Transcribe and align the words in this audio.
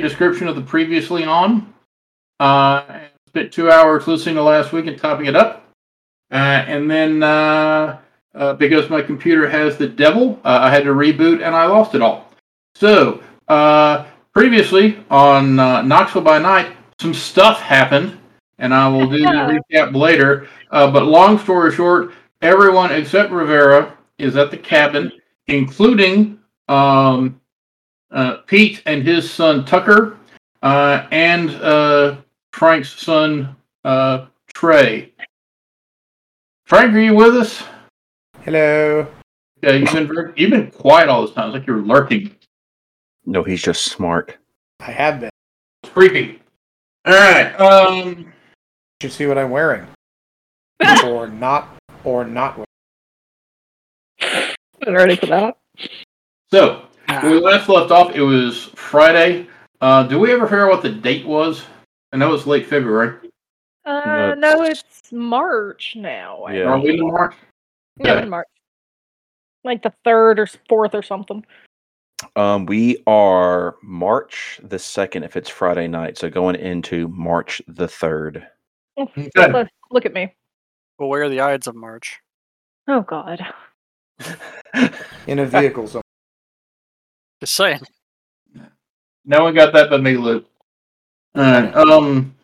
a 0.00 0.02
description 0.02 0.48
of 0.48 0.56
the 0.56 0.62
previously 0.62 1.24
on. 1.24 1.72
Uh, 2.38 3.00
spent 3.28 3.52
two 3.52 3.70
hours 3.70 4.06
listening 4.06 4.36
to 4.36 4.42
last 4.42 4.72
week 4.72 4.86
and 4.86 4.98
topping 4.98 5.26
it 5.26 5.36
up. 5.36 5.68
Uh, 6.30 6.34
and 6.34 6.90
then 6.90 7.22
uh, 7.22 7.98
uh, 8.34 8.54
because 8.54 8.90
my 8.90 9.00
computer 9.00 9.48
has 9.48 9.76
the 9.76 9.88
devil, 9.88 10.40
uh, 10.44 10.58
I 10.62 10.70
had 10.70 10.84
to 10.84 10.90
reboot 10.90 11.42
and 11.42 11.54
I 11.54 11.66
lost 11.66 11.94
it 11.94 12.02
all. 12.02 12.30
So 12.74 13.22
uh, 13.48 14.06
previously 14.32 14.98
on 15.10 15.58
uh, 15.58 15.82
Knoxville 15.82 16.22
by 16.22 16.38
Night, 16.38 16.76
some 17.00 17.14
stuff 17.14 17.60
happened, 17.60 18.18
and 18.58 18.74
I 18.74 18.88
will 18.88 19.06
do 19.08 19.18
the 19.18 19.60
recap 19.72 19.94
later. 19.94 20.48
Uh, 20.70 20.90
but 20.90 21.04
long 21.04 21.38
story 21.38 21.72
short, 21.72 22.12
everyone 22.42 22.92
except 22.92 23.30
Rivera 23.32 23.96
is 24.18 24.36
at 24.36 24.50
the 24.50 24.58
cabin, 24.58 25.12
including 25.46 26.38
um, 26.68 27.40
uh, 28.10 28.38
Pete 28.46 28.82
and 28.86 29.02
his 29.02 29.30
son 29.30 29.64
Tucker, 29.64 30.16
uh, 30.62 31.06
and 31.10 31.50
uh, 31.56 32.16
Frank's 32.52 33.00
son 33.00 33.56
uh, 33.84 34.26
Trey. 34.54 35.12
Frank, 36.66 36.94
are 36.94 37.00
you 37.00 37.14
with 37.14 37.36
us? 37.36 37.62
Hello. 38.42 39.06
Yeah, 39.62 39.72
you've 39.72 39.92
been 39.92 40.06
very, 40.06 40.32
you've 40.36 40.50
been 40.50 40.70
quiet 40.70 41.08
all 41.08 41.22
this 41.22 41.34
time. 41.34 41.48
It's 41.48 41.54
like 41.54 41.66
you're 41.66 41.82
lurking. 41.82 42.34
No, 43.24 43.42
he's 43.42 43.62
just 43.62 43.84
smart. 43.84 44.36
I 44.80 44.90
have 44.90 45.20
been. 45.20 45.30
It's 45.82 45.92
creepy. 45.92 46.40
All 47.04 47.14
right. 47.14 47.52
Um. 47.54 48.32
You 49.00 49.08
should 49.08 49.12
see 49.12 49.26
what 49.26 49.38
I'm 49.38 49.50
wearing. 49.50 49.86
or 51.04 51.28
not, 51.28 51.76
or 52.04 52.24
not 52.24 52.56
wearing. 52.56 54.54
Been 54.80 54.94
ready 54.94 55.16
for 55.16 55.26
that. 55.26 55.58
So 56.50 56.82
when 57.22 57.32
we 57.32 57.40
last 57.40 57.68
left 57.68 57.90
off, 57.90 58.14
it 58.14 58.22
was 58.22 58.64
Friday. 58.74 59.46
Uh, 59.80 60.04
do 60.04 60.18
we 60.18 60.32
ever 60.32 60.46
figure 60.46 60.66
out 60.66 60.70
what 60.70 60.82
the 60.82 60.90
date 60.90 61.26
was? 61.26 61.64
I 62.12 62.16
know 62.16 62.32
it's 62.34 62.46
late 62.46 62.66
February. 62.66 63.18
Uh, 63.84 64.34
no, 64.36 64.62
it's 64.62 65.12
March 65.12 65.94
now. 65.96 66.42
I 66.42 66.54
Yeah. 66.54 66.64
Are 66.64 66.78
we 66.80 66.98
in 66.98 67.06
March? 67.06 67.34
Yeah, 67.98 68.12
Okay. 68.14 68.22
in 68.24 68.30
March. 68.30 68.48
Like 69.64 69.82
the 69.82 69.92
third 70.04 70.38
or 70.38 70.46
fourth 70.68 70.94
or 70.94 71.02
something. 71.02 71.44
Um, 72.34 72.66
we 72.66 73.02
are 73.06 73.76
March 73.82 74.58
the 74.62 74.78
second 74.78 75.24
if 75.24 75.36
it's 75.36 75.50
Friday 75.50 75.86
night, 75.86 76.16
so 76.16 76.30
going 76.30 76.56
into 76.56 77.08
March 77.08 77.60
the 77.68 77.86
third. 77.86 78.46
Okay. 78.98 79.28
Look, 79.36 79.68
look 79.90 80.06
at 80.06 80.14
me. 80.14 80.34
Well, 80.98 81.08
where 81.10 81.24
are 81.24 81.28
the 81.28 81.40
Ides 81.40 81.66
of 81.66 81.74
March? 81.74 82.18
Oh 82.88 83.02
God. 83.02 83.44
In 85.26 85.40
a 85.40 85.46
vehicle 85.46 85.86
somewhere. 85.86 86.02
Just 87.40 87.54
saying. 87.54 87.80
No 89.24 89.42
one 89.44 89.54
got 89.54 89.72
that 89.72 89.90
but 89.90 90.02
me, 90.02 90.16
Luke. 90.16 90.46
All 91.34 91.42
right. 91.42 91.74
Um. 91.74 92.34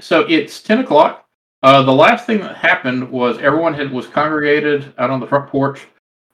So 0.00 0.20
it's 0.28 0.62
ten 0.62 0.80
o'clock. 0.80 1.26
Uh, 1.62 1.82
the 1.82 1.92
last 1.92 2.26
thing 2.26 2.38
that 2.40 2.56
happened 2.56 3.10
was 3.10 3.38
everyone 3.38 3.74
had 3.74 3.90
was 3.90 4.06
congregated 4.06 4.92
out 4.98 5.10
on 5.10 5.20
the 5.20 5.26
front 5.26 5.48
porch. 5.50 5.86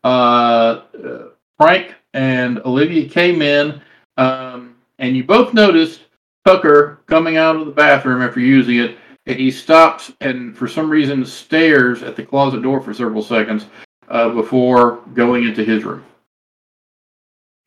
Uh, 0.04 0.82
uh, 1.02 1.28
Frank 1.58 1.94
and 2.12 2.58
Olivia 2.66 3.08
came 3.08 3.40
in, 3.40 3.80
um, 4.16 4.74
and 4.98 5.16
you 5.16 5.24
both 5.24 5.54
noticed 5.54 6.00
Tucker 6.44 7.00
coming 7.06 7.36
out 7.36 7.56
of 7.56 7.66
the 7.66 7.72
bathroom 7.72 8.20
after 8.20 8.40
using 8.40 8.78
it, 8.78 8.98
and 9.26 9.38
he 9.38 9.50
stops 9.50 10.12
and 10.20 10.56
for 10.56 10.66
some 10.66 10.90
reason 10.90 11.24
stares 11.24 12.02
at 12.02 12.16
the 12.16 12.22
closet 12.22 12.62
door 12.62 12.80
for 12.80 12.92
several 12.92 13.22
seconds 13.22 13.66
uh, 14.08 14.28
before 14.28 14.96
going 15.14 15.44
into 15.44 15.64
his 15.64 15.84
room. 15.84 16.04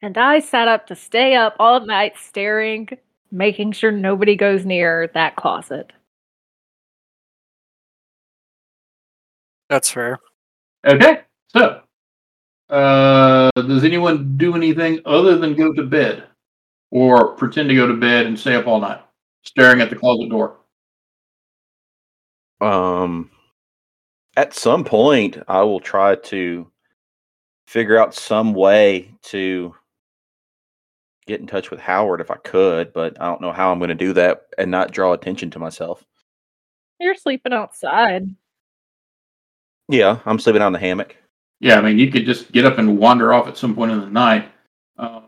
And 0.02 0.18
I 0.18 0.40
sat 0.40 0.68
up 0.68 0.88
to 0.88 0.96
stay 0.96 1.36
up 1.36 1.56
all 1.60 1.86
night 1.86 2.14
staring, 2.18 2.90
making 3.32 3.72
sure 3.72 3.92
nobody 3.92 4.36
goes 4.36 4.66
near 4.66 5.10
that 5.14 5.36
closet. 5.36 5.92
That's 9.70 9.90
fair. 9.90 10.20
Okay, 10.86 11.22
so 11.48 11.82
uh, 12.70 13.50
does 13.56 13.84
anyone 13.84 14.38
do 14.38 14.56
anything 14.56 15.00
other 15.06 15.38
than 15.38 15.56
go 15.56 15.74
to 15.74 15.84
bed 15.84 16.26
or 16.92 17.36
pretend 17.36 17.70
to 17.70 17.76
go 17.76 17.88
to 17.88 17.96
bed 17.96 18.28
and 18.28 18.40
stay 18.40 18.56
up 18.56 18.68
all 18.68 18.80
night 18.80 19.02
staring 19.44 19.82
at 19.82 19.90
the 19.90 19.96
closet 19.96 20.30
door? 20.30 20.58
Um, 22.62 23.32
at 24.38 24.54
some 24.54 24.84
point, 24.84 25.38
I 25.48 25.62
will 25.64 25.80
try 25.80 26.16
to 26.16 26.68
figure 27.68 27.98
out 27.98 28.14
some 28.14 28.54
way 28.54 29.12
to 29.24 29.74
get 31.28 31.40
in 31.40 31.47
touch 31.47 31.72
with 31.72 31.80
Howard 31.80 32.22
if 32.22 32.30
I 32.31 32.36
could, 32.36 32.94
but 32.94 33.19
I 33.19 33.25
don't 33.25 33.41
know 33.41 33.52
how 33.52 33.72
I'm 33.72 33.80
going 33.80 33.90
to 33.90 33.96
do 33.96 34.13
that 34.13 34.44
and 34.58 34.69
not 34.69 34.91
draw 34.91 35.13
attention 35.13 35.50
to 35.52 35.59
myself. 35.59 36.06
You're 37.00 37.16
sleeping 37.16 37.53
outside. 37.53 38.34
Yeah, 39.90 40.19
I'm 40.25 40.40
sleeping 40.40 40.62
on 40.62 40.72
the 40.72 40.80
hammock. 40.80 41.16
Yeah, 41.59 41.78
I 41.78 41.81
mean, 41.81 42.00
you 42.00 42.12
could 42.12 42.25
just 42.25 42.52
get 42.52 42.66
up 42.66 42.78
and 42.78 42.97
wander 42.97 43.34
off 43.34 43.47
at 43.47 43.58
some 43.58 43.75
point 43.75 43.91
in 43.91 44.00
the 44.00 44.09
night. 44.09 44.52
Um, 44.97 45.28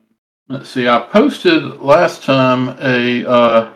let's 0.50 0.70
see, 0.70 0.88
I 0.88 1.00
posted 1.00 1.64
last 1.80 2.24
time 2.24 2.70
a 2.82 3.26
uh, 3.26 3.74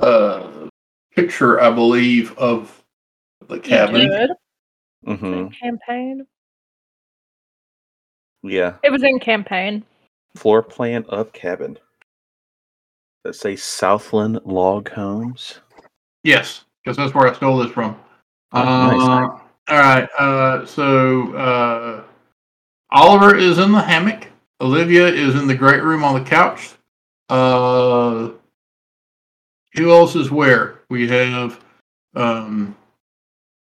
uh, 0.00 0.68
picture, 1.14 1.60
I 1.60 1.70
believe, 1.70 2.36
of 2.38 2.82
the 3.48 3.58
cabin. 3.58 4.08
Good. 4.08 4.30
hmm 5.18 5.48
Campaign. 5.48 6.26
Yeah, 8.42 8.74
It 8.82 8.90
was 8.92 9.02
in 9.02 9.18
campaign. 9.20 9.84
Floor 10.34 10.62
plan 10.62 11.04
of 11.08 11.32
cabin. 11.32 11.78
Let's 13.24 13.40
say 13.40 13.56
Southland 13.56 14.40
Log 14.44 14.90
Homes. 14.90 15.60
Yes, 16.24 16.64
because 16.82 16.96
that's 16.96 17.14
where 17.14 17.28
I 17.28 17.34
stole 17.34 17.58
this 17.58 17.72
from. 17.72 17.98
Oh, 18.52 18.62
nice. 18.62 19.00
Uh, 19.00 19.38
all 19.68 19.78
right. 19.80 20.08
Uh, 20.18 20.66
so 20.66 21.34
uh, 21.34 22.04
Oliver 22.90 23.36
is 23.36 23.58
in 23.58 23.72
the 23.72 23.80
hammock. 23.80 24.28
Olivia 24.60 25.06
is 25.08 25.34
in 25.34 25.46
the 25.46 25.54
great 25.54 25.82
room 25.82 26.04
on 26.04 26.22
the 26.22 26.28
couch. 26.28 26.72
Uh, 27.28 28.30
who 29.74 29.90
else 29.90 30.14
is 30.16 30.30
where? 30.30 30.80
We 30.90 31.08
have. 31.08 31.60
Um, 32.14 32.76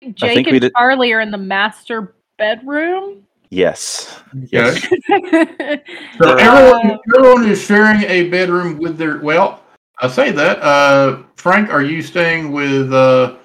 Jake 0.02 0.34
think 0.34 0.46
we 0.48 0.52
and 0.54 0.60
did- 0.62 0.72
Charlie 0.76 1.12
are 1.12 1.20
in 1.20 1.30
the 1.30 1.38
master 1.38 2.14
bedroom. 2.36 3.23
Yes. 3.54 4.20
okay. 4.36 4.48
Yes. 4.50 4.86
So 6.18 6.30
Uh, 6.30 6.36
everyone, 6.38 6.98
everyone 7.16 7.48
is 7.48 7.62
sharing 7.62 8.02
a 8.02 8.28
bedroom 8.28 8.78
with 8.78 8.98
their. 8.98 9.20
Well, 9.20 9.62
I 10.00 10.08
say 10.08 10.32
that. 10.32 10.60
Uh, 10.60 11.22
Frank, 11.36 11.70
are 11.70 11.82
you 11.82 12.02
staying 12.02 12.50
with 12.50 12.92
uh, 12.92 13.36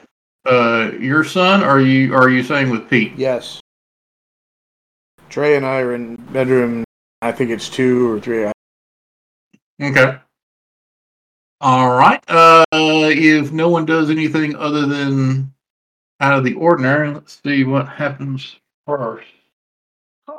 uh, 0.46 0.92
your 1.00 1.24
son? 1.24 1.64
Or 1.64 1.78
are 1.78 1.82
you 1.82 2.14
are 2.16 2.30
you 2.30 2.42
staying 2.44 2.70
with 2.70 2.90
Pete? 2.90 3.14
Yes. 3.18 3.62
Trey 5.30 5.56
and 5.56 5.66
I 5.66 5.80
are 5.82 5.94
in 5.94 6.16
bedroom. 6.34 6.84
I 7.22 7.32
think 7.32 7.52
it's 7.52 7.70
two 7.70 8.12
or 8.12 8.20
three. 8.20 8.52
Okay. 9.82 10.18
All 11.62 11.90
right. 11.98 12.24
Uh, 12.28 12.64
if 12.72 13.52
no 13.52 13.70
one 13.70 13.86
does 13.86 14.10
anything 14.10 14.56
other 14.56 14.88
than 14.88 15.54
out 16.20 16.38
of 16.38 16.44
the 16.44 16.56
ordinary, 16.56 17.12
let's 17.12 17.40
see 17.44 17.64
what 17.64 17.88
happens 17.88 18.58
first. 18.88 19.28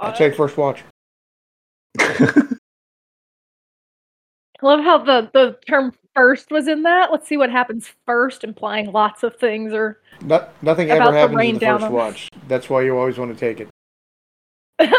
I 0.00 0.12
take 0.12 0.34
first 0.34 0.56
watch. 0.56 0.82
I 1.98 2.56
love 4.62 4.80
how 4.84 4.98
the, 4.98 5.30
the 5.32 5.58
term 5.66 5.92
first 6.14 6.50
was 6.50 6.68
in 6.68 6.82
that. 6.82 7.10
Let's 7.10 7.26
see 7.26 7.36
what 7.36 7.50
happens 7.50 7.90
first, 8.06 8.44
implying 8.44 8.92
lots 8.92 9.22
of 9.22 9.36
things 9.36 9.72
or 9.72 10.00
No, 10.22 10.46
nothing 10.62 10.90
About 10.90 11.02
ever 11.08 11.12
to 11.12 11.18
happens 11.18 11.36
rain 11.36 11.48
in 11.50 11.54
the 11.54 11.60
down 11.60 11.80
first 11.80 11.86
on- 11.86 11.92
watch. 11.94 12.28
That's 12.48 12.68
why 12.68 12.82
you 12.82 12.96
always 12.98 13.18
want 13.18 13.36
to 13.36 13.40
take 13.40 13.60
it. 13.60 13.68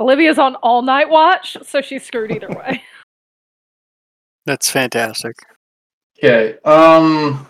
Olivia's 0.00 0.38
on 0.38 0.56
all 0.56 0.82
night 0.82 1.08
watch, 1.08 1.56
so 1.62 1.80
she's 1.80 2.04
screwed 2.04 2.32
either 2.32 2.48
way. 2.48 2.82
That's 4.46 4.68
fantastic. 4.70 5.36
Okay. 6.18 6.58
Um. 6.64 7.46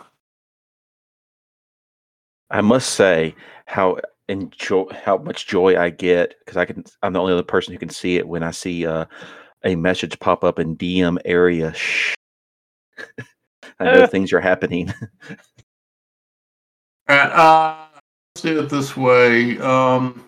I 2.50 2.61
must 2.61 2.91
say 2.91 3.35
how 3.64 3.97
enjoy 4.32 4.87
how 5.05 5.19
much 5.19 5.46
joy 5.46 5.79
I 5.79 5.90
get 5.90 6.34
because 6.40 6.56
I 6.56 6.64
can 6.64 6.84
I'm 7.02 7.12
the 7.12 7.20
only 7.20 7.32
other 7.32 7.43
person 7.43 7.73
who 7.73 7.79
can 7.79 7.90
see 7.90 8.17
it 8.17 8.26
when 8.26 8.43
I 8.43 8.50
see 8.50 8.87
uh, 8.87 9.05
a 9.64 9.76
message 9.76 10.19
pop 10.19 10.43
up 10.43 10.58
in 10.58 10.76
DM 10.76 11.19
area. 11.25 11.73
Shh. 11.75 12.14
I 13.79 13.84
know 13.84 14.02
Ugh. 14.02 14.11
things 14.11 14.32
are 14.32 14.40
happening. 14.40 14.93
All 17.08 17.17
right. 17.17 17.31
Uh, 17.31 17.87
let's 18.34 18.43
do 18.43 18.61
it 18.61 18.69
this 18.69 18.96
way. 18.96 19.58
Um. 19.58 20.25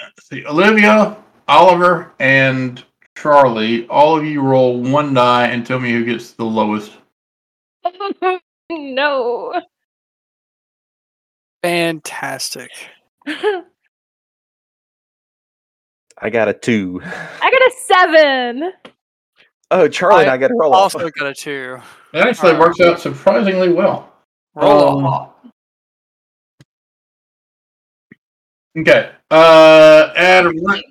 Let's 0.00 0.28
see. 0.28 0.44
Olivia, 0.46 1.16
Oliver, 1.48 2.12
and 2.18 2.84
Charlie. 3.16 3.86
All 3.88 4.16
of 4.16 4.24
you 4.24 4.42
roll 4.42 4.80
one 4.80 5.14
die 5.14 5.48
and 5.48 5.66
tell 5.66 5.80
me 5.80 5.90
who 5.90 6.04
gets 6.04 6.32
the 6.32 6.44
lowest. 6.44 6.92
no. 8.70 9.62
Fantastic. 11.66 12.70
I 13.26 13.64
got 16.30 16.46
a 16.46 16.52
two. 16.54 17.00
I 17.04 17.50
got 17.50 17.60
a 17.60 17.72
seven. 17.84 18.72
Oh, 19.72 19.88
Charlie 19.88 20.22
and 20.22 20.30
I 20.30 20.34
I 20.34 20.36
got 20.36 20.52
a 20.52 20.54
roll 20.54 20.72
off. 20.72 20.94
Also 20.94 21.10
got 21.10 21.26
a 21.26 21.34
two. 21.34 21.76
That 22.12 22.28
actually 22.28 22.56
works 22.56 22.78
out 22.78 23.00
surprisingly 23.00 23.72
well. 23.72 24.12
Roll 24.54 24.98
Um, 24.98 25.04
off. 25.06 25.32
Okay. 28.78 29.10
Uh, 29.28 30.12
at 30.14 30.46
around, 30.46 30.82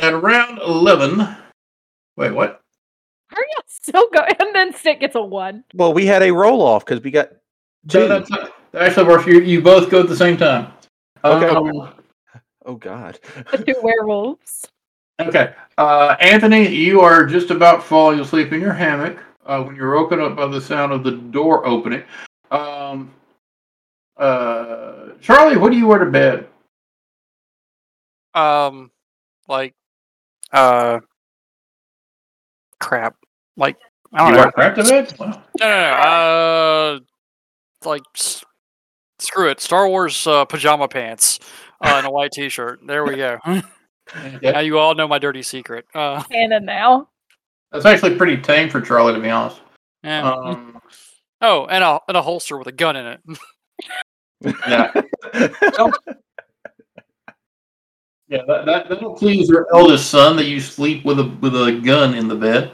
at 0.00 0.12
around 0.12 0.58
eleven. 0.58 1.36
Wait, 2.16 2.32
what? 2.32 2.60
Are 3.30 3.38
you 3.40 3.60
still 3.68 4.08
going? 4.12 4.32
And 4.40 4.52
then 4.56 4.74
Stick 4.74 4.98
gets 4.98 5.14
a 5.14 5.22
one. 5.22 5.62
Well, 5.72 5.94
we 5.94 6.04
had 6.04 6.24
a 6.24 6.32
roll 6.32 6.62
off 6.62 6.84
because 6.84 7.00
we 7.04 7.12
got 7.12 7.30
So 7.88 8.02
two. 8.02 8.08
that's 8.08 8.28
that 8.72 8.82
actually 8.82 9.06
works. 9.08 9.26
You 9.26 9.40
you 9.40 9.60
both 9.62 9.90
go 9.90 10.00
at 10.00 10.08
the 10.08 10.16
same 10.16 10.36
time. 10.36 10.72
Okay. 11.24 11.48
Um, 11.48 11.94
Oh 12.64 12.76
God. 12.76 13.18
The 13.50 13.58
two 13.58 13.74
werewolves. 13.82 14.64
okay. 15.20 15.54
Uh, 15.78 16.14
Anthony, 16.20 16.68
you 16.68 17.00
are 17.00 17.24
just 17.26 17.50
about 17.50 17.82
falling 17.82 18.20
asleep 18.20 18.52
in 18.52 18.60
your 18.60 18.72
hammock 18.72 19.18
uh, 19.46 19.62
when 19.62 19.74
you're 19.74 19.94
woken 19.96 20.20
up 20.20 20.36
by 20.36 20.46
the 20.46 20.60
sound 20.60 20.92
of 20.92 21.02
the 21.02 21.10
door 21.12 21.66
opening. 21.66 22.04
Um, 22.52 23.10
uh, 24.16 25.08
Charlie, 25.20 25.56
what 25.56 25.72
do 25.72 25.78
you 25.78 25.86
wear 25.88 25.98
to 25.98 26.06
bed? 26.10 26.46
Um, 28.34 28.90
like, 29.48 29.74
uh, 30.52 31.00
crap. 32.78 33.16
Like, 33.56 33.76
I 34.12 34.20
You 34.28 34.34
don't 34.36 34.36
know. 34.36 34.42
wear 34.44 34.52
crap 34.52 34.74
to 34.76 34.84
bed? 34.84 35.14
No, 35.18 35.26
no, 35.26 35.36
no. 35.60 35.96
Uh, 35.96 36.98
like, 37.84 38.02
s- 38.16 38.44
screw 39.22 39.48
it. 39.48 39.60
Star 39.60 39.88
Wars 39.88 40.26
uh, 40.26 40.44
pajama 40.44 40.88
pants 40.88 41.38
uh, 41.82 41.94
and 41.96 42.06
a 42.06 42.10
white 42.10 42.32
T-shirt. 42.32 42.80
There 42.86 43.04
we 43.04 43.16
go. 43.16 43.38
now 44.42 44.60
you 44.60 44.78
all 44.78 44.94
know 44.94 45.08
my 45.08 45.18
dirty 45.18 45.42
secret. 45.42 45.86
Uh, 45.94 46.22
Canon 46.24 46.64
now. 46.64 47.08
That's 47.70 47.86
actually 47.86 48.16
pretty 48.16 48.36
tame 48.36 48.68
for 48.68 48.80
Charlie, 48.80 49.14
to 49.14 49.20
be 49.20 49.30
honest. 49.30 49.60
yeah. 50.02 50.30
Um, 50.30 50.80
oh, 51.40 51.66
and 51.66 51.82
a 51.82 52.00
and 52.08 52.16
a 52.16 52.22
holster 52.22 52.58
with 52.58 52.66
a 52.66 52.72
gun 52.72 52.96
in 52.96 53.06
it. 53.06 53.20
yeah. 54.68 54.92
Yeah, 58.28 58.40
that, 58.48 58.64
that 58.64 58.88
that'll 58.88 59.14
please 59.14 59.50
your 59.50 59.68
eldest 59.74 60.08
son 60.10 60.36
that 60.36 60.46
you 60.46 60.58
sleep 60.58 61.04
with 61.04 61.20
a 61.20 61.24
with 61.42 61.54
a 61.54 61.78
gun 61.84 62.14
in 62.14 62.28
the 62.28 62.34
bed. 62.34 62.72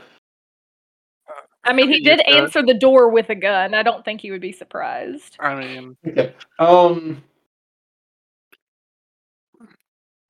I 1.68 1.72
mean, 1.74 1.88
he 1.92 2.00
did 2.00 2.20
answer 2.26 2.62
the 2.62 2.74
door 2.74 3.10
with 3.10 3.28
a 3.30 3.34
gun. 3.34 3.74
I 3.74 3.82
don't 3.82 4.04
think 4.04 4.20
he 4.22 4.30
would 4.30 4.40
be 4.40 4.52
surprised. 4.52 5.36
I 5.38 5.54
mean, 5.54 5.96
Okay. 6.06 6.32
Um. 6.58 7.22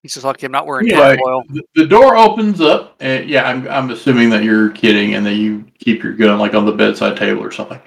he's 0.03 0.15
just 0.15 0.25
lucky 0.25 0.47
I'm 0.47 0.53
not 0.53 0.67
wearing 0.67 0.91
Anyway, 0.91 1.17
tinfoil. 1.17 1.43
the, 1.51 1.63
the 1.75 1.87
door 1.87 2.17
opens 2.17 2.61
up, 2.61 2.97
and 3.01 3.29
yeah, 3.29 3.49
I'm 3.49 3.69
I'm 3.69 3.91
assuming 3.91 4.31
that 4.31 4.43
you're 4.45 4.71
kidding, 4.71 5.15
and 5.15 5.25
that 5.27 5.35
you 5.35 5.65
keep 5.79 6.03
your 6.03 6.13
gun 6.15 6.39
like 6.39 6.55
on 6.55 6.67
the 6.67 6.73
bedside 6.73 7.17
table 7.17 7.43
or 7.45 7.51
something. 7.53 7.81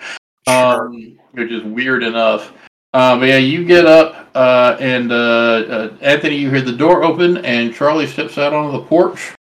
Sure. 0.48 0.86
Um, 0.86 1.20
which 1.34 1.52
is 1.52 1.64
weird 1.64 2.04
enough. 2.04 2.54
Uh, 2.94 3.18
but 3.20 3.28
yeah, 3.30 3.38
you 3.38 3.64
get 3.64 3.86
up, 3.86 4.30
uh, 4.36 4.76
and 4.80 5.12
uh, 5.12 5.16
uh, 5.16 5.98
Anthony, 6.02 6.36
you 6.36 6.50
hear 6.50 6.62
the 6.62 6.74
door 6.74 7.04
open, 7.04 7.38
and 7.46 7.74
Charlie 7.74 8.08
steps 8.08 8.38
out 8.38 8.52
onto 8.54 8.78
the 8.78 8.84
porch 8.86 9.34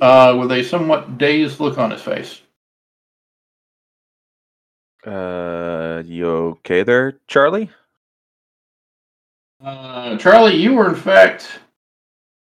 uh, 0.00 0.34
with 0.40 0.50
a 0.52 0.62
somewhat 0.62 1.18
dazed 1.18 1.60
look 1.60 1.76
on 1.78 1.90
his 1.90 2.00
face. 2.00 2.40
Uh, 5.06 6.02
you 6.04 6.26
okay 6.26 6.82
there, 6.82 7.18
Charlie? 7.26 7.70
Uh, 9.62 10.16
Charlie, 10.18 10.56
you 10.56 10.74
were 10.74 10.88
in 10.88 10.94
fact 10.94 11.60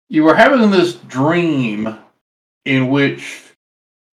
you 0.10 0.24
were 0.24 0.36
having 0.36 0.70
this 0.70 0.96
dream 0.96 1.98
in 2.66 2.90
which 2.90 3.44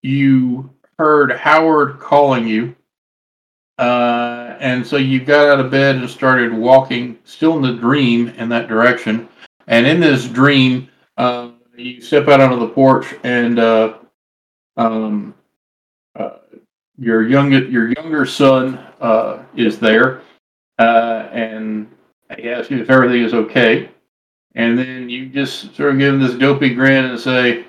you 0.03 0.71
heard 0.99 1.33
Howard 1.33 1.99
calling 1.99 2.47
you, 2.47 2.75
uh, 3.79 4.57
and 4.61 4.87
so 4.87 4.97
you 4.97 5.25
got 5.25 5.49
out 5.49 5.65
of 5.65 5.71
bed 5.71 5.97
and 5.97 6.09
started 6.09 6.53
walking, 6.53 7.19
still 7.25 7.57
in 7.57 7.63
the 7.63 7.81
dream, 7.81 8.29
in 8.31 8.49
that 8.51 8.69
direction. 8.69 9.29
And 9.67 9.87
in 9.87 10.01
this 10.01 10.27
dream, 10.29 10.89
uh, 11.17 11.53
you 11.77 12.01
step 12.01 12.29
out 12.29 12.41
onto 12.41 12.59
the 12.59 12.69
porch, 12.69 13.15
and 13.23 13.59
uh, 13.59 13.99
um, 14.77 15.35
your 17.01 17.27
young 17.27 17.51
your 17.53 17.93
younger 17.95 18.27
son 18.27 18.79
uh, 19.01 19.43
is 19.57 19.79
there, 19.79 20.21
uh, 20.79 21.29
and 21.33 21.91
he 22.37 22.49
asks 22.49 22.71
you 22.71 22.81
if 22.81 22.91
everything 22.91 23.23
is 23.23 23.35
okay. 23.35 23.91
And 24.55 24.79
then 24.79 25.09
you 25.09 25.27
just 25.27 25.75
sort 25.77 25.93
of 25.93 25.99
give 25.99 26.15
him 26.15 26.21
this 26.21 26.35
dopey 26.35 26.75
grin 26.75 27.07
and 27.07 27.19
say, 27.19 27.65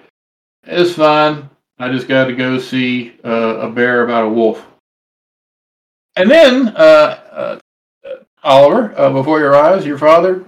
It's 0.63 0.94
fine. 0.94 1.50
I 1.80 1.92
just 1.92 2.07
got 2.07 2.25
to 2.25 2.36
go 2.36 2.60
see 2.60 3.16
uh, 3.24 3.57
a 3.60 3.69
bear 3.69 4.04
about 4.04 4.25
a 4.25 4.30
wolf. 4.30 4.66
And 6.16 6.30
then, 6.30 6.69
uh, 6.69 6.80
uh, 7.31 7.60
Oliver, 8.44 8.94
uh, 9.00 9.12
before 9.12 9.39
your 9.39 9.56
eyes, 9.56 9.86
your 9.86 9.98
father 9.98 10.44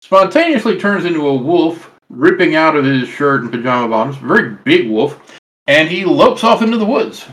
spontaneously 0.00 0.78
turns 0.78 1.04
into 1.04 1.26
a 1.26 1.36
wolf, 1.36 1.90
ripping 2.08 2.54
out 2.54 2.76
of 2.76 2.84
his 2.84 3.08
shirt 3.08 3.42
and 3.42 3.52
pajama 3.52 3.88
bottoms, 3.88 4.16
very 4.16 4.56
big 4.64 4.88
wolf, 4.88 5.40
and 5.66 5.88
he 5.88 6.04
lopes 6.04 6.44
off 6.44 6.62
into 6.62 6.78
the 6.78 6.84
woods. 6.84 7.26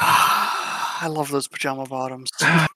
I 1.02 1.06
love 1.08 1.30
those 1.30 1.48
pajama 1.48 1.86
bottoms. 1.86 2.30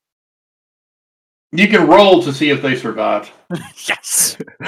You 1.56 1.68
can 1.68 1.86
roll 1.86 2.20
to 2.24 2.32
see 2.32 2.50
if 2.50 2.62
they 2.62 2.74
survived. 2.74 3.30
yes. 3.86 4.36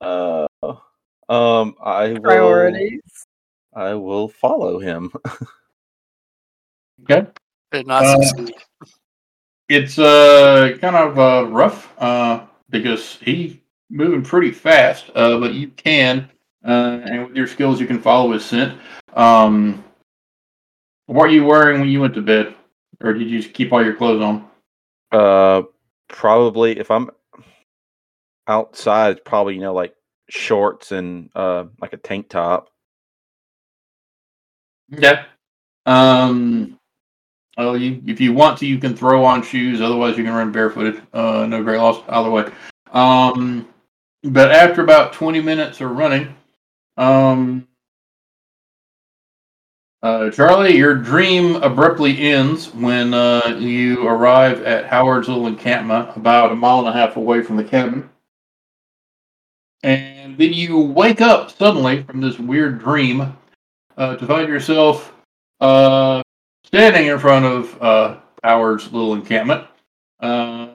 uh, 0.00 0.46
um, 1.28 1.76
I 1.80 2.08
will. 2.14 2.20
Priorities. 2.20 3.00
I 3.72 3.94
will 3.94 4.26
follow 4.28 4.80
him. 4.80 5.12
Okay. 7.04 7.26
Did 7.70 7.86
not 7.86 8.04
Uh, 8.04 8.20
succeed. 8.22 8.54
It's 9.68 9.98
uh 9.98 10.76
kind 10.80 10.96
of 10.96 11.18
uh, 11.18 11.46
rough 11.48 11.92
uh, 11.98 12.46
because 12.68 13.16
he's 13.22 13.56
moving 13.90 14.22
pretty 14.22 14.50
fast, 14.50 15.10
uh, 15.14 15.38
but 15.38 15.54
you 15.54 15.68
can, 15.68 16.28
uh, 16.64 17.00
and 17.04 17.26
with 17.26 17.36
your 17.36 17.46
skills, 17.46 17.80
you 17.80 17.86
can 17.86 18.00
follow 18.00 18.32
his 18.32 18.44
scent. 18.44 18.78
Um, 19.14 19.84
what 21.06 21.22
were 21.22 21.28
you 21.28 21.44
wearing 21.44 21.80
when 21.80 21.88
you 21.88 22.00
went 22.00 22.14
to 22.14 22.22
bed, 22.22 22.54
or 23.00 23.12
did 23.12 23.28
you 23.28 23.40
just 23.40 23.54
keep 23.54 23.72
all 23.72 23.84
your 23.84 23.94
clothes 23.94 24.22
on? 24.22 24.48
Uh, 25.10 25.62
probably 26.08 26.78
if 26.78 26.90
I'm 26.90 27.10
outside, 28.46 29.24
probably 29.24 29.54
you 29.54 29.60
know 29.60 29.74
like 29.74 29.94
shorts 30.30 30.92
and 30.92 31.28
uh 31.34 31.64
like 31.80 31.92
a 31.92 31.98
tank 31.98 32.28
top. 32.28 32.70
Yeah. 34.88 35.24
Um. 35.86 36.78
Oh, 37.58 37.74
you 37.74 38.02
if 38.06 38.20
you 38.20 38.32
want 38.32 38.58
to, 38.58 38.66
you 38.66 38.78
can 38.78 38.96
throw 38.96 39.24
on 39.24 39.42
shoes. 39.42 39.80
Otherwise, 39.80 40.16
you 40.16 40.24
can 40.24 40.32
run 40.32 40.52
barefooted. 40.52 41.02
Uh, 41.12 41.46
no 41.46 41.62
great 41.62 41.78
loss 41.78 42.02
either 42.08 42.30
way. 42.30 42.50
Um, 42.92 43.68
but 44.22 44.50
after 44.52 44.82
about 44.82 45.12
twenty 45.12 45.40
minutes 45.40 45.80
of 45.80 45.90
running, 45.90 46.34
um, 46.96 47.66
uh, 50.02 50.30
Charlie, 50.30 50.76
your 50.76 50.94
dream 50.96 51.56
abruptly 51.56 52.18
ends 52.18 52.74
when 52.74 53.14
uh, 53.14 53.56
you 53.60 54.06
arrive 54.06 54.62
at 54.64 54.86
Howard's 54.86 55.28
little 55.28 55.46
encampment, 55.46 56.10
about 56.16 56.50
a 56.50 56.56
mile 56.56 56.80
and 56.80 56.88
a 56.88 56.92
half 56.92 57.16
away 57.16 57.42
from 57.42 57.56
the 57.56 57.64
cabin. 57.64 58.10
And 59.84 60.36
then 60.36 60.52
you 60.52 60.80
wake 60.80 61.20
up 61.20 61.50
suddenly 61.50 62.02
from 62.02 62.20
this 62.20 62.38
weird 62.38 62.80
dream 62.80 63.36
uh, 63.96 64.16
to 64.16 64.26
find 64.26 64.48
yourself 64.48 65.14
uh, 65.60 66.22
standing 66.64 67.06
in 67.06 67.18
front 67.18 67.44
of 67.44 67.82
uh, 67.82 68.16
Howard's 68.42 68.92
little 68.92 69.14
encampment, 69.14 69.66
uh, 70.20 70.68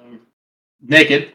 naked. 0.82 1.34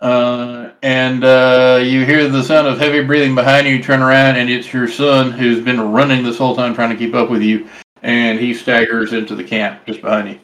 Uh, 0.00 0.70
and 0.82 1.24
uh, 1.24 1.80
you 1.82 2.04
hear 2.04 2.28
the 2.28 2.42
sound 2.42 2.66
of 2.66 2.78
heavy 2.78 3.02
breathing 3.02 3.34
behind 3.34 3.66
you. 3.66 3.76
You 3.76 3.82
turn 3.82 4.02
around, 4.02 4.36
and 4.36 4.50
it's 4.50 4.72
your 4.72 4.88
son 4.88 5.32
who's 5.32 5.64
been 5.64 5.80
running 5.92 6.22
this 6.22 6.38
whole 6.38 6.54
time 6.56 6.74
trying 6.74 6.90
to 6.90 6.96
keep 6.96 7.14
up 7.14 7.30
with 7.30 7.42
you. 7.42 7.68
And 8.02 8.38
he 8.38 8.52
staggers 8.52 9.12
into 9.12 9.34
the 9.34 9.44
camp 9.44 9.86
just 9.86 10.02
behind 10.02 10.28
you. 10.28 10.40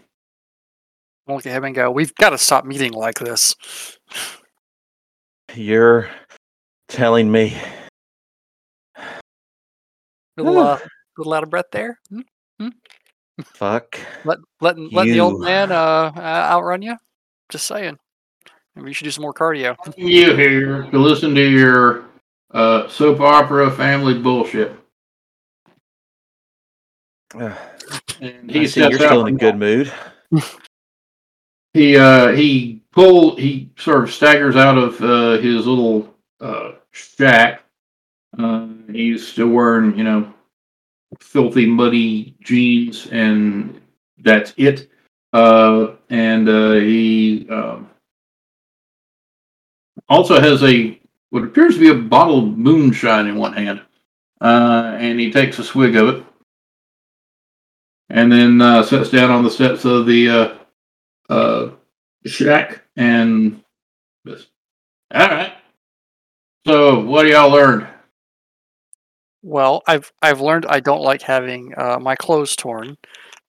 I 1.28 1.34
look 1.34 1.46
at 1.46 1.52
him 1.52 1.64
and 1.64 1.74
go, 1.74 1.90
"We've 1.90 2.14
got 2.14 2.30
to 2.30 2.38
stop 2.38 2.64
meeting 2.64 2.92
like 2.92 3.18
this." 3.18 3.54
You're 5.54 6.08
telling 6.88 7.30
me 7.30 7.56
Little, 10.42 10.58
uh, 10.58 10.78
little 11.18 11.32
out 11.34 11.42
of 11.42 11.50
breath 11.50 11.70
there. 11.72 11.98
Hmm? 12.10 12.68
fuck. 13.44 13.98
Let 14.24 14.38
let, 14.60 14.78
letting 14.78 15.12
the 15.12 15.20
old 15.20 15.40
man 15.40 15.72
uh, 15.72 16.12
uh 16.14 16.20
outrun 16.20 16.82
you. 16.82 16.96
Just 17.50 17.66
saying. 17.66 17.98
Maybe 18.80 18.90
you 18.90 18.94
should 18.94 19.04
do 19.04 19.10
some 19.10 19.22
more 19.22 19.34
cardio. 19.34 19.76
You 19.98 20.34
here 20.34 20.84
to 20.90 20.98
listen 20.98 21.34
to 21.34 21.46
your 21.46 22.06
uh, 22.50 22.88
soap 22.88 23.20
opera 23.20 23.70
family 23.70 24.18
bullshit. 24.18 24.74
And 28.22 28.50
I 28.54 28.66
see 28.66 28.80
you're 28.80 28.92
still 28.92 29.24
in 29.24 29.36
a 29.36 29.38
good 29.38 29.56
mood. 29.56 29.90
he 31.72 31.96
uh, 31.96 32.32
he 32.32 32.82
pull 32.92 33.34
he 33.36 33.70
sort 33.78 34.04
of 34.04 34.12
staggers 34.12 34.56
out 34.56 34.76
of 34.76 35.00
uh, 35.02 35.38
his 35.38 35.66
little 35.66 36.14
uh, 36.38 36.72
shack. 36.90 37.62
Uh, 38.38 38.68
he's 38.92 39.26
still 39.26 39.48
wearing 39.48 39.96
you 39.96 40.04
know 40.04 40.30
filthy, 41.18 41.64
muddy 41.64 42.36
jeans, 42.42 43.06
and 43.06 43.80
that's 44.18 44.52
it. 44.58 44.90
Uh, 45.32 45.94
and 46.10 46.46
uh, 46.46 46.72
he 46.74 47.48
um, 47.48 47.89
also 50.10 50.40
has 50.40 50.62
a 50.64 51.00
what 51.30 51.44
appears 51.44 51.74
to 51.74 51.80
be 51.80 51.88
a 51.88 51.94
bottle 51.94 52.40
of 52.40 52.58
moonshine 52.58 53.28
in 53.28 53.36
one 53.36 53.52
hand, 53.52 53.80
uh, 54.40 54.96
and 54.98 55.18
he 55.18 55.32
takes 55.32 55.58
a 55.58 55.64
swig 55.64 55.96
of 55.96 56.08
it, 56.08 56.24
and 58.10 58.30
then 58.30 58.60
uh, 58.60 58.82
sits 58.82 59.10
down 59.10 59.30
on 59.30 59.44
the 59.44 59.50
steps 59.50 59.84
of 59.84 60.06
the 60.06 60.28
uh, 60.28 60.54
uh, 61.32 61.70
shack 62.26 62.82
and 62.96 63.62
this. 64.24 64.48
All 65.14 65.28
right. 65.28 65.54
So, 66.66 67.00
what 67.00 67.22
do 67.22 67.30
y'all 67.30 67.50
learned? 67.50 67.86
Well, 69.42 69.82
I've 69.86 70.12
I've 70.20 70.40
learned 70.40 70.66
I 70.66 70.80
don't 70.80 71.02
like 71.02 71.22
having 71.22 71.72
uh, 71.78 71.98
my 72.00 72.16
clothes 72.16 72.54
torn. 72.56 72.98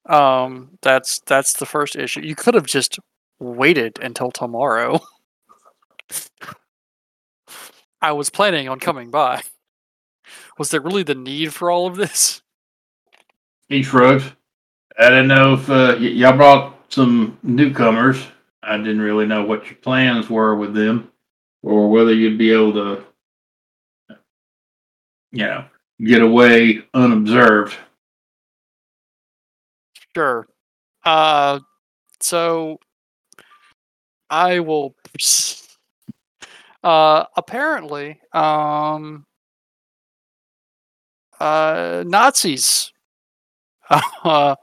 Um, 0.05 0.77
that's 0.81 1.19
that's 1.25 1.53
the 1.53 1.65
first 1.65 1.95
issue. 1.95 2.21
You 2.21 2.35
could 2.35 2.53
have 2.53 2.65
just 2.65 2.99
waited 3.39 3.99
until 4.01 4.31
tomorrow. 4.31 4.99
I 8.01 8.11
was 8.13 8.29
planning 8.29 8.67
on 8.67 8.79
coming 8.79 9.11
by. 9.11 9.41
Was 10.57 10.69
there 10.69 10.81
really 10.81 11.03
the 11.03 11.15
need 11.15 11.53
for 11.53 11.69
all 11.71 11.87
of 11.87 11.95
this? 11.95 12.41
He 13.67 13.83
shrugs. 13.83 14.23
I 14.99 15.09
didn't 15.09 15.27
know 15.27 15.53
if 15.53 15.69
uh, 15.69 15.95
y- 15.99 16.07
y'all 16.07 16.35
brought 16.35 16.75
some 16.89 17.37
newcomers. 17.43 18.25
I 18.63 18.77
didn't 18.77 19.01
really 19.01 19.25
know 19.25 19.43
what 19.43 19.65
your 19.65 19.75
plans 19.75 20.29
were 20.29 20.55
with 20.55 20.73
them, 20.73 21.11
or 21.63 21.89
whether 21.89 22.13
you'd 22.13 22.37
be 22.37 22.51
able 22.51 22.73
to, 22.73 23.03
you 25.31 25.45
know, 25.45 25.65
get 26.03 26.21
away 26.21 26.83
unobserved. 26.93 27.75
Sure. 30.15 30.47
Uh, 31.03 31.59
so 32.19 32.79
I 34.29 34.59
will. 34.59 34.95
Uh, 36.83 37.25
apparently, 37.37 38.19
um, 38.33 39.25
uh, 41.39 42.03
Nazis, 42.05 42.91
uh, 44.23 44.55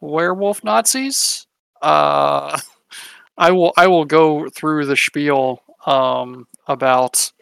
werewolf 0.00 0.64
Nazis. 0.64 1.46
Uh, 1.82 2.58
I 3.38 3.52
will. 3.52 3.72
I 3.76 3.86
will 3.88 4.04
go 4.04 4.48
through 4.50 4.86
the 4.86 4.96
spiel 4.96 5.62
um, 5.86 6.46
about 6.68 7.32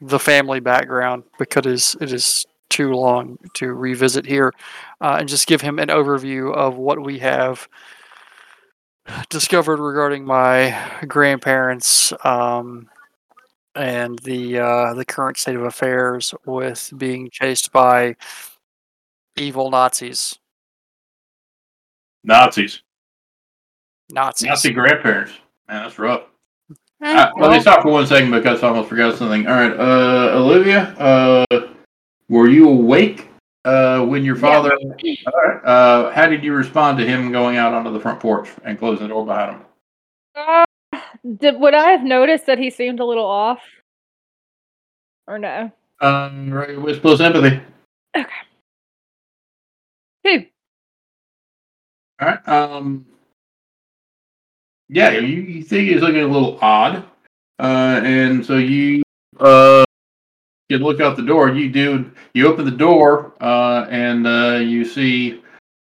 the 0.00 0.18
family 0.18 0.60
background 0.60 1.24
because 1.38 1.66
it 1.66 1.66
is, 1.72 1.96
it 2.00 2.12
is 2.12 2.46
too 2.70 2.92
long 2.92 3.38
to 3.54 3.74
revisit 3.74 4.26
here, 4.26 4.52
uh, 5.00 5.16
and 5.20 5.28
just 5.28 5.46
give 5.46 5.60
him 5.60 5.78
an 5.78 5.88
overview 5.88 6.54
of 6.54 6.76
what 6.76 7.02
we 7.02 7.18
have 7.20 7.68
discovered 9.30 9.78
regarding 9.80 10.24
my 10.24 10.76
grandparents 11.08 12.12
um, 12.24 12.88
and 13.74 14.18
the 14.20 14.58
uh, 14.58 14.94
the 14.94 15.04
current 15.04 15.36
state 15.36 15.56
of 15.56 15.62
affairs 15.62 16.34
with 16.46 16.92
being 16.96 17.28
chased 17.30 17.72
by 17.72 18.16
evil 19.36 19.70
Nazis. 19.70 20.38
Nazis, 22.24 22.82
Nazis. 24.10 24.48
Nazi 24.48 24.70
grandparents. 24.70 25.32
Man, 25.68 25.82
that's 25.82 25.98
rough. 25.98 26.22
Eh, 26.70 26.74
Uh, 27.04 27.30
let 27.34 27.36
well, 27.36 27.50
me 27.50 27.60
stop 27.60 27.82
for 27.82 27.90
one 27.90 28.06
second 28.06 28.30
because 28.30 28.62
I 28.62 28.68
almost 28.68 28.88
forgot 28.88 29.16
something. 29.16 29.46
All 29.48 29.54
right, 29.54 29.72
uh, 29.72 30.38
Olivia, 30.38 30.94
uh, 30.98 31.44
were 32.28 32.48
you 32.48 32.68
awake 32.68 33.28
uh, 33.64 34.04
when 34.04 34.24
your 34.24 34.36
Yeah. 34.36 34.40
father? 34.40 34.72
All 34.72 35.32
right. 35.44 35.64
Uh, 35.64 36.10
how 36.12 36.28
did 36.28 36.44
you 36.44 36.54
respond 36.54 36.98
to 36.98 37.06
him 37.06 37.32
going 37.32 37.56
out 37.56 37.74
onto 37.74 37.92
the 37.92 37.98
front 37.98 38.20
porch 38.20 38.48
and 38.64 38.78
closing 38.78 39.08
the 39.08 39.14
door 39.14 39.26
behind 39.26 39.56
him? 39.56 40.64
Did, 41.24 41.60
would 41.60 41.74
I 41.74 41.90
have 41.90 42.02
noticed 42.02 42.46
that 42.46 42.58
he 42.58 42.70
seemed 42.70 43.00
a 43.00 43.04
little 43.04 43.26
off? 43.26 43.60
Or 45.26 45.38
no? 45.38 45.70
Um, 46.00 46.50
right, 46.52 46.80
with 46.80 47.00
plus 47.00 47.20
empathy. 47.20 47.60
Okay. 48.16 48.28
Two. 50.24 50.46
All 52.20 52.28
right. 52.28 52.48
Um, 52.48 53.06
yeah, 54.88 55.10
you, 55.10 55.26
you 55.26 55.62
think 55.62 55.88
he's 55.88 56.02
looking 56.02 56.22
a 56.22 56.26
little 56.26 56.58
odd, 56.60 57.04
uh, 57.58 58.00
and 58.04 58.44
so 58.44 58.58
you 58.58 59.02
uh, 59.40 59.84
you 60.68 60.78
look 60.78 61.00
out 61.00 61.16
the 61.16 61.22
door. 61.22 61.50
You 61.50 61.70
do. 61.70 62.10
You 62.34 62.48
open 62.48 62.64
the 62.64 62.70
door, 62.70 63.32
uh, 63.40 63.86
and 63.88 64.26
uh, 64.26 64.60
you 64.62 64.84
see 64.84 65.42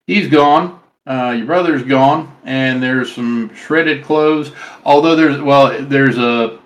he's 0.07 0.29
gone. 0.29 0.81
Uh, 1.07 1.35
your 1.37 1.47
brother's 1.47 1.83
gone, 1.83 2.35
and 2.45 2.83
there's 2.83 3.15
some 3.15 3.55
shredded 3.55 4.03
clothes. 4.03 4.53
Although 4.85 5.15
there's 5.15 5.41
well, 5.43 5.77
there's 5.83 6.17
a 6.17 6.59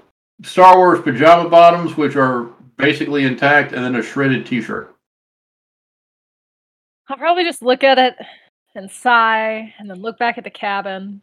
Star 0.43 0.77
Wars 0.77 1.01
pajama 1.01 1.49
bottoms, 1.49 1.97
which 1.97 2.15
are 2.15 2.51
basically 2.77 3.25
intact, 3.25 3.73
and 3.73 3.85
then 3.85 3.97
a 3.97 4.03
shredded 4.03 4.47
T-shirt. 4.47 4.95
I'll 7.09 7.17
probably 7.17 7.43
just 7.43 7.63
look 7.63 7.83
at 7.83 7.99
it 7.99 8.15
and 8.77 8.89
sigh, 8.89 9.75
and 9.79 9.91
then 9.91 10.01
look 10.01 10.19
back 10.19 10.39
at 10.39 10.45
the 10.45 10.51
cabin. 10.51 11.21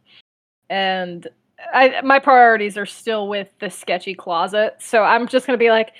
And 0.68 1.26
I, 1.72 2.02
my 2.02 2.18
priorities 2.18 2.76
are 2.76 2.84
still 2.84 3.28
with 3.28 3.48
the 3.60 3.70
sketchy 3.70 4.14
closet, 4.14 4.76
so 4.78 5.04
I'm 5.04 5.26
just 5.26 5.46
gonna 5.46 5.56
be 5.56 5.70
like, 5.70 5.92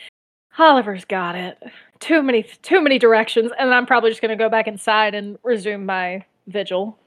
Oliver's 0.58 1.06
got 1.06 1.34
it. 1.34 1.62
Too 1.98 2.22
many, 2.22 2.42
too 2.42 2.82
many 2.82 2.98
directions, 2.98 3.52
and 3.58 3.72
I'm 3.72 3.86
probably 3.86 4.10
just 4.10 4.20
gonna 4.20 4.36
go 4.36 4.50
back 4.50 4.66
inside 4.66 5.14
and 5.14 5.38
resume 5.42 5.86
my 5.86 6.22
vigil. 6.48 6.98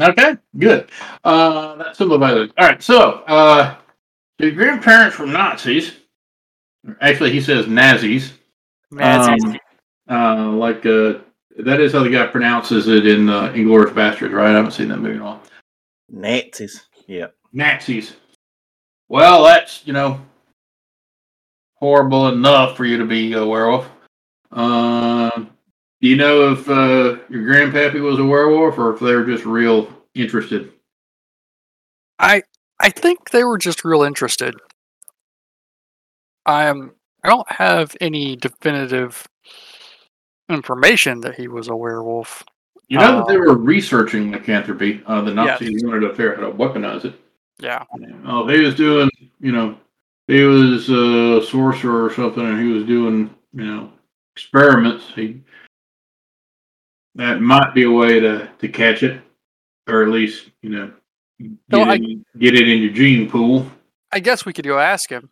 Okay, 0.00 0.36
good. 0.58 0.90
Uh, 1.24 1.74
that's 1.76 1.98
simplifies 1.98 2.36
it. 2.36 2.52
All 2.56 2.68
right, 2.68 2.82
so 2.82 3.24
uh, 3.26 3.76
your 4.38 4.52
grandparents 4.52 5.18
were 5.18 5.26
Nazis. 5.26 5.96
Actually, 7.00 7.32
he 7.32 7.40
says 7.40 7.66
Nazis. 7.66 8.34
Nazis. 8.90 9.44
Um, 9.44 9.58
uh, 10.08 10.52
like 10.52 10.86
uh, 10.86 11.14
that 11.58 11.80
is 11.80 11.92
how 11.92 12.04
the 12.04 12.10
guy 12.10 12.26
pronounces 12.26 12.86
it 12.88 13.06
in 13.06 13.28
uh, 13.28 13.52
Inglourious 13.52 13.92
Basterds, 13.92 14.32
right? 14.32 14.50
I 14.50 14.52
haven't 14.52 14.70
seen 14.70 14.88
that 14.88 14.98
movie 14.98 15.16
in 15.16 15.20
a 15.20 15.24
while. 15.24 15.42
Nazis. 16.08 16.86
Yeah. 17.06 17.26
Nazis. 17.52 18.14
Well, 19.08 19.42
that's 19.44 19.86
you 19.86 19.92
know 19.92 20.20
horrible 21.74 22.28
enough 22.28 22.76
for 22.76 22.84
you 22.84 22.98
to 22.98 23.04
be 23.04 23.32
a 23.32 23.44
werewolf. 23.44 23.88
Uh, 24.52 25.44
do 26.00 26.08
you 26.08 26.16
know 26.16 26.52
if 26.52 26.68
uh, 26.68 27.18
your 27.28 27.42
grandpappy 27.42 28.00
was 28.00 28.18
a 28.18 28.24
werewolf 28.24 28.78
or 28.78 28.94
if 28.94 29.00
they 29.00 29.14
were 29.14 29.24
just 29.24 29.44
real 29.44 29.92
interested? 30.14 30.72
I 32.18 32.42
I 32.80 32.90
think 32.90 33.30
they 33.30 33.44
were 33.44 33.58
just 33.58 33.84
real 33.84 34.02
interested. 34.02 34.54
I 36.46 36.66
am. 36.66 36.92
I 37.24 37.28
don't 37.28 37.50
have 37.50 37.96
any 38.00 38.36
definitive 38.36 39.26
information 40.48 41.20
that 41.20 41.34
he 41.34 41.48
was 41.48 41.68
a 41.68 41.76
werewolf. 41.76 42.44
You 42.88 42.98
know 42.98 43.18
that 43.18 43.28
they 43.28 43.36
Uh, 43.36 43.40
were 43.40 43.56
researching 43.56 44.32
lycanthropy. 44.32 45.02
Uh, 45.06 45.20
the 45.22 45.34
Nazis 45.34 45.84
wanted 45.84 46.00
to 46.00 46.10
figure 46.10 46.34
out 46.34 46.40
how 46.40 46.46
to 46.46 46.52
weaponize 46.54 47.04
it. 47.04 47.20
Yeah. 47.58 47.84
Oh, 48.24 48.46
he 48.46 48.60
was 48.60 48.74
doing, 48.76 49.10
you 49.40 49.52
know, 49.52 49.76
he 50.28 50.42
was 50.42 50.88
a 50.88 51.44
sorcerer 51.44 52.04
or 52.04 52.14
something, 52.14 52.46
and 52.46 52.58
he 52.58 52.72
was 52.72 52.84
doing, 52.84 53.34
you 53.52 53.66
know, 53.66 53.92
experiments. 54.34 55.04
He 55.14 55.42
that 57.18 57.40
might 57.42 57.74
be 57.74 57.82
a 57.82 57.90
way 57.90 58.18
to 58.20 58.50
to 58.58 58.68
catch 58.68 59.02
it, 59.02 59.20
or 59.86 60.02
at 60.02 60.08
least, 60.08 60.48
you 60.62 60.70
know, 60.70 60.92
get, 61.38 61.50
No, 61.68 61.82
I- 61.82 61.96
it, 61.96 62.38
get 62.38 62.54
it 62.54 62.66
in 62.68 62.80
your 62.82 62.92
gene 62.92 63.28
pool. 63.30 63.70
I 64.10 64.20
guess 64.20 64.46
we 64.46 64.54
could 64.54 64.64
go 64.64 64.78
ask 64.78 65.10
him. 65.10 65.28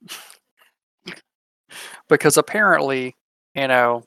because 2.10 2.36
apparently, 2.36 3.16
you 3.54 3.68
know, 3.68 4.04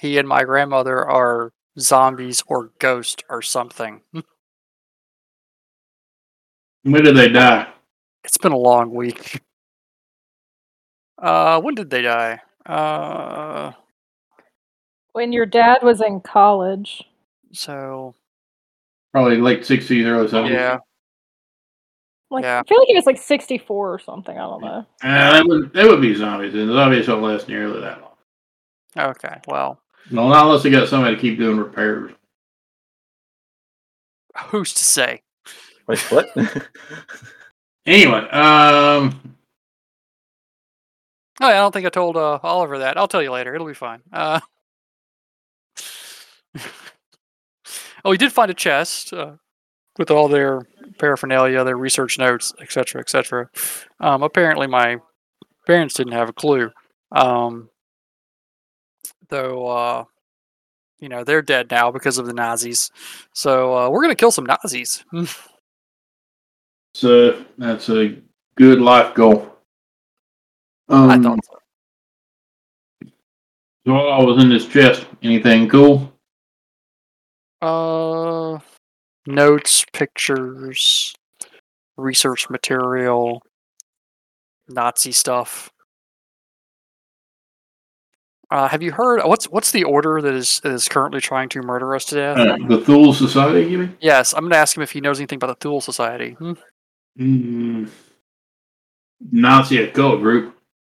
he 0.00 0.18
and 0.18 0.28
my 0.28 0.44
grandmother 0.44 1.02
are 1.04 1.52
zombies 1.78 2.42
or 2.46 2.70
ghosts 2.78 3.22
or 3.30 3.40
something. 3.40 4.02
When 6.82 7.02
did 7.02 7.16
they 7.16 7.28
die? 7.28 7.66
It's 8.24 8.36
been 8.36 8.52
a 8.52 8.58
long 8.58 8.94
week. 8.94 9.40
Uh, 11.16 11.58
when 11.62 11.74
did 11.74 11.88
they 11.88 12.02
die? 12.02 12.40
Uh, 12.66 13.72
When 15.14 15.32
your 15.32 15.46
dad 15.46 15.78
was 15.82 16.00
in 16.00 16.20
college, 16.20 17.02
so 17.52 18.14
Probably 19.12 19.36
late 19.36 19.64
sixties, 19.64 20.04
early 20.06 20.26
seventies. 20.28 20.56
yeah, 20.56 20.78
like 22.30 22.42
Yeah. 22.42 22.60
I 22.64 22.68
feel 22.68 22.78
like 22.80 22.88
he 22.88 22.96
was 22.96 23.06
like 23.06 23.18
64 23.18 23.94
or 23.94 23.98
something. 24.00 24.36
I 24.36 24.40
don't 24.40 24.60
know. 24.60 24.86
Uh, 25.02 25.32
that 25.32 25.46
would 25.46 25.72
that 25.72 25.86
would 25.86 26.00
be 26.00 26.14
zombies, 26.16 26.52
and 26.54 26.68
zombies 26.72 27.06
don't 27.06 27.22
last 27.22 27.46
nearly 27.48 27.80
that 27.80 28.00
long. 28.00 29.10
okay, 29.10 29.40
well, 29.46 29.80
No, 30.10 30.28
not 30.28 30.46
unless 30.46 30.64
they 30.64 30.70
got 30.70 30.88
somebody 30.88 31.14
to 31.14 31.20
keep 31.22 31.38
doing 31.38 31.58
repairs. 31.58 32.10
Who's 34.46 34.74
to 34.74 34.84
say? 34.84 35.22
Wait, 35.86 36.00
what? 36.10 36.28
Anyway, 37.86 38.18
um, 38.30 39.36
Oh, 41.40 41.48
yeah, 41.48 41.56
I 41.56 41.60
don't 41.60 41.70
think 41.72 41.84
I 41.84 41.90
told 41.90 42.16
uh, 42.16 42.38
Oliver 42.42 42.78
that. 42.78 42.96
I'll 42.96 43.06
tell 43.08 43.22
you 43.22 43.30
later. 43.30 43.54
It'll 43.54 43.66
be 43.66 43.74
fine. 43.74 44.00
Uh, 44.10 44.40
oh, 48.04 48.10
we 48.10 48.18
did 48.18 48.32
find 48.32 48.50
a 48.50 48.54
chest 48.54 49.12
uh, 49.12 49.32
with 49.98 50.10
all 50.10 50.28
their 50.28 50.66
paraphernalia, 50.98 51.64
their 51.64 51.76
research 51.76 52.18
notes, 52.18 52.52
etc., 52.60 53.00
etc. 53.00 53.48
Um, 54.00 54.22
apparently, 54.22 54.66
my 54.66 54.98
parents 55.66 55.94
didn't 55.94 56.12
have 56.12 56.28
a 56.28 56.32
clue. 56.32 56.70
Um, 57.12 57.70
though, 59.28 59.66
uh, 59.66 60.04
you 60.98 61.08
know, 61.08 61.24
they're 61.24 61.42
dead 61.42 61.70
now 61.70 61.90
because 61.90 62.18
of 62.18 62.26
the 62.26 62.32
Nazis. 62.32 62.90
So 63.32 63.76
uh, 63.76 63.90
we're 63.90 64.02
gonna 64.02 64.14
kill 64.14 64.30
some 64.30 64.46
Nazis. 64.46 65.04
so 66.94 67.44
that's 67.58 67.88
a 67.88 68.16
good 68.56 68.80
life 68.80 69.14
goal. 69.14 69.50
Um, 70.88 71.10
I 71.10 71.18
thought 71.18 71.44
so. 71.44 71.58
So 73.86 73.92
what 73.92 74.06
all 74.06 74.26
was 74.26 74.42
in 74.42 74.48
this 74.48 74.66
chest? 74.66 75.06
Anything 75.22 75.68
cool? 75.68 76.13
Uh, 77.64 78.58
notes, 79.26 79.86
pictures, 79.94 81.14
research 81.96 82.50
material, 82.50 83.42
Nazi 84.68 85.12
stuff. 85.12 85.70
Uh, 88.50 88.68
have 88.68 88.82
you 88.82 88.92
heard 88.92 89.22
what's 89.24 89.46
what's 89.46 89.72
the 89.72 89.84
order 89.84 90.20
that 90.20 90.34
is 90.34 90.60
is 90.64 90.88
currently 90.88 91.20
trying 91.20 91.48
to 91.48 91.62
murder 91.62 91.94
us 91.94 92.04
to 92.04 92.16
death? 92.16 92.36
Uh, 92.36 92.58
the 92.68 92.82
Thule 92.82 93.14
Society, 93.14 93.70
you 93.70 93.78
mean? 93.78 93.96
Yes, 94.00 94.34
I'm 94.34 94.44
gonna 94.44 94.56
ask 94.56 94.76
him 94.76 94.82
if 94.82 94.92
he 94.92 95.00
knows 95.00 95.18
anything 95.18 95.36
about 95.36 95.58
the 95.58 95.62
Thule 95.62 95.80
Society. 95.80 96.32
Hmm? 96.32 96.52
Mm, 97.18 97.88
Nazi 99.32 99.78
occult 99.78 100.20
group. 100.20 100.54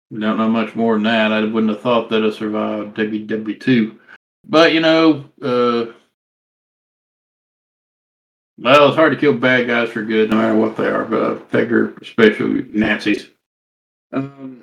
We 0.09 0.19
don't 0.19 0.37
know 0.37 0.49
much 0.49 0.75
more 0.75 0.95
than 0.95 1.03
that. 1.03 1.31
I 1.31 1.41
wouldn't 1.41 1.71
have 1.71 1.81
thought 1.81 2.09
that 2.09 2.23
it 2.23 2.33
survived 2.33 2.97
WW2. 2.97 3.97
But, 4.47 4.73
you 4.73 4.79
know, 4.79 5.25
uh, 5.41 5.91
well, 8.57 8.87
it's 8.89 8.95
hard 8.95 9.13
to 9.13 9.19
kill 9.19 9.33
bad 9.33 9.67
guys 9.67 9.89
for 9.89 10.03
good, 10.03 10.29
no 10.29 10.37
matter 10.37 10.55
what 10.55 10.77
they 10.77 10.87
are, 10.87 11.05
but 11.05 11.23
I 11.23 11.39
figure 11.49 11.93
especially 12.01 12.63
Nazis. 12.71 13.29
Um, 14.13 14.61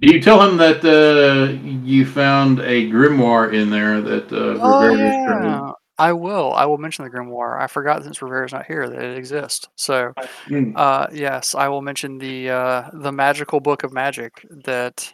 do 0.00 0.12
you 0.12 0.20
tell 0.20 0.42
him 0.46 0.56
that 0.58 0.84
uh, 0.84 1.52
you 1.84 2.04
found 2.04 2.60
a 2.60 2.90
grimoire 2.90 3.52
in 3.54 3.70
there 3.70 4.00
that 4.00 4.32
uh, 4.32 4.58
Oh 4.60 4.94
Rivera's 4.94 5.16
turned 5.24 5.44
in? 5.46 5.68
yeah, 5.68 5.72
I 5.98 6.12
will. 6.12 6.52
I 6.52 6.66
will 6.66 6.78
mention 6.78 7.04
the 7.04 7.10
grimoire. 7.10 7.60
I 7.60 7.66
forgot 7.66 8.02
since 8.02 8.20
Rivera's 8.20 8.52
not 8.52 8.66
here 8.66 8.88
that 8.88 9.02
it 9.02 9.16
exists. 9.16 9.68
So, 9.76 10.12
Hmm. 10.46 10.76
uh, 10.76 11.06
yes, 11.12 11.54
I 11.54 11.68
will 11.68 11.82
mention 11.82 12.18
the 12.18 12.50
uh, 12.50 12.90
the 12.92 13.12
magical 13.12 13.60
book 13.60 13.84
of 13.84 13.92
magic 13.92 14.44
that 14.64 15.12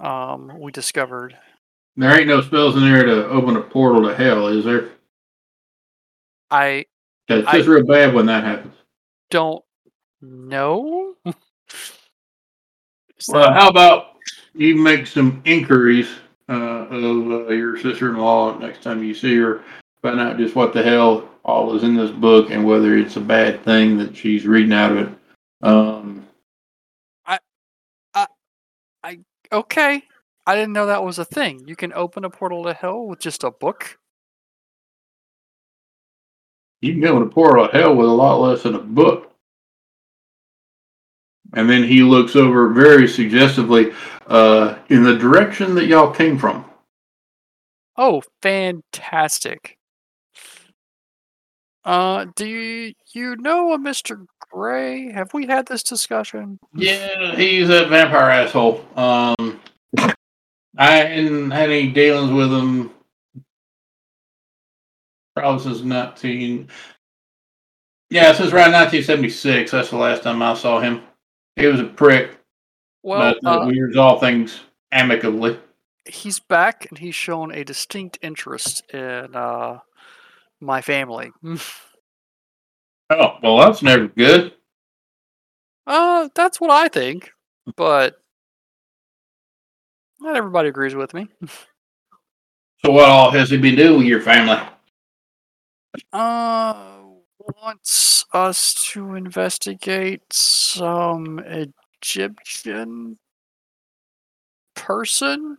um, 0.00 0.58
we 0.60 0.72
discovered. 0.72 1.36
There 1.96 2.18
ain't 2.18 2.28
no 2.28 2.40
spells 2.42 2.76
in 2.76 2.82
there 2.82 3.04
to 3.04 3.28
open 3.28 3.56
a 3.56 3.62
portal 3.62 4.02
to 4.08 4.14
hell, 4.14 4.48
is 4.48 4.64
there? 4.64 4.90
I 6.50 6.86
'Cause 7.28 7.40
It's 7.40 7.48
I- 7.48 7.56
just 7.58 7.68
real 7.68 7.84
bad 7.84 8.14
when 8.14 8.26
that 8.26 8.44
happens. 8.44 8.74
don't 9.30 9.64
know. 10.20 11.14
Is 11.24 11.34
Well, 13.28 13.52
how 13.52 13.68
about 13.68 14.16
you 14.54 14.76
make 14.76 15.06
some 15.06 15.42
inquiries 15.44 16.08
uh, 16.48 16.52
of 16.88 17.30
uh, 17.48 17.48
your 17.52 17.76
sister-in-law 17.78 18.58
next 18.58 18.82
time 18.82 19.02
you 19.02 19.12
see 19.14 19.36
her, 19.36 19.62
find 20.02 20.20
out 20.20 20.38
just 20.38 20.54
what 20.54 20.72
the 20.72 20.82
hell 20.82 21.28
all 21.44 21.74
is 21.76 21.82
in 21.82 21.96
this 21.96 22.10
book 22.12 22.50
and 22.50 22.64
whether 22.64 22.96
it's 22.96 23.16
a 23.16 23.20
bad 23.20 23.62
thing 23.64 23.98
that 23.98 24.16
she's 24.16 24.46
reading 24.46 24.72
out 24.72 24.92
of 24.92 24.98
it. 24.98 25.08
Um, 25.62 26.26
I, 27.24 27.38
I, 28.14 28.26
I, 29.02 29.18
okay, 29.50 30.02
I 30.46 30.54
didn't 30.54 30.72
know 30.72 30.86
that 30.86 31.02
was 31.02 31.18
a 31.18 31.24
thing. 31.24 31.66
You 31.66 31.74
can 31.74 31.92
open 31.92 32.24
a 32.24 32.30
portal 32.30 32.62
to 32.64 32.72
hell 32.74 33.06
with 33.06 33.18
just 33.18 33.42
a 33.42 33.50
book. 33.50 33.98
You 36.86 36.92
can 36.92 37.02
go 37.02 37.20
a 37.20 37.26
portal 37.26 37.64
of 37.64 37.72
hell 37.72 37.94
with 37.94 38.08
a 38.08 38.12
lot 38.12 38.40
less 38.40 38.62
than 38.62 38.74
a 38.74 38.80
book. 38.80 39.32
And 41.52 41.70
then 41.70 41.84
he 41.84 42.02
looks 42.02 42.36
over 42.36 42.72
very 42.72 43.08
suggestively 43.08 43.92
uh, 44.26 44.76
in 44.88 45.02
the 45.02 45.16
direction 45.16 45.74
that 45.76 45.86
y'all 45.86 46.10
came 46.10 46.38
from. 46.38 46.64
Oh, 47.96 48.22
fantastic. 48.42 49.78
Uh, 51.84 52.26
do 52.34 52.46
you, 52.46 52.92
you 53.14 53.36
know 53.36 53.72
a 53.72 53.78
Mr. 53.78 54.26
Gray? 54.50 55.12
Have 55.12 55.32
we 55.32 55.46
had 55.46 55.66
this 55.66 55.82
discussion? 55.82 56.58
Yeah, 56.74 57.36
he's 57.36 57.70
a 57.70 57.86
vampire 57.86 58.30
asshole. 58.30 58.84
Um, 58.96 59.60
I 60.76 60.90
hadn't 60.90 61.52
had 61.52 61.70
any 61.70 61.88
dealings 61.88 62.32
with 62.32 62.52
him 62.52 62.90
probably 65.36 65.62
since 65.62 65.82
19. 65.82 66.68
Yeah, 68.10 68.32
since 68.32 68.52
around 68.52 68.72
1976. 68.72 69.70
That's 69.70 69.90
the 69.90 69.96
last 69.96 70.22
time 70.22 70.40
I 70.42 70.54
saw 70.54 70.80
him. 70.80 71.02
He 71.56 71.66
was 71.66 71.80
a 71.80 71.84
prick, 71.84 72.38
Well, 73.02 73.34
but 73.42 73.48
uh, 73.48 73.60
uh, 73.62 73.66
we 73.66 73.80
resolved 73.80 74.20
things 74.20 74.60
amicably. 74.92 75.58
he's 76.06 76.38
back 76.38 76.86
and 76.88 76.98
he's 76.98 77.14
shown 77.14 77.52
a 77.52 77.64
distinct 77.64 78.18
interest 78.22 78.82
in 78.94 79.34
uh, 79.34 79.78
my 80.60 80.80
family. 80.82 81.30
Oh, 83.08 83.36
well, 83.40 83.58
that's 83.58 83.84
never 83.84 84.08
good. 84.08 84.52
uh, 85.86 86.28
that's 86.34 86.60
what 86.60 86.72
I 86.72 86.88
think, 86.88 87.30
but 87.76 88.16
not 90.18 90.34
everybody 90.34 90.68
agrees 90.70 90.96
with 90.96 91.14
me. 91.14 91.28
So, 92.84 92.90
what 92.90 93.08
all 93.08 93.30
has 93.30 93.48
he 93.50 93.56
been 93.58 93.76
doing 93.76 93.98
with 93.98 94.06
your 94.08 94.20
family? 94.20 94.58
Uh, 96.12 97.02
wants 97.62 98.24
us 98.32 98.74
to 98.92 99.14
investigate 99.14 100.22
some 100.32 101.38
Egyptian 101.38 103.18
person. 104.74 105.58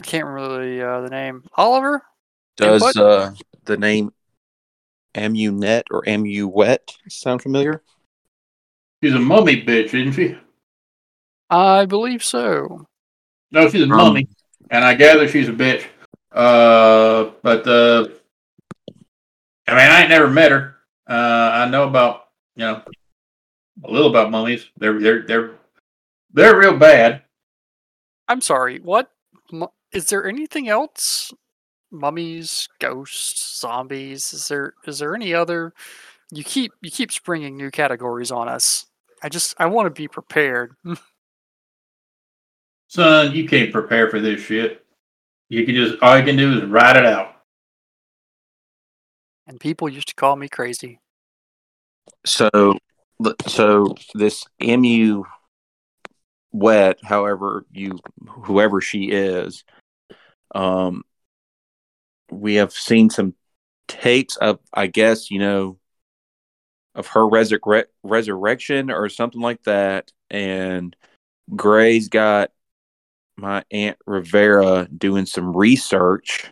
I 0.00 0.04
can't 0.04 0.26
remember 0.26 0.64
the 0.64 0.86
uh, 0.86 1.00
the 1.02 1.08
name. 1.08 1.44
Oliver. 1.56 2.02
Does 2.56 2.96
uh, 2.96 3.32
the 3.64 3.76
name 3.76 4.10
Amunet 5.14 5.82
or 5.90 6.02
Amuet 6.04 6.78
sound 7.08 7.42
familiar? 7.42 7.82
She's 9.02 9.14
a 9.14 9.18
mummy 9.18 9.62
bitch, 9.62 9.94
isn't 9.94 10.12
she? 10.12 10.36
I 11.50 11.86
believe 11.86 12.24
so. 12.24 12.86
No, 13.52 13.68
she's 13.68 13.82
a 13.82 13.84
Um, 13.84 13.90
mummy, 13.90 14.28
and 14.70 14.84
I 14.84 14.94
gather 14.94 15.28
she's 15.28 15.48
a 15.48 15.52
bitch. 15.52 15.86
Uh, 16.32 17.30
but 17.42 17.66
uh, 17.66 18.08
I 19.66 19.72
mean, 19.72 19.90
I 19.90 20.00
ain't 20.00 20.10
never 20.10 20.28
met 20.28 20.50
her. 20.50 20.76
Uh, 21.08 21.50
I 21.54 21.68
know 21.68 21.88
about 21.88 22.28
you 22.56 22.64
know 22.64 22.82
a 23.84 23.90
little 23.90 24.10
about 24.10 24.30
mummies. 24.30 24.68
They're 24.76 24.98
they're 24.98 25.22
they're 25.26 25.50
they're 26.32 26.58
real 26.58 26.76
bad. 26.76 27.22
I'm 28.28 28.40
sorry. 28.40 28.80
What 28.80 29.10
is 29.92 30.06
there 30.06 30.26
anything 30.26 30.68
else? 30.68 31.32
Mummies, 31.90 32.68
ghosts, 32.80 33.60
zombies. 33.60 34.32
Is 34.32 34.48
there 34.48 34.74
is 34.86 34.98
there 34.98 35.14
any 35.14 35.32
other? 35.32 35.72
You 36.32 36.42
keep 36.42 36.72
you 36.82 36.90
keep 36.90 37.12
springing 37.12 37.56
new 37.56 37.70
categories 37.70 38.30
on 38.30 38.48
us. 38.48 38.86
I 39.22 39.28
just 39.28 39.54
I 39.58 39.66
want 39.66 39.86
to 39.86 39.90
be 39.90 40.08
prepared. 40.08 40.74
Son, 42.88 43.34
you 43.34 43.48
can't 43.48 43.72
prepare 43.72 44.08
for 44.10 44.20
this 44.20 44.40
shit. 44.40 44.85
You 45.48 45.64
can 45.64 45.74
just 45.74 46.02
all 46.02 46.18
you 46.18 46.24
can 46.24 46.36
do 46.36 46.58
is 46.58 46.64
write 46.64 46.96
it 46.96 47.06
out. 47.06 47.36
and 49.46 49.60
people 49.60 49.88
used 49.88 50.08
to 50.08 50.14
call 50.14 50.36
me 50.36 50.48
crazy. 50.48 51.00
So, 52.24 52.78
so 53.46 53.94
this 54.14 54.44
Mu 54.60 55.22
wet, 56.52 56.98
however 57.02 57.64
you, 57.72 57.98
whoever 58.26 58.80
she 58.80 59.04
is, 59.04 59.64
um, 60.54 61.02
we 62.30 62.56
have 62.56 62.72
seen 62.72 63.10
some 63.10 63.34
tapes 63.88 64.36
of, 64.36 64.58
I 64.72 64.88
guess 64.88 65.30
you 65.30 65.38
know, 65.38 65.78
of 66.94 67.08
her 67.08 67.20
resurre- 67.20 67.84
resurrection 68.02 68.90
or 68.90 69.08
something 69.08 69.40
like 69.40 69.62
that, 69.64 70.10
and 70.30 70.96
Gray's 71.54 72.08
got 72.08 72.50
my 73.36 73.64
aunt 73.70 73.98
Rivera 74.06 74.88
doing 74.96 75.26
some 75.26 75.56
research 75.56 76.50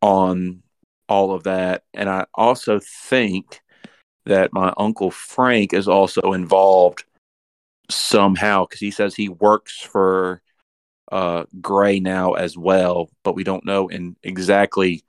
on 0.00 0.62
all 1.08 1.32
of 1.32 1.44
that, 1.44 1.84
and 1.92 2.08
I 2.08 2.26
also 2.34 2.80
think 2.80 3.60
that 4.26 4.52
my 4.52 4.72
uncle 4.76 5.10
Frank 5.10 5.74
is 5.74 5.86
also 5.86 6.32
involved 6.32 7.04
somehow 7.90 8.64
because 8.64 8.80
he 8.80 8.90
says 8.90 9.14
he 9.14 9.28
works 9.28 9.80
for 9.80 10.40
uh, 11.12 11.44
Gray 11.60 12.00
now 12.00 12.32
as 12.32 12.56
well, 12.56 13.10
but 13.22 13.34
we 13.34 13.44
don't 13.44 13.66
know 13.66 13.88
in 13.88 14.16
exactly 14.22 15.04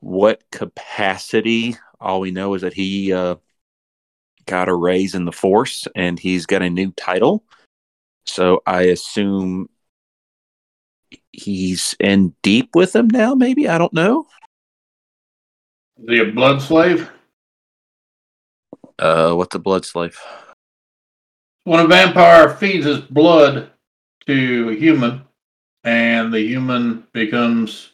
what 0.00 0.42
capacity. 0.50 1.76
All 2.00 2.20
we 2.20 2.30
know 2.30 2.54
is 2.54 2.62
that 2.62 2.74
he 2.74 3.12
uh, 3.12 3.36
got 4.46 4.68
a 4.68 4.74
raise 4.74 5.14
in 5.14 5.24
the 5.24 5.32
force 5.32 5.86
and 5.94 6.18
he's 6.18 6.46
got 6.46 6.62
a 6.62 6.70
new 6.70 6.90
title. 6.92 7.44
So 8.26 8.62
I 8.66 8.82
assume 8.82 9.68
he's 11.32 11.94
in 12.00 12.34
deep 12.42 12.70
with 12.74 12.92
them 12.92 13.08
now, 13.08 13.34
maybe? 13.34 13.68
I 13.68 13.78
don't 13.78 13.92
know. 13.92 14.26
Is 15.98 16.08
he 16.08 16.18
a 16.20 16.32
blood 16.32 16.62
slave? 16.62 17.10
Uh, 18.98 19.34
what's 19.34 19.54
a 19.54 19.58
blood 19.58 19.84
slave? 19.84 20.18
When 21.64 21.80
a 21.80 21.86
vampire 21.86 22.50
feeds 22.50 22.86
his 22.86 23.00
blood 23.00 23.70
to 24.26 24.70
a 24.70 24.74
human, 24.74 25.22
and 25.84 26.32
the 26.32 26.40
human 26.40 27.06
becomes 27.12 27.92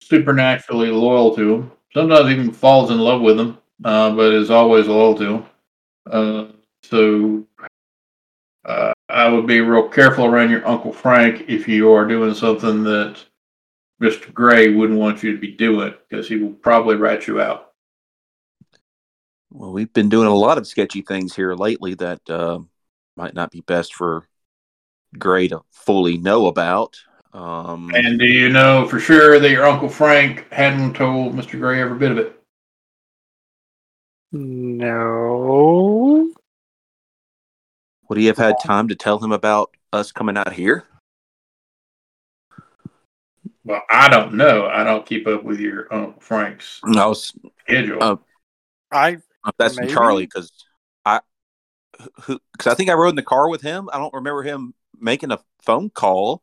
supernaturally 0.00 0.90
loyal 0.90 1.34
to 1.36 1.54
him, 1.54 1.72
sometimes 1.92 2.30
even 2.30 2.52
falls 2.52 2.90
in 2.90 2.98
love 2.98 3.20
with 3.20 3.38
him, 3.38 3.58
uh, 3.84 4.14
but 4.14 4.32
is 4.32 4.50
always 4.50 4.86
loyal 4.86 5.14
to 5.16 5.24
him. 5.24 5.46
Uh, 6.10 6.46
so 6.82 7.46
uh, 8.64 8.92
I 9.18 9.28
would 9.28 9.46
be 9.46 9.60
real 9.60 9.88
careful 9.88 10.26
around 10.26 10.50
your 10.50 10.66
Uncle 10.66 10.92
Frank 10.92 11.44
if 11.48 11.66
you 11.66 11.92
are 11.92 12.06
doing 12.06 12.34
something 12.34 12.84
that 12.84 13.18
Mr. 14.00 14.32
Gray 14.32 14.72
wouldn't 14.72 14.98
want 14.98 15.22
you 15.22 15.32
to 15.32 15.38
be 15.38 15.52
doing, 15.52 15.92
because 16.08 16.28
he 16.28 16.36
will 16.36 16.52
probably 16.52 16.94
rat 16.94 17.26
you 17.26 17.40
out. 17.40 17.72
Well, 19.50 19.72
we've 19.72 19.92
been 19.92 20.08
doing 20.08 20.28
a 20.28 20.34
lot 20.34 20.58
of 20.58 20.66
sketchy 20.66 21.02
things 21.02 21.34
here 21.34 21.54
lately 21.54 21.94
that 21.94 22.20
uh, 22.30 22.60
might 23.16 23.34
not 23.34 23.50
be 23.50 23.62
best 23.62 23.94
for 23.94 24.28
Gray 25.18 25.48
to 25.48 25.62
fully 25.72 26.16
know 26.16 26.46
about. 26.46 26.96
Um, 27.32 27.90
And 27.94 28.18
do 28.18 28.26
you 28.26 28.50
know 28.50 28.86
for 28.86 29.00
sure 29.00 29.40
that 29.40 29.50
your 29.50 29.66
Uncle 29.66 29.88
Frank 29.88 30.46
hadn't 30.52 30.94
told 30.94 31.34
Mr. 31.34 31.58
Gray 31.58 31.80
every 31.80 31.98
bit 31.98 32.12
of 32.12 32.18
it? 32.18 32.40
No. 34.30 36.30
Would 38.08 38.18
he 38.18 38.26
have 38.26 38.38
had 38.38 38.56
time 38.64 38.88
to 38.88 38.94
tell 38.94 39.18
him 39.18 39.32
about 39.32 39.76
us 39.92 40.12
coming 40.12 40.36
out 40.36 40.52
here? 40.52 40.84
Well, 43.64 43.82
I 43.90 44.08
don't 44.08 44.34
know. 44.34 44.66
I 44.66 44.84
don't 44.84 45.04
keep 45.04 45.26
up 45.26 45.44
with 45.44 45.60
your 45.60 45.92
Uncle 45.92 46.20
Frank's 46.20 46.80
No, 46.84 47.12
schedule. 47.12 48.02
Uh, 48.02 48.16
I 48.90 49.18
that's 49.58 49.76
Maybe. 49.76 49.92
Charlie 49.92 50.24
because 50.24 50.50
I, 51.04 51.20
who, 52.22 52.38
because 52.52 52.72
I 52.72 52.74
think 52.74 52.90
I 52.90 52.94
rode 52.94 53.10
in 53.10 53.16
the 53.16 53.22
car 53.22 53.48
with 53.48 53.60
him. 53.60 53.88
I 53.92 53.98
don't 53.98 54.14
remember 54.14 54.42
him 54.42 54.74
making 54.98 55.30
a 55.30 55.38
phone 55.62 55.90
call. 55.90 56.42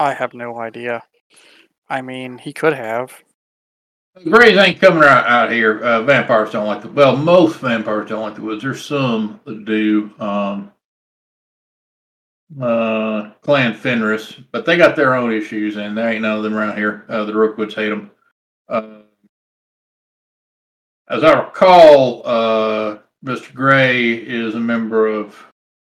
I 0.00 0.14
have 0.14 0.32
no 0.32 0.58
idea. 0.58 1.02
I 1.88 2.00
mean, 2.00 2.38
he 2.38 2.54
could 2.54 2.72
have. 2.72 3.12
Grays 4.28 4.58
ain't 4.58 4.80
coming 4.80 5.04
out, 5.04 5.26
out 5.26 5.52
here. 5.52 5.78
Uh, 5.80 6.02
vampires 6.02 6.50
don't 6.50 6.66
like 6.66 6.82
the 6.82 6.90
well. 6.90 7.16
Most 7.16 7.60
vampires 7.60 8.08
don't 8.08 8.22
like 8.22 8.34
the 8.34 8.42
woods. 8.42 8.62
There's 8.62 8.84
some 8.84 9.40
that 9.44 9.64
do. 9.64 10.10
Um, 10.18 10.72
uh, 12.60 13.30
Clan 13.42 13.74
Fenris, 13.74 14.32
but 14.50 14.66
they 14.66 14.76
got 14.76 14.96
their 14.96 15.14
own 15.14 15.32
issues, 15.32 15.76
and 15.76 15.96
there 15.96 16.10
ain't 16.10 16.22
none 16.22 16.38
of 16.38 16.42
them 16.42 16.54
around 16.54 16.76
here. 16.76 17.04
Uh, 17.08 17.24
the 17.24 17.32
Rookwoods 17.32 17.74
hate 17.74 17.90
them. 17.90 18.10
Uh, 18.68 19.02
as 21.08 21.22
I 21.22 21.40
recall, 21.40 22.22
uh, 22.24 22.98
Mr. 23.24 23.54
Gray 23.54 24.14
is 24.14 24.54
a 24.54 24.60
member 24.60 25.06
of 25.06 25.36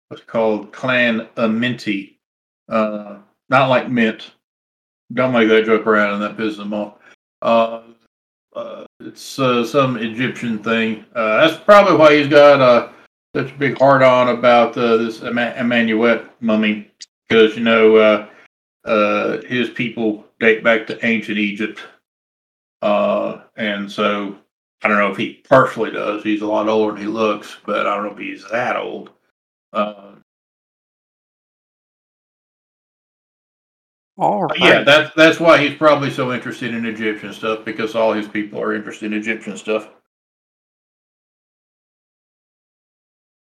what's 0.10 0.24
called 0.24 0.72
Clan 0.72 1.28
Aminti. 1.38 2.18
Uh, 2.70 3.18
not 3.50 3.70
like 3.70 3.90
mint. 3.90 4.32
Don't 5.14 5.34
make 5.34 5.50
that 5.50 5.66
joke 5.66 5.88
around, 5.88 6.14
and 6.14 6.24
that 6.24 6.38
pisses 6.38 6.58
them 6.58 6.74
off. 6.74 6.96
Uh, 7.42 7.82
uh, 8.56 8.86
it's 9.00 9.40
uh, 9.40 9.66
some 9.66 9.98
Egyptian 9.98 10.60
thing. 10.64 11.06
Uh, 11.16 11.38
that's 11.38 11.64
probably 11.64 11.96
why 11.98 12.16
he's 12.16 12.28
got 12.28 12.62
uh, 12.62 12.90
such 13.36 13.52
a 13.52 13.58
big 13.58 13.78
heart 13.78 14.04
on 14.04 14.30
about 14.30 14.78
uh, 14.78 14.98
this 14.98 15.22
Emmanuel 15.22 16.24
mummy, 16.40 16.92
because 17.28 17.56
you 17.56 17.64
know 17.64 18.28
uh, 18.86 19.42
his 19.44 19.70
people 19.70 20.26
date 20.40 20.64
back 20.64 20.86
to 20.88 21.06
ancient 21.06 21.38
Egypt, 21.38 21.82
and 22.82 23.92
so 23.92 24.38
I 24.84 24.88
don't 24.88 24.98
know 24.98 25.12
if 25.12 25.18
he 25.18 25.36
partially 25.48 25.92
does. 25.92 26.24
He's 26.24 26.42
a 26.42 26.48
lot 26.48 26.68
older 26.68 26.94
than 26.94 27.02
he 27.02 27.08
looks, 27.08 27.58
but 27.66 27.88
I 27.88 27.96
don't 27.96 28.06
know 28.06 28.12
if 28.12 28.18
he's 28.18 28.46
that 28.52 28.76
old. 28.76 29.10
All 34.18 34.44
right. 34.44 34.60
yeah, 34.60 34.84
that's 34.84 35.14
that's 35.16 35.40
why 35.40 35.58
he's 35.58 35.76
probably 35.76 36.12
so 36.12 36.32
interested 36.32 36.74
in 36.74 36.86
Egyptian 36.86 37.34
stuff 37.34 37.66
because 37.66 37.96
all 37.96 38.14
his 38.14 38.28
people 38.28 38.62
are 38.62 38.74
interested 38.76 39.12
in 39.12 39.18
Egyptian 39.18 39.58
stuff. 39.58 39.90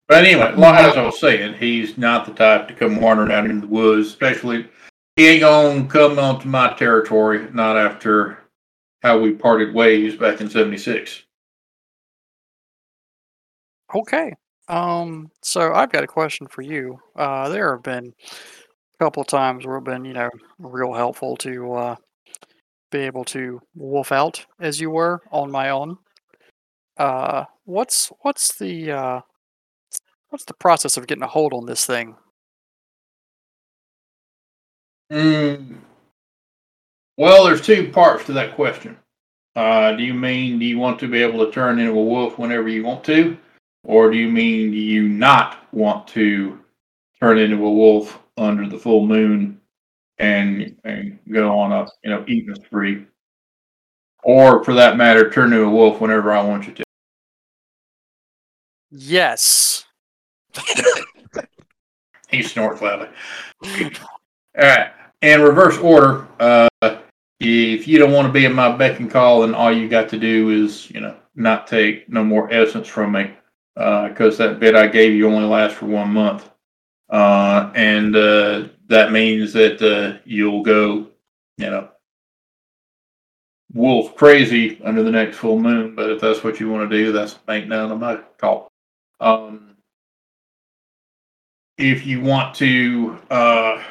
But 0.09 0.25
anyway, 0.25 0.55
like 0.55 0.85
as 0.85 0.97
I 0.97 1.05
was 1.05 1.21
saying, 1.21 1.55
he's 1.55 1.99
not 1.99 2.25
the 2.25 2.33
type 2.33 2.69
to 2.69 2.75
come 2.75 3.01
wandering 3.01 3.33
out 3.33 3.51
in 3.51 3.61
the 3.61 3.67
woods, 3.67 4.09
especially 4.09 4.69
he 5.17 5.27
ain't 5.29 5.41
gonna 5.41 5.87
come 5.87 6.19
onto 6.19 6.49
my 6.49 6.73
territory, 6.75 7.49
not 7.53 7.77
after 7.77 8.39
how 9.03 9.19
we 9.19 9.33
parted 9.33 9.75
ways 9.75 10.17
back 10.17 10.41
in 10.41 10.49
seventy 10.49 10.79
six. 10.79 11.25
Okay. 13.95 14.33
Um, 14.69 15.31
so 15.43 15.73
I've 15.75 15.93
got 15.93 16.05
a 16.05 16.09
question 16.09 16.47
for 16.49 16.63
you. 16.63 16.99
Uh, 17.15 17.49
there 17.49 17.73
have 17.73 17.83
been 17.83 18.15
couple 18.99 19.21
of 19.21 19.27
times 19.27 19.67
where 19.67 19.77
it's 19.77 19.85
been, 19.85 20.05
you 20.05 20.15
know, 20.15 20.31
real 20.59 20.93
helpful 20.93 21.37
to 21.39 21.73
uh, 21.75 21.97
be 22.91 23.01
able 23.01 23.25
to 23.25 23.61
wolf 23.75 24.13
out 24.13 24.45
as 24.61 24.81
you 24.81 24.91
were 24.91 25.21
on 25.31 25.51
my 25.51 25.71
own. 25.71 25.99
Uh, 26.97 27.45
what's 27.65 28.11
what's 28.23 28.57
the 28.57 28.91
uh, 28.91 29.21
what's 30.31 30.45
the 30.47 30.55
process 30.55 30.97
of 30.97 31.07
getting 31.07 31.25
a 31.25 31.29
hold 31.29 31.53
on 31.53 31.67
this 31.67 31.85
thing? 31.85 32.17
Mm. 35.13 35.77
Well, 37.19 37.45
there's 37.45 37.63
two 37.63 37.91
parts 37.91 38.25
to 38.27 38.33
that 38.33 38.55
question. 38.55 38.97
Uh, 39.55 39.93
do 39.93 40.03
you 40.03 40.15
mean 40.15 40.59
do 40.59 40.65
you 40.65 40.79
want 40.79 40.99
to 41.01 41.09
be 41.09 41.23
able 41.23 41.45
to 41.45 41.53
turn 41.53 41.79
into 41.79 41.93
a 41.93 42.05
wolf 42.05 42.39
whenever 42.39 42.69
you 42.69 42.85
want 42.85 43.05
to, 43.05 43.37
or 43.85 44.11
do 44.11 44.17
you 44.17 44.31
mean 44.31 44.71
do 44.71 44.77
you 44.77 45.09
not 45.09 45.67
want 45.73 46.07
to 46.09 46.59
turn 47.21 47.39
into 47.39 47.65
a 47.65 47.71
wolf 47.71 48.19
under 48.37 48.69
the 48.69 48.79
full 48.79 49.07
moon 49.07 49.61
and 50.19 50.77
and 50.85 51.19
go 51.31 51.59
on 51.59 51.73
a 51.73 51.87
you 52.03 52.11
know 52.11 52.25
eating 52.27 52.55
spree, 52.55 53.07
or 54.25 54.65
for 54.65 54.75
that 54.75 54.97
matter, 54.97 55.31
turn 55.31 55.53
into 55.53 55.65
a 55.65 55.71
wolf 55.71 56.01
whenever 56.01 56.33
I 56.33 56.43
want 56.43 56.67
you 56.67 56.75
to? 56.75 56.85
Yes. 58.91 59.85
He 62.29 62.43
snorts 62.43 62.83
loudly. 62.83 63.09
All 63.65 63.91
right. 64.57 64.91
In 65.23 65.43
reverse 65.43 65.79
order, 65.79 66.27
uh, 66.41 66.69
if 67.41 67.87
you 67.87 67.99
don't 67.99 68.13
want 68.13 68.27
to 68.27 68.33
be 68.33 68.45
in 68.45 68.53
my 68.53 68.77
beck 68.77 68.99
and 69.01 69.11
call, 69.11 69.43
then 69.43 69.55
all 69.55 69.73
you 69.73 69.89
got 69.89 70.09
to 70.11 70.19
do 70.19 70.51
is, 70.51 70.91
you 70.91 71.01
know, 71.01 71.17
not 71.35 71.67
take 71.67 72.09
no 72.09 72.25
more 72.25 72.53
essence 72.53 72.89
from 72.89 73.13
me, 73.13 73.31
because 73.75 74.39
that 74.39 74.59
bit 74.59 74.75
I 74.75 74.87
gave 74.87 75.13
you 75.13 75.29
only 75.29 75.47
lasts 75.47 75.79
for 75.79 75.87
one 75.87 76.11
month, 76.11 76.51
uh, 77.11 77.71
and 77.75 78.17
uh, 78.17 78.69
that 78.89 79.13
means 79.13 79.53
that 79.53 79.83
uh, 79.83 80.19
you'll 80.25 80.63
go, 80.63 81.09
you 81.59 81.71
know, 81.71 81.89
wolf 83.73 84.17
crazy 84.17 84.81
under 84.85 85.03
the 85.03 85.11
next 85.11 85.37
full 85.37 85.59
moon. 85.59 85.95
But 85.95 86.11
if 86.11 86.21
that's 86.21 86.43
what 86.43 86.61
you 86.61 86.71
want 86.71 86.91
to 86.91 86.97
do, 86.97 87.13
that's 87.13 87.39
ain't 87.49 87.69
none 87.69 87.93
of 87.93 88.01
my 88.01 88.19
call. 88.39 88.69
Um, 89.21 89.77
if 91.79 92.07
you 92.07 92.21
want 92.21 92.55
to 92.57 93.19
uh, 93.31 93.83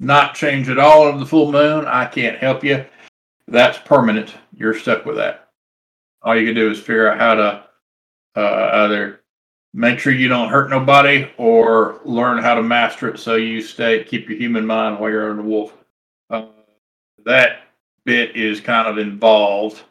not 0.00 0.34
change 0.34 0.68
at 0.68 0.78
all 0.78 1.06
of 1.06 1.18
the 1.18 1.26
full 1.26 1.52
moon, 1.52 1.84
I 1.86 2.06
can't 2.06 2.38
help 2.38 2.64
you. 2.64 2.84
That's 3.48 3.78
permanent. 3.78 4.34
You're 4.54 4.78
stuck 4.78 5.04
with 5.04 5.16
that. 5.16 5.48
All 6.22 6.36
you 6.36 6.46
can 6.46 6.54
do 6.54 6.70
is 6.70 6.78
figure 6.78 7.10
out 7.10 7.18
how 7.18 7.34
to 7.34 8.40
uh, 8.40 8.70
either 8.84 9.20
make 9.76 9.98
sure 9.98 10.12
you 10.12 10.26
don't 10.26 10.48
hurt 10.48 10.70
nobody 10.70 11.30
or 11.36 12.00
learn 12.06 12.42
how 12.42 12.54
to 12.54 12.62
master 12.62 13.08
it 13.10 13.20
so 13.20 13.34
you 13.34 13.60
stay 13.60 14.02
keep 14.02 14.26
your 14.26 14.38
human 14.38 14.64
mind 14.64 14.98
while 14.98 15.10
you're 15.10 15.30
on 15.30 15.36
the 15.36 15.42
wolf. 15.42 15.74
Uh, 16.30 16.46
that 17.26 17.58
bit 18.06 18.34
is 18.34 18.58
kind 18.58 18.88
of 18.88 18.96
involved. 18.96 19.82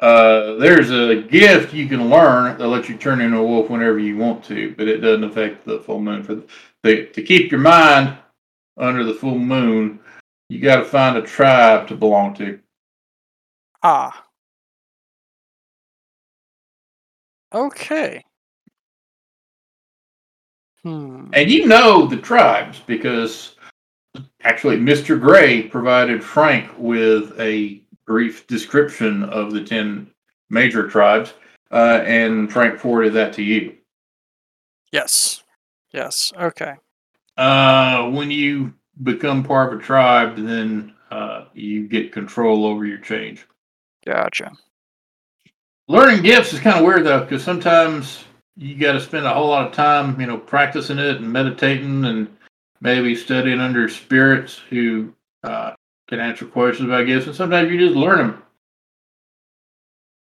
Uh, 0.00 0.54
there's 0.56 0.90
a 0.90 1.22
gift 1.22 1.72
you 1.72 1.86
can 1.86 2.10
learn 2.10 2.58
that 2.58 2.66
lets 2.66 2.88
you 2.88 2.96
turn 2.96 3.20
into 3.20 3.38
a 3.38 3.42
wolf 3.42 3.70
whenever 3.70 4.00
you 4.00 4.16
want 4.16 4.42
to, 4.44 4.74
but 4.76 4.88
it 4.88 4.98
doesn't 4.98 5.24
affect 5.24 5.64
the 5.64 5.78
full 5.78 6.00
moon. 6.00 6.24
For 6.24 6.42
the, 6.82 7.06
to 7.06 7.22
keep 7.22 7.52
your 7.52 7.60
mind 7.60 8.16
under 8.76 9.04
the 9.04 9.14
full 9.14 9.38
moon, 9.38 10.00
you 10.48 10.60
got 10.60 10.76
to 10.76 10.84
find 10.84 11.16
a 11.16 11.22
tribe 11.22 11.86
to 11.88 11.94
belong 11.94 12.34
to. 12.34 12.58
Ah. 13.84 14.24
Okay. 17.54 18.24
Hmm. 20.88 21.28
And 21.34 21.50
you 21.50 21.66
know 21.66 22.06
the 22.06 22.16
tribes 22.16 22.80
because 22.86 23.56
actually 24.42 24.78
Mr. 24.78 25.20
Gray 25.20 25.62
provided 25.62 26.24
Frank 26.24 26.70
with 26.78 27.38
a 27.38 27.82
brief 28.06 28.46
description 28.46 29.24
of 29.24 29.52
the 29.52 29.62
10 29.62 30.10
major 30.48 30.88
tribes, 30.88 31.34
uh, 31.70 32.00
and 32.06 32.50
Frank 32.50 32.78
forwarded 32.78 33.12
that 33.12 33.34
to 33.34 33.42
you. 33.42 33.76
Yes. 34.92 35.42
Yes. 35.92 36.32
Okay. 36.40 36.74
Uh, 37.36 38.08
when 38.08 38.30
you 38.30 38.72
become 39.02 39.44
part 39.44 39.74
of 39.74 39.80
a 39.80 39.82
tribe, 39.82 40.36
then 40.36 40.94
uh, 41.10 41.44
you 41.52 41.86
get 41.86 42.12
control 42.12 42.64
over 42.64 42.86
your 42.86 42.98
change. 42.98 43.46
Gotcha. 44.06 44.52
Learning 45.86 46.22
gifts 46.22 46.54
is 46.54 46.60
kind 46.60 46.78
of 46.78 46.86
weird 46.86 47.04
though, 47.04 47.20
because 47.20 47.44
sometimes 47.44 48.24
you 48.58 48.74
got 48.74 48.92
to 48.92 49.00
spend 49.00 49.24
a 49.24 49.32
whole 49.32 49.48
lot 49.48 49.66
of 49.66 49.72
time, 49.72 50.20
you 50.20 50.26
know, 50.26 50.36
practicing 50.36 50.98
it 50.98 51.18
and 51.18 51.32
meditating 51.32 52.04
and 52.04 52.28
maybe 52.80 53.14
studying 53.14 53.60
under 53.60 53.88
spirits 53.88 54.60
who 54.68 55.14
uh, 55.44 55.74
can 56.08 56.18
answer 56.18 56.44
questions 56.44 56.88
about 56.88 57.06
gifts, 57.06 57.26
and 57.26 57.36
sometimes 57.36 57.70
you 57.70 57.78
just 57.78 57.96
learn 57.96 58.18
them. 58.18 58.42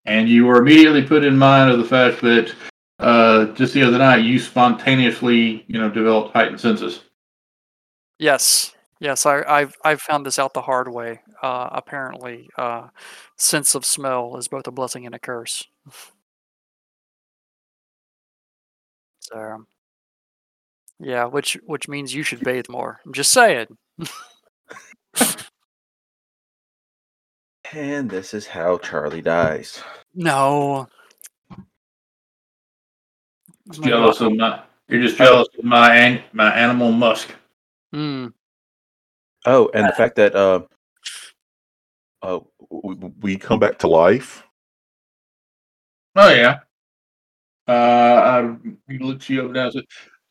And 0.04 0.28
you 0.28 0.44
were 0.44 0.58
immediately 0.58 1.02
put 1.02 1.24
in 1.24 1.36
mind 1.36 1.72
of 1.72 1.78
the 1.78 1.84
fact 1.84 2.20
that 2.20 2.54
uh, 2.98 3.46
just 3.54 3.72
the 3.72 3.82
other 3.82 3.98
night 3.98 4.24
you 4.24 4.38
spontaneously, 4.38 5.64
you 5.66 5.80
know, 5.80 5.90
developed 5.90 6.34
heightened 6.34 6.60
senses. 6.60 7.00
Yes. 8.18 8.72
Yes. 9.00 9.26
I, 9.26 9.42
I've 9.42 9.74
I've 9.84 10.00
found 10.00 10.24
this 10.24 10.38
out 10.38 10.54
the 10.54 10.62
hard 10.62 10.92
way. 10.92 11.20
Uh, 11.42 11.68
apparently, 11.72 12.48
uh, 12.56 12.88
sense 13.36 13.74
of 13.74 13.84
smell 13.84 14.36
is 14.36 14.48
both 14.48 14.66
a 14.66 14.70
blessing 14.70 15.06
and 15.06 15.14
a 15.14 15.18
curse. 15.18 15.66
So, 19.32 19.64
yeah, 21.00 21.24
which 21.24 21.58
which 21.66 21.88
means 21.88 22.14
you 22.14 22.22
should 22.22 22.40
bathe 22.44 22.68
more. 22.68 23.00
I'm 23.04 23.12
just 23.12 23.32
saying. 23.32 23.66
And 27.72 28.08
this 28.08 28.32
is 28.32 28.46
how 28.46 28.78
Charlie 28.78 29.20
dies. 29.22 29.82
No. 30.14 30.86
Oh 31.50 31.66
Jealous 33.72 34.20
God. 34.20 34.26
of 34.32 34.36
my, 34.38 34.62
you're 34.88 35.02
just 35.02 35.16
jealous 35.16 35.48
of 35.58 35.64
my 35.64 35.96
an, 35.96 36.22
my 36.32 36.54
animal 36.54 36.92
musk. 36.92 37.34
Mm, 37.92 38.32
Oh, 39.46 39.70
and 39.74 39.88
the 39.88 39.92
fact 39.92 40.16
that 40.16 40.34
uh, 40.34 40.60
uh, 42.22 42.40
we, 42.70 42.94
we 43.20 43.36
come 43.36 43.58
back 43.58 43.78
to 43.78 43.88
life. 43.88 44.44
Oh 46.16 46.30
yeah. 46.32 46.58
Uh, 47.68 47.72
I 47.72 48.56
he 48.88 48.98
looks 48.98 49.28
you 49.28 49.52
down. 49.52 49.72
So, 49.72 49.80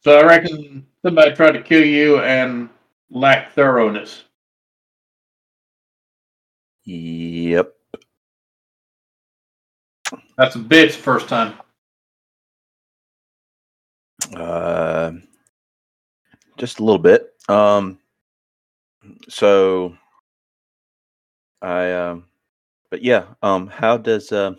so 0.01 0.19
I 0.19 0.23
reckon 0.25 0.85
somebody 1.03 1.33
tried 1.33 1.51
to 1.51 1.61
kill 1.61 1.83
you 1.83 2.19
and 2.19 2.69
lack 3.09 3.51
thoroughness. 3.53 4.23
Yep. 6.85 7.73
That's 10.37 10.55
a 10.55 10.59
bitch 10.59 10.91
first 10.91 11.27
time. 11.27 11.55
Uh, 14.35 15.13
just 16.57 16.79
a 16.79 16.83
little 16.83 16.99
bit. 16.99 17.33
Um, 17.49 17.99
so 19.29 19.95
I 21.61 21.91
um, 21.91 22.25
but 22.89 23.03
yeah. 23.03 23.25
Um, 23.41 23.67
how 23.67 23.97
does 23.97 24.31
uh, 24.31 24.55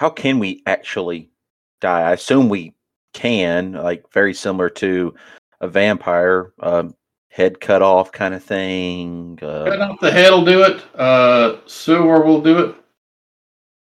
how 0.00 0.08
can 0.08 0.38
we 0.38 0.62
actually 0.64 1.28
die? 1.82 2.00
I 2.00 2.12
assume 2.12 2.48
we 2.48 2.72
can, 3.12 3.72
like 3.72 4.10
very 4.14 4.32
similar 4.32 4.70
to 4.70 5.14
a 5.60 5.68
vampire, 5.68 6.54
um, 6.60 6.94
head 7.28 7.60
cut 7.60 7.82
off 7.82 8.10
kind 8.10 8.32
of 8.32 8.42
thing. 8.42 9.36
Cutting 9.38 9.82
Uh, 9.82 9.90
off 9.90 10.00
the 10.00 10.10
head 10.10 10.30
will 10.30 10.46
do 10.46 10.62
it. 10.62 10.82
Uh, 10.98 11.56
sewer 11.66 12.24
will 12.24 12.40
do 12.40 12.60
it. 12.60 12.74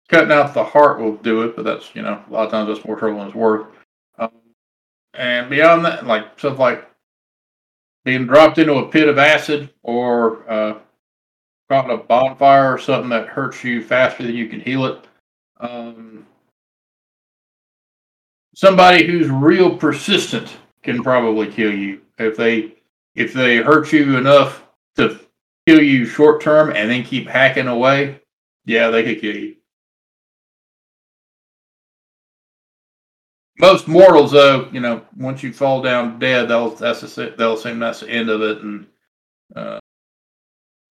Cutting 0.09 0.33
out 0.33 0.55
the 0.55 0.65
heart 0.65 1.01
will 1.01 1.17
do 1.17 1.43
it, 1.43 1.55
but 1.55 1.67
that's 1.67 1.95
you 1.95 2.01
know 2.01 2.25
a 2.27 2.33
lot 2.33 2.47
of 2.47 2.51
times 2.51 2.69
that's 2.69 2.87
more 2.87 2.97
trouble 2.97 3.19
than 3.19 3.27
it's 3.27 3.37
worth. 3.37 3.67
Um, 4.19 4.31
and 5.13 5.51
beyond 5.51 5.85
that, 5.85 6.07
like 6.07 6.39
stuff 6.39 6.59
like 6.59 6.89
being 8.07 8.27
dropped 8.27 8.57
into 8.57 8.77
a 8.77 8.89
pit 8.89 9.07
of 9.07 9.19
acid 9.19 9.69
or 9.83 10.51
uh, 10.51 10.79
caught 11.69 11.85
in 11.85 11.91
a 11.91 11.99
bonfire 11.99 12.73
or 12.73 12.79
something 12.79 13.11
that 13.11 13.29
hurts 13.29 13.63
you 13.63 13.85
faster 13.85 14.23
than 14.23 14.35
you 14.35 14.49
can 14.49 14.61
heal 14.61 14.87
it. 14.87 15.07
Um, 15.61 16.27
somebody 18.55 19.07
who's 19.07 19.29
real 19.29 19.77
persistent 19.77 20.57
can 20.83 21.03
probably 21.03 21.51
kill 21.51 21.73
you 21.73 22.01
if 22.19 22.37
they 22.37 22.75
if 23.15 23.33
they 23.33 23.59
hurt 23.59 23.93
you 23.93 24.17
enough 24.17 24.65
to 24.97 25.21
kill 25.67 25.83
you 25.83 26.07
short 26.07 26.41
term 26.41 26.71
and 26.71 26.91
then 26.91 27.05
keep 27.05 27.29
hacking 27.29 27.69
away. 27.69 28.21
Yeah, 28.65 28.89
they 28.89 29.03
could 29.03 29.21
kill 29.21 29.37
you. 29.37 29.57
Most 33.59 33.89
mortals, 33.89 34.33
though, 34.33 34.71
you 34.73 34.81
know, 34.81 35.05
once 35.19 35.43
you 35.43 35.53
fall 35.53 35.83
down 35.83 36.19
dead, 36.19 36.49
they'll 36.49 36.71
that's 36.71 37.01
the, 37.15 37.35
they'll 37.37 37.55
assume 37.55 37.79
that's 37.79 38.01
the 38.01 38.09
end 38.09 38.31
of 38.31 38.41
it 38.41 38.63
and 38.63 38.87
uh, 39.55 39.79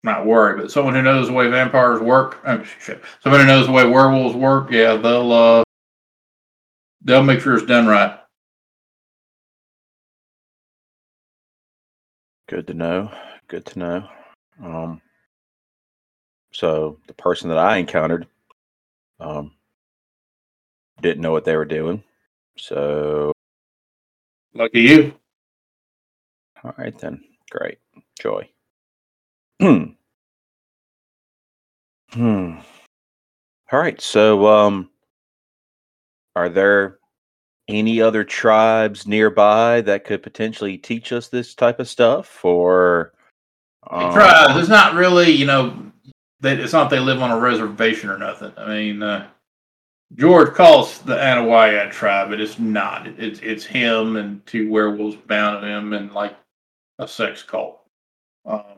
not 0.02 0.26
worry. 0.26 0.60
But 0.60 0.70
someone 0.70 0.94
who 0.94 1.02
knows 1.02 1.28
the 1.28 1.32
way 1.32 1.48
vampires 1.48 2.00
work, 2.00 2.40
oh, 2.46 2.62
shit, 2.80 3.02
someone 3.22 3.40
who 3.40 3.46
knows 3.46 3.66
the 3.66 3.72
way 3.72 3.86
werewolves 3.86 4.36
work, 4.36 4.70
yeah, 4.70 4.96
they'll 4.96 5.32
uh, 5.32 5.62
they'll 7.02 7.22
make 7.22 7.40
sure 7.40 7.54
it's 7.54 7.66
done 7.66 7.86
right. 7.86 8.18
Good 12.48 12.66
to 12.68 12.74
know. 12.74 13.10
Good 13.48 13.66
to 13.66 13.78
know. 13.78 14.08
Um, 14.62 15.02
so 16.52 16.98
the 17.06 17.14
person 17.14 17.48
that 17.50 17.58
I 17.58 17.76
encountered 17.76 18.26
um, 19.20 19.52
didn't 21.00 21.22
know 21.22 21.32
what 21.32 21.44
they 21.44 21.56
were 21.56 21.64
doing. 21.64 22.02
So, 22.56 23.32
Lucky 24.54 24.80
you. 24.80 25.14
all 26.64 26.74
right 26.78 26.96
then. 26.98 27.22
Great. 27.50 27.78
Joy. 28.20 28.48
Hmm. 29.60 29.84
Hmm. 32.12 32.58
All 33.72 33.78
right. 33.78 34.00
So, 34.00 34.46
um, 34.46 34.90
are 36.36 36.48
there 36.48 36.98
any 37.68 38.00
other 38.00 38.24
tribes 38.24 39.06
nearby 39.06 39.80
that 39.82 40.04
could 40.04 40.22
potentially 40.22 40.78
teach 40.78 41.12
us 41.12 41.28
this 41.28 41.54
type 41.54 41.78
of 41.78 41.88
stuff, 41.88 42.44
or 42.44 43.12
um, 43.88 44.12
tribes. 44.12 44.58
It's 44.58 44.68
not 44.68 44.94
really, 44.94 45.30
you 45.30 45.46
know, 45.46 45.92
they, 46.40 46.54
it's 46.54 46.72
not 46.72 46.90
they 46.90 46.98
live 46.98 47.22
on 47.22 47.30
a 47.30 47.38
reservation 47.38 48.10
or 48.10 48.18
nothing. 48.18 48.52
I 48.56 48.68
mean, 48.68 49.02
uh, 49.02 49.28
George 50.14 50.54
calls 50.54 51.00
the 51.00 51.16
Anawayat 51.16 51.90
tribe, 51.90 52.30
but 52.30 52.40
it's 52.40 52.58
not. 52.58 53.06
It's 53.06 53.40
it's 53.40 53.64
him 53.64 54.16
and 54.16 54.44
two 54.46 54.70
werewolves 54.70 55.16
bound 55.16 55.62
to 55.62 55.68
him 55.68 55.92
and 55.92 56.12
like 56.12 56.36
a 56.98 57.06
sex 57.06 57.42
cult. 57.42 57.80
Um, 58.46 58.77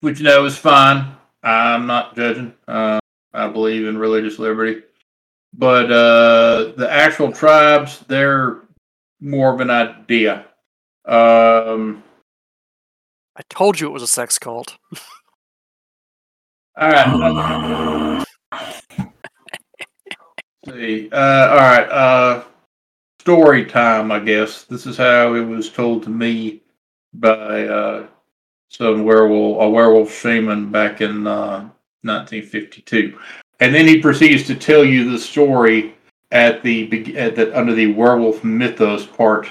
which 0.00 0.18
you 0.18 0.24
know 0.24 0.44
is 0.44 0.56
fine. 0.56 1.14
I'm 1.42 1.86
not 1.86 2.16
judging. 2.16 2.54
Uh, 2.68 3.00
I 3.32 3.48
believe 3.48 3.86
in 3.86 3.96
religious 3.96 4.38
liberty, 4.38 4.82
but 5.54 5.90
uh, 5.90 6.72
the 6.76 6.88
actual 6.90 7.32
tribes, 7.32 8.00
they're 8.08 8.62
more 9.20 9.54
of 9.54 9.60
an 9.60 9.70
idea. 9.70 10.46
Um, 11.04 12.02
I 13.36 13.42
told 13.48 13.80
you 13.80 13.86
it 13.86 13.92
was 13.92 14.02
a 14.02 14.06
sex 14.06 14.38
cult. 14.38 14.76
All 16.76 16.90
right. 16.90 18.24
see. 20.66 21.10
Uh, 21.10 21.48
all 21.48 21.56
right. 21.56 21.88
Uh, 21.90 22.44
story 23.20 23.66
time, 23.66 24.10
I 24.10 24.20
guess. 24.20 24.64
This 24.64 24.86
is 24.86 24.96
how 24.96 25.34
it 25.34 25.44
was 25.44 25.70
told 25.70 26.04
to 26.04 26.10
me 26.10 26.62
by 27.12 27.66
uh, 27.66 28.06
some 28.70 29.04
werewolf, 29.04 29.60
a 29.60 29.68
werewolf 29.68 30.12
shaman 30.12 30.70
back 30.70 31.00
in 31.00 31.26
uh, 31.26 31.68
1952, 32.02 33.18
and 33.58 33.74
then 33.74 33.86
he 33.86 34.00
proceeds 34.00 34.46
to 34.46 34.54
tell 34.54 34.84
you 34.84 35.10
the 35.10 35.18
story 35.18 35.94
at 36.30 36.62
the 36.62 37.16
at 37.16 37.36
the 37.36 37.56
under 37.58 37.74
the 37.74 37.92
werewolf 37.92 38.42
mythos 38.42 39.04
part 39.04 39.50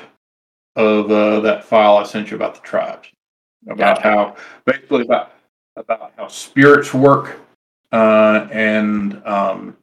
of 0.76 1.12
uh, 1.12 1.42
that 1.42 1.64
file 1.64 1.98
I 1.98 2.04
sent 2.04 2.32
you 2.32 2.38
about 2.38 2.56
the 2.56 2.62
tribes, 2.62 3.10
about 3.68 4.02
how 4.02 4.36
basically 4.66 5.04
about 5.04 5.34
about 5.76 6.14
how 6.18 6.28
spirits 6.28 6.94
work, 6.94 7.40
uh, 7.92 8.48
and 8.52 9.22
um, 9.26 9.78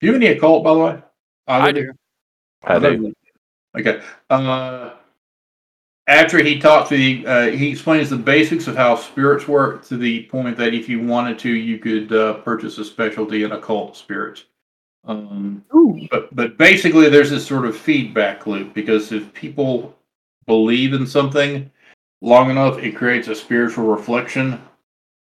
do 0.00 0.06
you 0.06 0.12
have 0.12 0.22
any 0.22 0.36
occult, 0.36 0.62
by 0.62 0.74
the 0.74 0.80
way? 0.80 1.02
I 1.48 1.72
do. 1.72 1.92
I 2.64 2.78
do. 2.78 3.14
Okay. 3.78 4.02
Uh, 4.28 4.90
after 6.06 6.42
he 6.42 6.58
talks 6.58 6.88
to 6.90 6.96
the, 6.96 7.26
uh, 7.26 7.50
he 7.50 7.70
explains 7.70 8.10
the 8.10 8.16
basics 8.16 8.68
of 8.68 8.76
how 8.76 8.94
spirits 8.94 9.48
work 9.48 9.84
to 9.86 9.96
the 9.96 10.24
point 10.24 10.56
that 10.56 10.74
if 10.74 10.88
you 10.88 11.02
wanted 11.02 11.38
to, 11.40 11.50
you 11.50 11.78
could 11.78 12.12
uh, 12.12 12.34
purchase 12.34 12.78
a 12.78 12.84
specialty 12.84 13.42
in 13.42 13.52
occult 13.52 13.96
spirits. 13.96 14.44
Um, 15.04 15.64
but 16.10 16.34
but 16.34 16.58
basically, 16.58 17.08
there's 17.08 17.30
this 17.30 17.46
sort 17.46 17.64
of 17.64 17.76
feedback 17.76 18.46
loop 18.46 18.74
because 18.74 19.12
if 19.12 19.32
people 19.34 19.96
believe 20.46 20.94
in 20.94 21.06
something 21.06 21.70
long 22.20 22.50
enough, 22.50 22.78
it 22.78 22.96
creates 22.96 23.28
a 23.28 23.34
spiritual 23.34 23.86
reflection, 23.86 24.60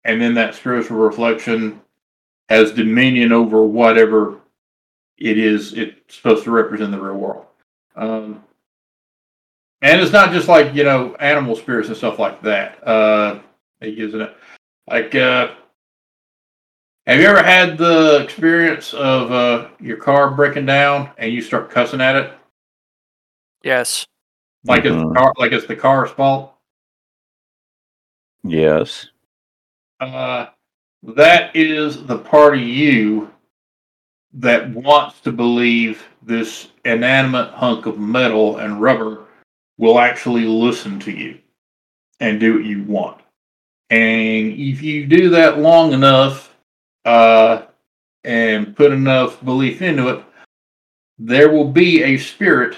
and 0.05 0.21
then 0.21 0.33
that 0.35 0.55
spiritual 0.55 0.97
reflection 0.97 1.81
has 2.47 2.71
dominion 2.71 3.33
over 3.33 3.63
whatever 3.63 4.39
it 5.17 5.37
is 5.37 5.73
it's 5.73 6.15
supposed 6.15 6.43
to 6.45 6.51
represent 6.51 6.93
in 6.93 6.99
the 6.99 7.05
real 7.05 7.15
world. 7.15 7.45
Um, 7.97 8.44
and 9.85 10.01
it's 10.01 10.11
not 10.11 10.31
just 10.31 10.47
like 10.47 10.73
you 10.73 10.83
know 10.83 11.15
animal 11.19 11.55
spirits 11.55 11.89
and 11.89 11.97
stuff 11.97 12.17
like 12.17 12.41
that. 12.41 12.85
Uh, 12.85 13.39
it 13.81 13.95
gives 13.95 14.15
it 14.15 14.35
like. 14.89 15.13
Uh, 15.13 15.51
have 17.05 17.19
you 17.19 17.27
ever 17.27 17.43
had 17.43 17.77
the 17.77 18.19
experience 18.23 18.95
of 18.95 19.31
uh, 19.31 19.67
your 19.79 19.97
car 19.97 20.31
breaking 20.31 20.65
down 20.65 21.11
and 21.19 21.31
you 21.31 21.39
start 21.39 21.69
cussing 21.69 22.01
at 22.01 22.15
it, 22.15 22.33
Yes. 23.61 24.07
like 24.63 24.85
it's 24.85 24.95
the 24.95 25.13
car, 25.13 25.31
like 25.37 25.51
it's 25.51 25.67
the 25.67 25.75
car's 25.75 26.09
fault? 26.09 26.55
Yes. 28.43 29.09
Uh, 29.99 30.47
that 31.03 31.55
is 31.55 32.03
the 32.07 32.17
part 32.17 32.55
of 32.55 32.61
you 32.61 33.29
that 34.33 34.67
wants 34.71 35.19
to 35.21 35.31
believe 35.31 36.03
this 36.23 36.69
inanimate 36.85 37.51
hunk 37.51 37.85
of 37.85 37.99
metal 37.99 38.57
and 38.57 38.81
rubber 38.81 39.24
will 39.77 39.99
actually 39.99 40.45
listen 40.45 40.99
to 41.01 41.11
you 41.11 41.39
and 42.19 42.39
do 42.39 42.55
what 42.55 42.65
you 42.65 42.83
want. 42.83 43.21
And 43.89 44.53
if 44.53 44.81
you 44.81 45.05
do 45.05 45.29
that 45.29 45.59
long 45.59 45.93
enough 45.93 46.55
uh, 47.03 47.63
and 48.23 48.75
put 48.75 48.91
enough 48.91 49.43
belief 49.43 49.81
into 49.81 50.09
it, 50.09 50.23
there 51.17 51.51
will 51.51 51.69
be 51.71 52.03
a 52.03 52.17
spirit 52.17 52.77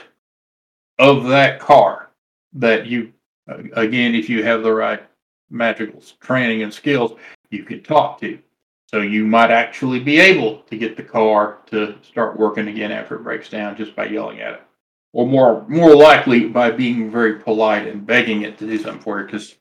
of 1.00 1.26
that 1.26 1.60
car 1.60 2.10
that 2.54 2.88
you, 2.88 3.14
again, 3.74 4.16
if 4.16 4.30
you 4.30 4.44
have 4.44 4.64
the 4.64 4.74
right 4.74 5.04
magical 5.50 6.02
training 6.20 6.64
and 6.64 6.74
skills, 6.74 7.18
you 7.50 7.64
could 7.64 7.86
talk 7.86 8.20
to. 8.22 8.38
So 8.88 9.02
you 9.02 9.26
might 9.26 9.52
actually 9.52 10.00
be 10.00 10.20
able 10.20 10.60
to 10.64 10.78
get 10.78 10.96
the 10.96 11.04
car 11.04 11.60
to 11.68 11.96
start 12.04 12.40
working 12.40 12.68
again 12.68 12.92
after 12.92 13.16
it 13.16 13.24
breaks 13.24 13.50
down 13.50 13.76
just 13.76 13.96
by 13.96 14.06
yelling 14.06 14.40
at 14.40 14.54
it, 14.54 14.62
or 15.18 15.26
more 15.26 15.66
more 15.68 15.96
likely 15.96 16.48
by 16.48 16.70
being 16.70 17.10
very 17.10 17.40
polite 17.40 17.88
and 17.88 18.06
begging 18.06 18.44
it 18.44 18.56
to 18.60 18.68
do 18.68 18.78
something 18.78 19.02
for 19.02 19.20
you. 19.20 19.26
Because 19.26 19.56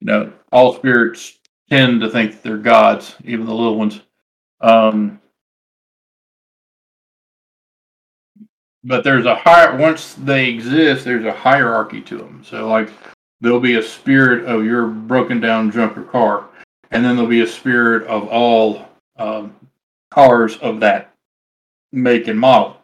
you 0.00 0.06
know 0.06 0.30
all 0.52 0.74
spirits 0.74 1.38
tend 1.70 2.02
to 2.02 2.10
think 2.10 2.32
that 2.32 2.42
they're 2.42 2.58
gods, 2.58 3.16
even 3.24 3.46
the 3.46 3.54
little 3.54 3.78
ones. 3.78 4.02
Um, 4.60 5.18
but 8.84 9.02
there's 9.02 9.24
a 9.24 9.34
higher 9.34 9.74
once 9.78 10.12
they 10.12 10.50
exist, 10.50 11.06
there's 11.06 11.24
a 11.24 11.32
hierarchy 11.32 12.02
to 12.02 12.18
them. 12.18 12.42
So 12.44 12.68
like 12.68 12.90
there'll 13.40 13.60
be 13.60 13.76
a 13.76 13.82
spirit 13.82 14.44
of 14.44 14.66
your 14.66 14.88
broken 14.88 15.40
down 15.40 15.70
junker 15.70 16.02
car, 16.02 16.50
and 16.90 17.02
then 17.02 17.16
there'll 17.16 17.30
be 17.30 17.40
a 17.40 17.46
spirit 17.46 18.06
of 18.08 18.28
all 18.28 18.86
um, 19.16 19.56
cars 20.10 20.58
of 20.58 20.80
that 20.80 21.14
make 21.92 22.28
and 22.28 22.38
model, 22.38 22.77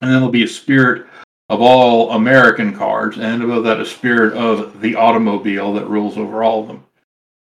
and 0.00 0.10
then 0.10 0.18
there'll 0.18 0.30
be 0.30 0.44
a 0.44 0.48
spirit 0.48 1.06
of 1.48 1.60
all 1.60 2.12
American 2.12 2.74
cars, 2.74 3.18
and 3.18 3.42
above 3.42 3.64
that, 3.64 3.80
a 3.80 3.86
spirit 3.86 4.34
of 4.34 4.80
the 4.80 4.94
automobile 4.94 5.74
that 5.74 5.88
rules 5.88 6.16
over 6.16 6.42
all 6.42 6.62
of 6.62 6.68
them. 6.68 6.84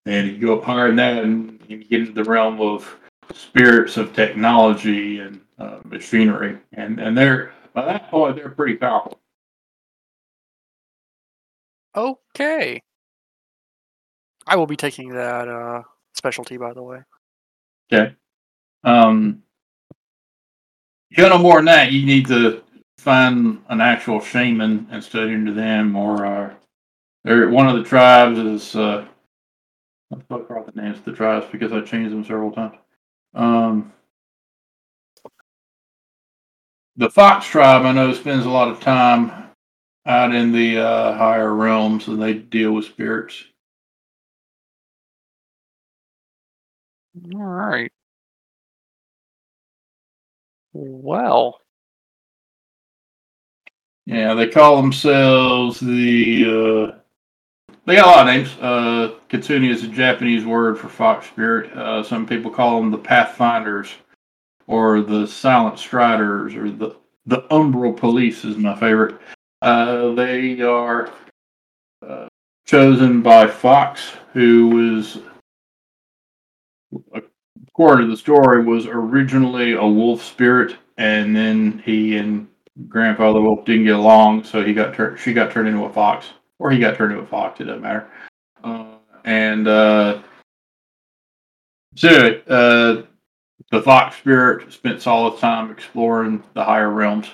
And 0.06 0.28
you 0.28 0.38
go 0.38 0.60
up 0.60 0.64
higher 0.64 0.88
than 0.88 0.96
that, 0.98 1.24
and 1.24 1.60
you 1.68 1.84
get 1.84 2.02
into 2.02 2.14
the 2.14 2.24
realm 2.24 2.62
of 2.62 2.96
spirits 3.34 3.98
of 3.98 4.14
technology 4.14 5.20
and 5.20 5.42
uh, 5.60 5.80
machinery, 5.84 6.58
and 6.74 7.00
and 7.00 7.18
they're 7.18 7.52
by 7.74 7.86
that 7.86 8.10
point 8.10 8.36
they're 8.36 8.50
pretty 8.50 8.76
powerful. 8.76 9.20
Okay. 11.96 12.82
I 14.46 14.56
will 14.56 14.68
be 14.68 14.76
taking 14.76 15.10
that 15.10 15.48
uh, 15.48 15.82
specialty, 16.14 16.58
by 16.58 16.74
the 16.74 16.84
way. 16.84 17.00
Okay. 17.92 18.16
Um, 18.84 19.42
you 21.10 21.30
know 21.30 21.38
more 21.38 21.58
than 21.58 21.66
that, 21.66 21.92
you 21.92 22.06
need 22.06 22.28
to 22.28 22.64
find 22.98 23.62
an 23.70 23.82
actual 23.82 24.20
shaman 24.20 24.88
and 24.92 25.04
study 25.04 25.34
into 25.34 25.54
them, 25.54 25.96
or 25.96 26.26
uh, 26.26 26.54
they're, 27.24 27.50
one 27.50 27.68
of 27.68 27.78
the 27.78 27.84
tribes 27.84 28.40
is 28.40 28.76
uh, 28.76 29.08
I 30.14 30.18
forgot 30.28 30.74
the 30.74 30.82
names 30.82 30.98
of 31.00 31.06
the 31.06 31.14
tribes 31.14 31.48
because 31.52 31.72
I 31.74 31.82
changed 31.82 32.12
them 32.12 32.24
several 32.24 32.52
times. 32.52 32.78
Um, 33.34 33.94
the 36.96 37.10
Fox 37.10 37.48
tribe, 37.48 37.86
I 37.86 37.92
know, 37.92 38.14
spends 38.14 38.46
a 38.46 38.50
lot 38.50 38.70
of 38.70 38.80
time 38.80 39.32
out 40.06 40.34
in 40.34 40.52
the 40.52 40.80
uh, 40.80 41.18
higher 41.18 41.54
realms, 41.54 42.08
and 42.08 42.22
they 42.22 42.34
deal 42.34 42.72
with 42.74 42.86
spirits. 42.86 43.44
All 47.36 47.42
right. 47.42 47.92
Well, 50.80 51.60
Yeah, 54.06 54.36
they 54.36 54.48
call 54.48 54.80
themselves 54.80 55.80
the. 55.80 56.46
Uh, 56.46 57.76
they 57.86 57.96
got 57.96 58.06
a 58.06 58.12
lot 58.12 58.28
of 58.28 58.34
names. 58.36 58.56
Uh, 58.62 59.16
is 59.32 59.84
a 59.84 59.88
Japanese 59.88 60.46
word 60.46 60.78
for 60.78 60.88
fox 60.88 61.26
spirit. 61.28 61.72
Uh, 61.74 62.04
some 62.04 62.28
people 62.28 62.52
call 62.52 62.80
them 62.80 62.92
the 62.92 62.98
Pathfinders, 62.98 63.90
or 64.68 65.02
the 65.02 65.26
Silent 65.26 65.80
Striders, 65.80 66.54
or 66.54 66.70
the 66.70 66.96
the 67.26 67.42
Umbral 67.50 67.98
Police 67.98 68.46
is 68.46 68.58
my 68.58 68.76
favorite. 68.80 69.20
Uh, 69.62 70.14
they 70.14 70.62
are 70.62 71.12
uh, 72.08 72.28
chosen 72.66 73.22
by 73.24 73.48
Fox, 73.48 74.12
who 74.34 74.68
was, 74.70 75.18
according 77.78 78.08
to 78.08 78.12
the 78.12 78.18
story, 78.18 78.64
was 78.64 78.88
originally 78.88 79.74
a 79.74 79.86
wolf 79.86 80.24
spirit, 80.24 80.76
and 80.98 81.36
then 81.36 81.80
he 81.86 82.18
and 82.18 82.48
grandfather 82.88 83.40
wolf 83.40 83.64
didn't 83.66 83.84
get 83.86 83.94
along, 83.94 84.44
so 84.44 84.66
he 84.66 84.74
got 84.74 84.96
turned. 84.96 85.20
She 85.20 85.32
got 85.32 85.52
turned 85.52 85.68
into 85.68 85.86
a 85.86 85.94
fox, 85.94 86.26
or 86.58 86.72
he 86.72 86.80
got 86.80 86.98
turned 86.98 87.12
into 87.12 87.24
a 87.24 87.28
fox. 87.28 87.62
It 87.62 87.66
doesn't 87.66 87.84
matter. 87.84 88.10
Uh, 88.64 88.96
and 89.26 89.68
uh, 89.68 90.24
so 91.96 92.10
uh, 92.48 93.04
the 93.70 93.82
fox 93.84 94.18
spirit 94.18 94.74
spent 94.74 95.00
solid 95.00 95.40
time 95.40 95.70
exploring 95.70 96.44
the 96.56 96.64
higher 96.64 96.90
realms. 96.90 97.28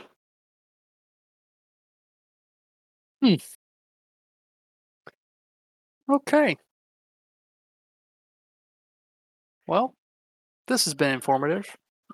Hmm. 3.22 3.36
Okay. 6.12 6.58
Well, 9.68 9.96
this 10.68 10.86
has 10.86 10.94
been 10.94 11.14
informative. 11.14 11.66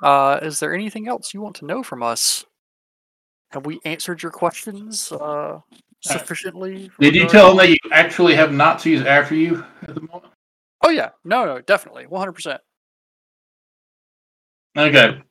Uh, 0.02 0.40
is 0.42 0.60
there 0.60 0.74
anything 0.74 1.08
else 1.08 1.34
you 1.34 1.42
want 1.42 1.56
to 1.58 1.66
know 1.66 1.84
from 1.84 2.04
us? 2.04 2.46
Have 3.52 3.66
we 3.66 3.80
answered 3.84 4.22
your 4.22 4.32
questions 4.32 5.12
uh, 5.12 5.60
sufficiently? 6.02 6.92
Did 7.00 7.16
you 7.16 7.28
tell 7.28 7.48
them 7.48 7.58
that 7.58 7.70
you 7.70 7.78
actually 7.92 8.36
have 8.36 8.54
Nazis 8.54 9.02
after 9.02 9.36
you 9.36 9.66
at 9.82 9.96
the 9.96 10.02
moment? 10.02 10.34
Oh 10.84 10.90
yeah, 10.90 11.10
no, 11.24 11.46
no, 11.46 11.60
definitely, 11.62 12.08
one 12.08 12.20
hundred 12.20 12.34
percent. 12.34 12.62
Okay. 14.78 15.22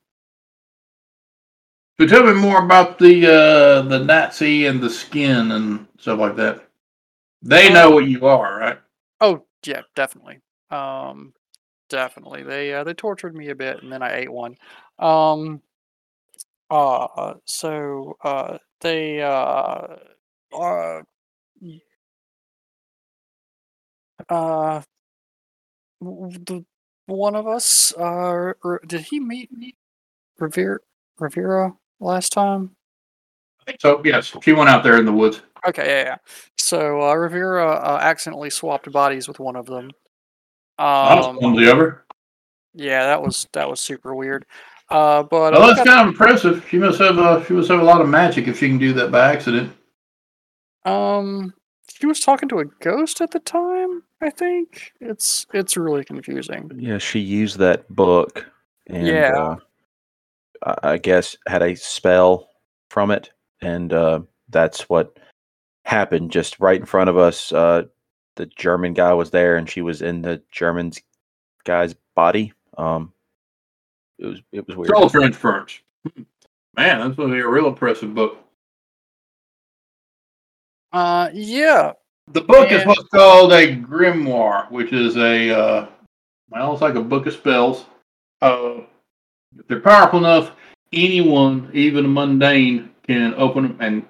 So 1.99 2.07
tell 2.07 2.23
me 2.23 2.33
more 2.33 2.63
about 2.63 2.99
the 2.99 3.25
uh, 3.25 3.81
the 3.83 3.99
Nazi 3.99 4.67
and 4.67 4.81
the 4.81 4.89
skin 4.89 5.51
and 5.51 5.87
stuff 5.97 6.19
like 6.19 6.35
that. 6.35 6.67
They 7.41 7.71
know 7.71 7.89
what 7.89 8.05
you 8.05 8.25
are, 8.27 8.59
right? 8.59 8.79
Oh 9.21 9.43
yeah, 9.65 9.81
definitely. 9.95 10.39
Um, 10.71 11.33
definitely. 11.89 12.43
They 12.43 12.73
uh, 12.73 12.83
they 12.83 12.93
tortured 12.93 13.35
me 13.35 13.49
a 13.49 13.55
bit, 13.55 13.81
and 13.81 13.91
then 13.91 14.01
I 14.01 14.15
ate 14.15 14.31
one. 14.31 14.55
Um, 14.97 15.61
uh, 16.69 17.33
so 17.45 18.17
uh, 18.23 18.57
they 18.81 19.21
uh, 19.21 19.95
uh, 20.53 21.01
uh, 24.29 24.81
the 26.01 26.65
one 27.07 27.35
of 27.35 27.47
us 27.47 27.93
uh, 27.95 28.53
did 28.87 29.01
he 29.01 29.19
meet 29.19 29.49
Revere 30.37 30.81
Rivera 31.17 31.73
last 31.99 32.31
time? 32.31 32.75
So. 33.79 34.01
Yes, 34.03 34.33
she 34.41 34.53
went 34.53 34.69
out 34.69 34.83
there 34.83 34.97
in 34.97 35.05
the 35.05 35.11
woods. 35.11 35.41
Okay, 35.67 35.85
yeah, 35.85 36.03
yeah. 36.03 36.15
So 36.57 37.01
uh, 37.01 37.13
Rivera 37.13 37.71
uh, 37.71 37.99
accidentally 38.01 38.49
swapped 38.49 38.91
bodies 38.91 39.27
with 39.27 39.39
one 39.39 39.55
of 39.55 39.65
them. 39.65 39.91
I 40.79 41.15
was 41.15 41.27
Um, 41.27 41.37
clumsy 41.39 41.67
of 41.69 41.77
her. 41.77 42.05
yeah, 42.73 43.05
that 43.05 43.21
was 43.21 43.47
that 43.53 43.69
was 43.69 43.79
super 43.81 44.15
weird. 44.15 44.45
Uh, 44.89 45.23
but 45.23 45.53
Well, 45.53 45.63
uh, 45.63 45.73
that's 45.75 45.87
kind 45.87 46.01
of 46.01 46.07
impressive. 46.07 46.65
She 46.69 46.77
must 46.79 46.99
have 46.99 47.19
uh, 47.19 47.43
she 47.45 47.53
must 47.53 47.69
have 47.69 47.79
a 47.79 47.83
lot 47.83 48.01
of 48.01 48.07
magic 48.09 48.47
if 48.47 48.59
she 48.59 48.67
can 48.69 48.77
do 48.77 48.93
that 48.93 49.11
by 49.11 49.31
accident. 49.33 49.71
um, 50.85 51.53
she 51.91 52.05
was 52.07 52.19
talking 52.21 52.47
to 52.49 52.59
a 52.59 52.65
ghost 52.65 53.19
at 53.21 53.31
the 53.31 53.39
time. 53.39 54.03
I 54.21 54.29
think 54.29 54.93
it's 55.01 55.45
it's 55.53 55.75
really 55.77 56.03
confusing. 56.05 56.71
Yeah, 56.75 56.97
she 56.97 57.19
used 57.19 57.57
that 57.59 57.87
book. 57.89 58.45
And, 58.87 59.05
Yeah. 59.05 59.31
uh, 59.35 59.55
I 60.63 60.93
I 60.93 60.97
guess, 60.97 61.35
had 61.47 61.61
a 61.61 61.75
spell 61.75 62.49
from 62.89 63.11
it, 63.11 63.31
and 63.61 63.93
uh, 63.93 64.21
that's 64.49 64.89
what 64.89 65.19
happened. 65.85 66.31
Just 66.31 66.59
right 66.59 66.79
in 66.79 66.85
front 66.85 67.09
of 67.09 67.17
us, 67.17 67.51
uh, 67.51 67.83
the 68.39 68.45
German 68.45 68.93
guy 68.93 69.13
was 69.13 69.31
there, 69.31 69.57
and 69.57 69.69
she 69.69 69.81
was 69.81 70.01
in 70.01 70.21
the 70.21 70.41
German 70.49 70.93
guy's 71.65 71.93
body. 72.15 72.53
Um, 72.77 73.11
it 74.17 74.25
was 74.25 74.41
it 74.53 74.65
was 74.65 74.77
weird. 74.77 74.87
Soul 74.87 75.09
Transference. 75.09 75.81
Hmm. 76.07 76.23
Man, 76.77 76.99
that's 76.99 77.17
going 77.17 77.29
to 77.29 77.35
be 77.35 77.41
a 77.41 77.47
real 77.47 77.67
impressive 77.67 78.15
book. 78.15 78.37
Uh, 80.93 81.29
yeah. 81.33 81.91
The 82.31 82.41
book 82.41 82.71
is 82.71 82.85
what's 82.85 83.09
called 83.09 83.51
a 83.51 83.75
grimoire, 83.75 84.71
which 84.71 84.93
is 84.93 85.17
a 85.17 85.51
uh, 85.51 85.87
well, 86.49 86.71
it's 86.71 86.81
like 86.81 86.95
a 86.95 87.01
book 87.01 87.25
of 87.25 87.33
spells. 87.33 87.87
Uh, 88.41 88.75
if 89.57 89.67
they're 89.67 89.81
powerful 89.81 90.19
enough, 90.19 90.53
anyone, 90.93 91.69
even 91.73 92.05
a 92.05 92.07
mundane, 92.07 92.91
can 93.05 93.33
open 93.33 93.63
them 93.63 93.77
and 93.81 94.05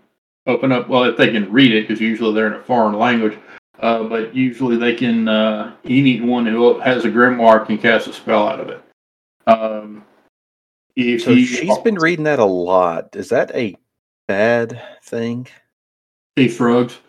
open 0.46 0.72
up. 0.72 0.88
Well, 0.88 1.06
if 1.06 1.18
they 1.18 1.32
can 1.32 1.52
read 1.52 1.74
it, 1.74 1.88
because 1.88 2.00
usually 2.00 2.36
they're 2.36 2.54
in 2.54 2.54
a 2.54 2.64
foreign 2.64 2.94
language. 2.94 3.36
Uh, 3.80 4.04
but 4.04 4.36
usually 4.36 4.76
they 4.78 4.94
can. 4.94 5.28
Uh, 5.28 5.74
anyone 5.86 6.46
who 6.46 6.80
has 6.80 7.06
a 7.06 7.10
grimoire 7.10 7.66
can 7.66 7.78
cast 7.78 8.08
a 8.08 8.14
spell 8.14 8.48
out 8.48 8.60
of 8.60 8.70
it. 8.70 8.84
Um, 9.48 10.04
if 10.96 11.24
So 11.24 11.32
you- 11.32 11.46
she's 11.46 11.78
been 11.80 11.96
reading 11.96 12.26
that 12.26 12.40
a 12.40 12.46
lot. 12.46 13.16
Is 13.16 13.30
that 13.30 13.52
a 13.56 13.76
bad 14.28 14.82
thing? 15.04 15.48
Thief 16.36 16.58
frogs. 16.58 17.00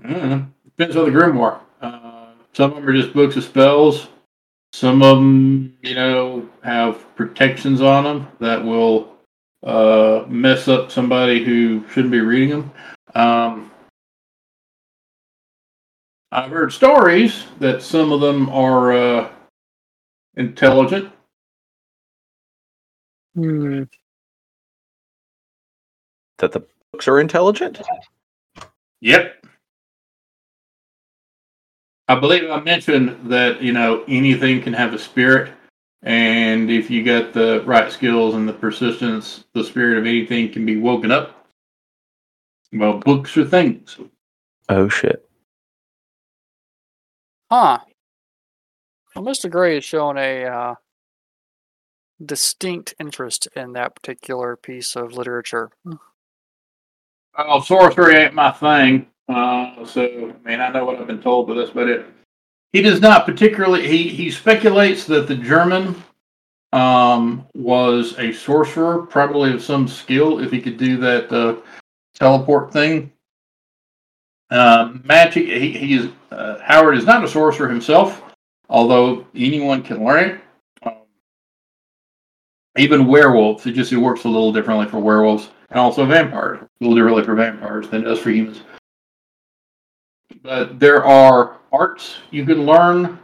Mm, 0.00 0.48
depends 0.64 0.96
on 0.96 1.04
the 1.04 1.18
grimoire. 1.18 1.58
Uh, 1.82 2.26
some 2.54 2.70
of 2.70 2.76
them 2.76 2.88
are 2.88 2.92
just 2.92 3.12
books 3.14 3.36
of 3.36 3.44
spells. 3.44 4.08
Some 4.72 5.02
of 5.02 5.16
them, 5.18 5.76
you 5.82 5.94
know, 5.94 6.48
have 6.62 7.14
protections 7.16 7.80
on 7.80 8.04
them 8.04 8.28
that 8.40 8.62
will 8.64 9.14
uh, 9.62 10.24
mess 10.28 10.68
up 10.68 10.90
somebody 10.90 11.42
who 11.44 11.82
shouldn't 11.90 12.12
be 12.12 12.20
reading 12.20 12.50
them. 12.50 12.70
Um, 13.14 13.70
I've 16.32 16.50
heard 16.50 16.72
stories 16.72 17.44
that 17.60 17.82
some 17.82 18.12
of 18.12 18.20
them 18.20 18.48
are 18.50 18.92
uh, 18.92 19.30
intelligent. 20.36 21.12
Hmm. 23.34 23.84
That 26.38 26.52
the 26.52 26.66
books 26.92 27.08
are 27.08 27.20
intelligent? 27.20 27.80
Yep. 29.00 29.46
I 32.08 32.14
believe 32.14 32.50
I 32.50 32.60
mentioned 32.60 33.30
that, 33.30 33.62
you 33.62 33.72
know, 33.72 34.04
anything 34.06 34.62
can 34.62 34.72
have 34.72 34.94
a 34.94 34.98
spirit. 34.98 35.52
And 36.02 36.70
if 36.70 36.88
you 36.90 37.02
got 37.04 37.32
the 37.32 37.62
right 37.66 37.90
skills 37.90 38.34
and 38.34 38.48
the 38.48 38.52
persistence, 38.52 39.44
the 39.54 39.64
spirit 39.64 39.98
of 39.98 40.06
anything 40.06 40.52
can 40.52 40.64
be 40.64 40.76
woken 40.76 41.10
up. 41.10 41.46
Well, 42.72 42.98
books 42.98 43.36
are 43.36 43.44
things. 43.44 43.98
Oh 44.68 44.88
shit. 44.88 45.25
Huh. 47.50 47.78
Well, 49.14 49.24
Mr. 49.24 49.50
Gray 49.50 49.74
has 49.74 49.84
shown 49.84 50.18
a 50.18 50.44
uh, 50.44 50.74
distinct 52.24 52.94
interest 52.98 53.48
in 53.56 53.72
that 53.72 53.94
particular 53.94 54.56
piece 54.56 54.96
of 54.96 55.12
literature. 55.12 55.70
Oh, 57.38 57.60
sorcery 57.60 58.16
ain't 58.16 58.34
my 58.34 58.50
thing. 58.50 59.06
Uh, 59.28 59.84
so, 59.84 60.02
I 60.04 60.48
mean, 60.48 60.60
I 60.60 60.70
know 60.70 60.84
what 60.84 60.98
I've 60.98 61.06
been 61.06 61.22
told, 61.22 61.48
but 61.48 61.54
this, 61.54 61.70
but 61.70 61.88
it. 61.88 62.06
He 62.72 62.82
does 62.82 63.00
not 63.00 63.24
particularly. 63.24 63.86
He 63.88 64.08
he 64.08 64.30
speculates 64.30 65.04
that 65.06 65.28
the 65.28 65.34
German 65.34 65.94
um, 66.72 67.46
was 67.54 68.18
a 68.18 68.32
sorcerer, 68.32 69.06
probably 69.06 69.52
of 69.52 69.62
some 69.62 69.88
skill, 69.88 70.40
if 70.40 70.50
he 70.50 70.60
could 70.60 70.76
do 70.76 70.96
that 70.98 71.32
uh, 71.32 71.56
teleport 72.14 72.72
thing. 72.72 73.12
Uh, 74.50 74.94
magic. 75.04 75.46
He 75.46 75.72
he 75.72 75.94
is 75.94 76.08
uh, 76.30 76.58
Howard 76.62 76.96
is 76.96 77.04
not 77.04 77.24
a 77.24 77.28
sorcerer 77.28 77.68
himself, 77.68 78.22
although 78.68 79.26
anyone 79.34 79.82
can 79.82 80.04
learn 80.04 80.30
it. 80.30 80.40
Um, 80.84 80.94
even 82.76 83.06
werewolves. 83.06 83.66
It 83.66 83.72
just 83.72 83.92
it 83.92 83.96
works 83.96 84.24
a 84.24 84.28
little 84.28 84.52
differently 84.52 84.86
for 84.86 85.00
werewolves 85.00 85.50
and 85.70 85.80
also 85.80 86.06
vampires. 86.06 86.60
A 86.62 86.68
little 86.80 86.96
differently 86.96 87.24
for 87.24 87.34
vampires 87.34 87.88
than 87.88 88.02
it 88.02 88.04
does 88.04 88.20
for 88.20 88.30
humans. 88.30 88.60
But 90.42 90.78
there 90.78 91.04
are 91.04 91.58
arts 91.72 92.18
you 92.30 92.44
can 92.44 92.66
learn. 92.66 93.18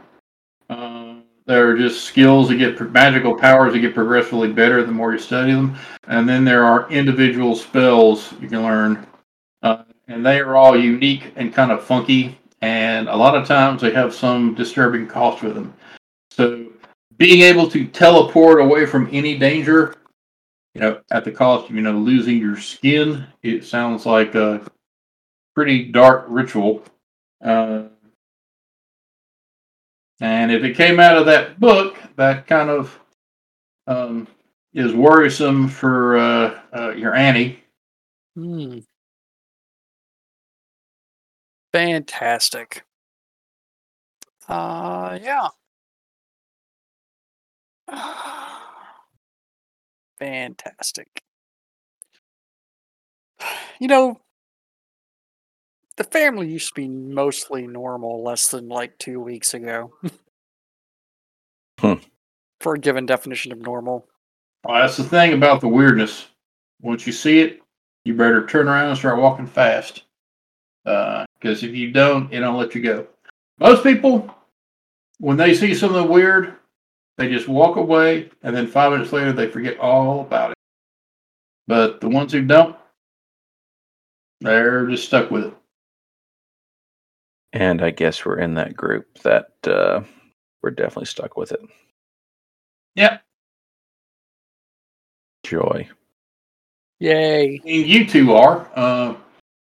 Uh, 0.69 1.15
there 1.45 1.69
are 1.69 1.77
just 1.77 2.03
skills 2.03 2.49
that 2.49 2.55
get 2.55 2.79
magical 2.91 3.35
powers 3.35 3.73
that 3.73 3.79
get 3.79 3.93
progressively 3.93 4.51
better 4.51 4.83
the 4.83 4.91
more 4.91 5.13
you 5.13 5.19
study 5.19 5.51
them. 5.51 5.77
And 6.07 6.27
then 6.27 6.43
there 6.43 6.65
are 6.65 6.89
individual 6.89 7.55
spells 7.55 8.33
you 8.41 8.49
can 8.49 8.63
learn. 8.63 9.07
And 10.13 10.25
they 10.25 10.39
are 10.39 10.55
all 10.55 10.77
unique 10.77 11.33
and 11.35 11.53
kind 11.53 11.71
of 11.71 11.83
funky. 11.83 12.37
And 12.61 13.09
a 13.09 13.15
lot 13.15 13.35
of 13.35 13.47
times 13.47 13.81
they 13.81 13.91
have 13.91 14.13
some 14.13 14.55
disturbing 14.55 15.07
cost 15.07 15.43
with 15.43 15.55
them. 15.55 15.73
So 16.31 16.67
being 17.17 17.41
able 17.41 17.69
to 17.71 17.87
teleport 17.87 18.61
away 18.61 18.85
from 18.85 19.09
any 19.11 19.37
danger 19.37 19.95
you 20.73 20.81
know, 20.81 21.01
at 21.11 21.23
the 21.23 21.31
cost 21.31 21.69
of, 21.69 21.75
you 21.75 21.81
know, 21.81 21.91
losing 21.97 22.37
your 22.37 22.57
skin. 22.57 23.25
It 23.43 23.63
sounds 23.63 24.05
like 24.05 24.35
a 24.35 24.61
pretty 25.55 25.85
dark 25.85 26.25
ritual. 26.27 26.83
Uh, 27.43 27.83
and 30.19 30.51
if 30.51 30.63
it 30.63 30.75
came 30.75 30.99
out 30.99 31.17
of 31.17 31.25
that 31.27 31.59
book, 31.59 31.97
that 32.15 32.47
kind 32.47 32.69
of 32.69 32.99
um, 33.87 34.27
is 34.73 34.93
worrisome 34.93 35.67
for 35.67 36.17
uh, 36.17 36.59
uh, 36.75 36.91
your 36.91 37.13
Annie. 37.13 37.59
Hmm. 38.35 38.79
Fantastic. 41.73 42.83
Uh, 44.47 45.17
yeah. 45.21 45.47
Fantastic. 50.19 51.23
You 53.79 53.87
know, 53.87 54.21
the 55.97 56.03
family 56.03 56.47
used 56.47 56.69
to 56.69 56.73
be 56.75 56.87
mostly 56.87 57.67
normal 57.67 58.23
less 58.23 58.49
than 58.49 58.69
like 58.69 58.97
two 58.99 59.19
weeks 59.19 59.53
ago. 59.53 59.93
Hmm. 61.79 61.95
For 62.61 62.75
a 62.75 62.79
given 62.79 63.05
definition 63.05 63.51
of 63.51 63.59
normal. 63.59 64.07
Well, 64.63 64.79
that's 64.79 64.95
the 64.95 65.03
thing 65.03 65.33
about 65.33 65.59
the 65.59 65.67
weirdness. 65.67 66.27
Once 66.81 67.05
you 67.05 67.11
see 67.11 67.39
it, 67.41 67.59
you 68.05 68.13
better 68.13 68.45
turn 68.45 68.69
around 68.69 68.89
and 68.89 68.97
start 68.97 69.19
walking 69.19 69.47
fast. 69.47 70.03
Because 70.83 71.63
if 71.63 71.73
you 71.73 71.91
don't, 71.91 72.31
it 72.33 72.39
don't 72.39 72.57
let 72.57 72.75
you 72.75 72.81
go. 72.81 73.07
Most 73.59 73.83
people, 73.83 74.33
when 75.19 75.37
they 75.37 75.53
see 75.53 75.73
something 75.73 76.07
weird, 76.09 76.55
they 77.17 77.29
just 77.29 77.47
walk 77.47 77.77
away, 77.77 78.29
and 78.41 78.55
then 78.55 78.67
five 78.67 78.91
minutes 78.91 79.13
later, 79.13 79.31
they 79.31 79.47
forget 79.47 79.77
all 79.79 80.21
about 80.21 80.51
it. 80.51 80.57
But 81.67 82.01
the 82.01 82.09
ones 82.09 82.33
who 82.33 82.41
don't, 82.41 82.75
they're 84.41 84.87
just 84.87 85.05
stuck 85.05 85.31
with 85.31 85.45
it. 85.45 85.53
And 87.53 87.83
I 87.83 87.91
guess 87.91 88.25
we're 88.25 88.39
in 88.39 88.55
that 88.55 88.75
group 88.75 89.19
that 89.19 89.51
uh, 89.65 90.01
we're 90.63 90.71
definitely 90.71 91.05
stuck 91.05 91.37
with 91.37 91.51
it. 91.51 91.61
Yep. 92.95 93.21
Joy. 95.43 95.87
Yay. 96.99 97.61
I 97.61 97.65
mean, 97.65 97.87
you 97.87 98.07
two 98.07 98.33
are, 98.33 98.69
uh, 98.75 99.13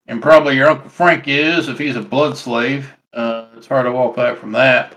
and 0.06 0.22
probably 0.22 0.56
your 0.56 0.68
Uncle 0.68 0.90
Frank 0.90 1.28
is 1.28 1.68
if 1.68 1.78
he's 1.78 1.96
a 1.96 2.02
blood 2.02 2.36
slave. 2.36 2.92
Uh, 3.12 3.46
it's 3.56 3.66
hard 3.66 3.86
to 3.86 3.92
walk 3.92 4.16
back 4.16 4.36
from 4.36 4.52
that. 4.52 4.96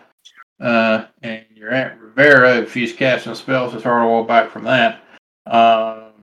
Uh, 0.59 1.05
and 1.21 1.45
your 1.53 1.71
Aunt 1.71 1.99
Rivera, 1.99 2.57
if 2.57 2.73
she's 2.73 2.93
casting 2.93 3.35
spells, 3.35 3.73
it's 3.73 3.83
hard 3.83 4.03
to 4.03 4.07
walk 4.07 4.27
back 4.27 4.49
from 4.49 4.63
that. 4.63 5.01
Um, 5.45 6.13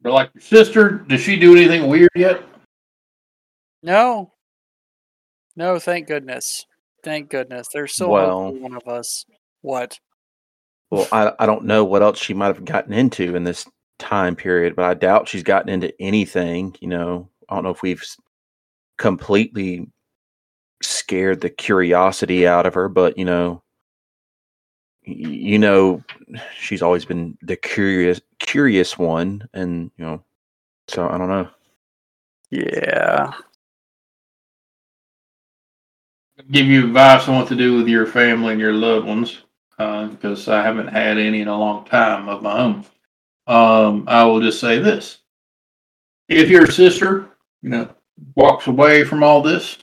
but 0.00 0.12
like 0.12 0.30
your 0.34 0.42
sister, 0.42 0.90
does 1.08 1.20
she 1.20 1.36
do 1.36 1.56
anything 1.56 1.88
weird 1.88 2.10
yet? 2.14 2.42
No. 3.82 4.32
No, 5.56 5.78
thank 5.78 6.06
goodness. 6.06 6.64
Thank 7.02 7.30
goodness. 7.30 7.68
There's 7.72 7.92
still 7.92 8.10
Well- 8.10 8.52
one 8.52 8.74
of 8.74 8.86
us. 8.86 9.24
What? 9.62 9.98
Well, 10.90 11.06
I, 11.12 11.32
I 11.38 11.46
don't 11.46 11.64
know 11.64 11.84
what 11.84 12.02
else 12.02 12.18
she 12.18 12.32
might 12.32 12.46
have 12.46 12.64
gotten 12.64 12.92
into 12.94 13.34
in 13.36 13.44
this 13.44 13.66
time 13.98 14.36
period, 14.36 14.76
but 14.76 14.84
I 14.84 14.94
doubt 14.94 15.28
she's 15.28 15.42
gotten 15.42 15.68
into 15.68 15.92
anything. 16.00 16.76
You 16.80 16.88
know, 16.88 17.28
I 17.48 17.54
don't 17.54 17.64
know 17.64 17.70
if 17.70 17.82
we've 17.82 18.04
completely 18.98 19.88
scared 20.82 21.40
the 21.40 21.50
curiosity 21.50 22.46
out 22.46 22.66
of 22.66 22.74
her, 22.74 22.88
but 22.88 23.18
you 23.18 23.24
know, 23.24 23.62
you 25.02 25.58
know, 25.58 26.02
she's 26.58 26.82
always 26.82 27.04
been 27.04 27.36
the 27.42 27.56
curious, 27.56 28.20
curious 28.38 28.98
one, 28.98 29.48
and 29.54 29.90
you 29.96 30.04
know, 30.04 30.22
so 30.88 31.08
I 31.08 31.18
don't 31.18 31.28
know. 31.28 31.48
Yeah. 32.50 33.32
Give 36.50 36.66
you 36.66 36.86
advice 36.86 37.28
on 37.28 37.36
what 37.36 37.48
to 37.48 37.56
do 37.56 37.76
with 37.76 37.88
your 37.88 38.06
family 38.06 38.52
and 38.52 38.60
your 38.60 38.72
loved 38.72 39.06
ones. 39.06 39.42
Uh, 39.78 40.08
because 40.08 40.48
I 40.48 40.62
haven't 40.62 40.88
had 40.88 41.18
any 41.18 41.40
in 41.40 41.46
a 41.46 41.56
long 41.56 41.84
time 41.84 42.28
of 42.28 42.42
my 42.42 42.58
own. 42.58 42.84
Um, 43.48 44.04
I 44.06 44.24
will 44.24 44.40
just 44.40 44.60
say 44.60 44.78
this: 44.78 45.18
if 46.28 46.50
your 46.50 46.66
sister, 46.66 47.30
you 47.62 47.70
know, 47.70 47.88
walks 48.36 48.66
away 48.66 49.04
from 49.04 49.22
all 49.22 49.42
this 49.42 49.78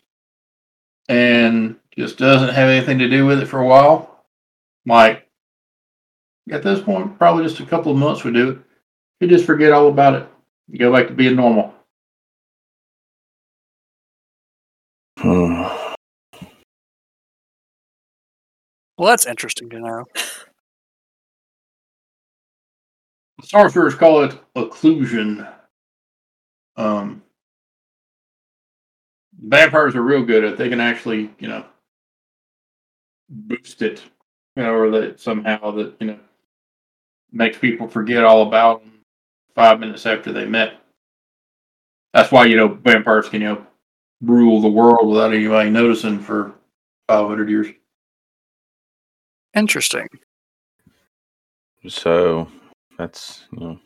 and 1.10 1.76
just 1.98 2.18
doesn't 2.18 2.54
have 2.54 2.70
anything 2.70 3.00
to 3.00 3.10
do 3.10 3.26
with 3.26 3.42
it 3.42 3.48
for 3.48 3.60
a 3.60 3.68
while, 3.68 4.24
like 4.86 5.28
at 6.52 6.62
this 6.62 6.80
point, 6.80 7.18
probably 7.18 7.44
just 7.44 7.60
a 7.60 7.66
couple 7.66 7.92
of 7.92 7.98
months 7.98 8.24
would 8.24 8.36
do 8.36 8.52
it. 8.52 8.60
You 9.20 9.28
just 9.28 9.46
forget 9.46 9.72
all 9.72 9.88
about 9.88 10.14
it. 10.14 10.28
You 10.68 10.78
go 10.78 10.94
back 10.94 11.08
to 11.08 11.14
being 11.14 11.36
normal. 11.36 11.74
Hmm. 15.18 15.64
Well, 18.98 19.10
that's 19.10 19.26
interesting 19.26 19.70
to 19.72 19.80
know. 19.80 20.06
Sorcerers 23.44 23.96
call 23.96 24.24
it 24.24 24.40
occlusion. 24.56 25.48
Um, 26.78 27.22
vampires 29.40 29.96
are 29.96 30.02
real 30.02 30.24
good 30.24 30.44
at. 30.44 30.54
it. 30.54 30.58
They 30.58 30.70
can 30.70 30.82
actually, 30.82 31.34
you 31.40 31.48
know, 31.48 31.66
boost 33.30 33.82
it, 33.82 34.02
you 34.56 34.64
know, 34.64 34.74
or 34.74 34.90
that 34.92 35.20
somehow 35.20 35.72
that 35.72 35.96
you 36.00 36.08
know 36.08 36.20
makes 37.32 37.58
people 37.58 37.88
forget 37.88 38.24
all 38.24 38.44
about 38.44 38.82
them 38.82 39.02
five 39.54 39.80
minutes 39.80 40.06
after 40.06 40.32
they 40.32 40.46
met. 40.46 40.76
That's 42.14 42.32
why 42.32 42.46
you 42.46 42.56
know 42.56 42.68
vampires 42.70 43.30
can 43.30 43.42
you 43.42 43.48
know 43.48 43.68
rule 44.22 44.62
the 44.62 44.70
world 44.70 45.10
without 45.10 45.34
anybody 45.34 45.70
noticing 45.70 46.20
for 46.20 46.54
five 47.08 47.28
hundred 47.28 47.50
years. 47.50 47.68
Interesting. 49.54 50.08
So 51.88 52.50
that's 52.98 53.46
you 53.52 53.60
know 53.60 53.80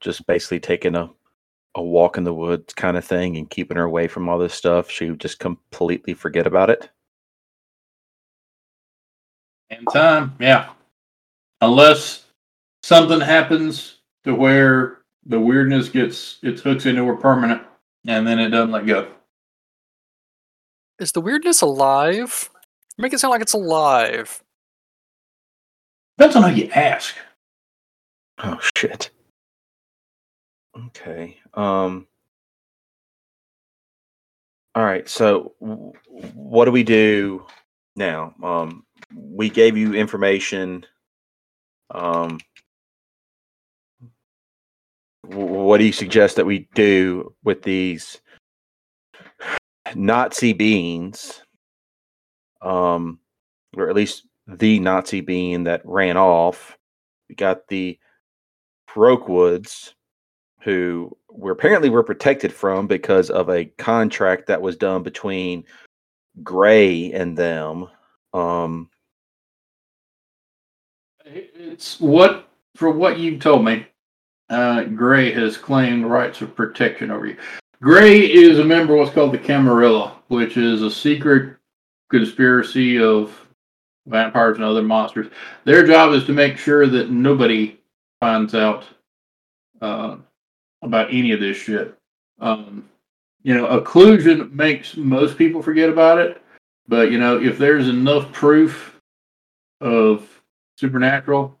just 0.00 0.26
basically 0.26 0.60
taking 0.60 0.94
a 0.94 1.10
a 1.76 1.82
walk 1.82 2.16
in 2.16 2.24
the 2.24 2.34
woods 2.34 2.72
kind 2.74 2.96
of 2.96 3.04
thing 3.04 3.36
and 3.36 3.50
keeping 3.50 3.76
her 3.76 3.84
away 3.84 4.06
from 4.06 4.28
all 4.28 4.38
this 4.38 4.54
stuff. 4.54 4.90
She 4.90 5.10
would 5.10 5.20
just 5.20 5.40
completely 5.40 6.14
forget 6.14 6.46
about 6.46 6.70
it. 6.70 6.90
And 9.70 9.86
time, 9.92 10.34
yeah. 10.38 10.70
Unless 11.60 12.26
something 12.82 13.20
happens 13.20 13.96
to 14.24 14.34
where 14.34 14.98
the 15.26 15.40
weirdness 15.40 15.88
gets 15.88 16.38
its 16.42 16.62
hooks 16.62 16.86
into 16.86 17.04
her 17.06 17.16
permanent, 17.16 17.62
and 18.06 18.26
then 18.26 18.38
it 18.38 18.50
doesn't 18.50 18.70
let 18.70 18.86
go. 18.86 19.08
Is 21.00 21.12
the 21.12 21.20
weirdness 21.20 21.62
alive? 21.62 22.50
Make 22.98 23.12
it 23.12 23.18
sound 23.18 23.32
like 23.32 23.42
it's 23.42 23.54
alive. 23.54 24.42
Depends 26.18 26.36
on 26.36 26.42
how 26.42 26.48
you 26.50 26.70
ask. 26.72 27.16
Oh 28.38 28.58
shit. 28.76 29.10
Okay. 30.76 31.38
Um 31.54 32.06
All 34.74 34.84
right. 34.84 35.08
So 35.08 35.54
what 35.58 36.64
do 36.64 36.72
we 36.72 36.82
do 36.82 37.46
now? 37.96 38.34
Um 38.42 38.84
we 39.14 39.48
gave 39.48 39.76
you 39.76 39.94
information 39.94 40.84
um 41.90 42.38
wh- 45.22 45.36
what 45.36 45.78
do 45.78 45.84
you 45.84 45.92
suggest 45.92 46.36
that 46.36 46.46
we 46.46 46.68
do 46.74 47.32
with 47.44 47.62
these 47.62 48.20
Nazi 49.94 50.52
beings? 50.52 51.42
Um 52.62 53.20
or 53.76 53.88
at 53.88 53.96
least 53.96 54.26
the 54.46 54.78
Nazi 54.80 55.20
being 55.20 55.64
that 55.64 55.82
ran 55.84 56.16
off. 56.16 56.76
We 57.28 57.34
got 57.34 57.66
the 57.68 57.98
Brokewoods, 58.94 59.94
who 60.60 61.14
were 61.28 61.52
apparently 61.52 61.90
were 61.90 62.04
protected 62.04 62.52
from 62.52 62.86
because 62.86 63.28
of 63.28 63.50
a 63.50 63.64
contract 63.64 64.46
that 64.46 64.62
was 64.62 64.76
done 64.76 65.02
between 65.02 65.64
Gray 66.42 67.12
and 67.12 67.36
them. 67.36 67.88
Um, 68.32 68.88
It's 71.26 72.00
what, 72.00 72.48
for 72.76 72.90
what 72.90 73.18
you 73.18 73.38
told 73.38 73.64
me, 73.64 73.86
uh, 74.48 74.84
Gray 74.84 75.32
has 75.32 75.56
claimed 75.56 76.06
rights 76.06 76.40
of 76.40 76.54
protection 76.54 77.10
over 77.10 77.26
you. 77.26 77.36
Gray 77.82 78.20
is 78.20 78.58
a 78.58 78.64
member 78.64 78.94
of 78.94 79.00
what's 79.00 79.12
called 79.12 79.32
the 79.32 79.38
Camarilla, 79.38 80.16
which 80.28 80.56
is 80.56 80.82
a 80.82 80.90
secret 80.90 81.56
conspiracy 82.10 82.98
of 83.00 83.48
vampires 84.06 84.56
and 84.56 84.64
other 84.64 84.82
monsters. 84.82 85.32
Their 85.64 85.86
job 85.86 86.12
is 86.12 86.24
to 86.26 86.32
make 86.32 86.58
sure 86.58 86.86
that 86.86 87.10
nobody 87.10 87.80
finds 88.24 88.54
out 88.54 88.86
uh, 89.82 90.16
about 90.80 91.12
any 91.12 91.32
of 91.32 91.40
this 91.40 91.58
shit. 91.58 91.94
Um, 92.40 92.88
you 93.42 93.54
know, 93.54 93.66
occlusion 93.66 94.50
makes 94.50 94.96
most 94.96 95.36
people 95.36 95.62
forget 95.62 95.90
about 95.90 96.18
it, 96.18 96.42
but 96.88 97.12
you 97.12 97.18
know, 97.18 97.38
if 97.38 97.58
there's 97.58 97.86
enough 97.86 98.32
proof 98.32 98.98
of 99.82 100.26
supernatural, 100.78 101.54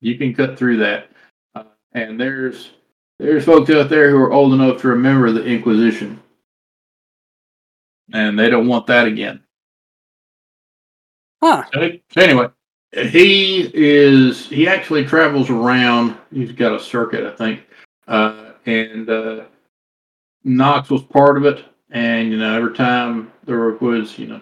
you 0.00 0.18
can 0.18 0.34
cut 0.34 0.58
through 0.58 0.78
that. 0.78 1.08
Uh, 1.54 1.62
and 1.92 2.20
there's 2.20 2.70
there's 3.20 3.44
folks 3.44 3.70
out 3.70 3.88
there 3.88 4.10
who 4.10 4.18
are 4.18 4.32
old 4.32 4.52
enough 4.52 4.80
to 4.80 4.88
remember 4.88 5.30
the 5.30 5.44
Inquisition, 5.44 6.20
and 8.12 8.36
they 8.36 8.50
don't 8.50 8.66
want 8.66 8.88
that 8.88 9.06
again. 9.06 9.44
Huh. 11.40 11.62
So 11.72 11.92
so 12.10 12.20
anyway, 12.20 12.48
he 12.92 13.70
is 13.74 14.48
he 14.48 14.66
actually 14.66 15.04
travels 15.04 15.50
around. 15.50 16.16
He's 16.32 16.52
got 16.52 16.74
a 16.74 16.80
circuit, 16.80 17.24
I 17.24 17.36
think, 17.36 17.64
uh, 18.06 18.52
and 18.66 19.08
uh, 19.08 19.44
Knox 20.44 20.90
was 20.90 21.02
part 21.02 21.36
of 21.36 21.44
it. 21.44 21.64
And 21.90 22.30
you 22.30 22.38
know, 22.38 22.56
every 22.56 22.74
time 22.74 23.32
the 23.44 23.52
Rookwoods, 23.52 24.18
you 24.18 24.26
know, 24.26 24.40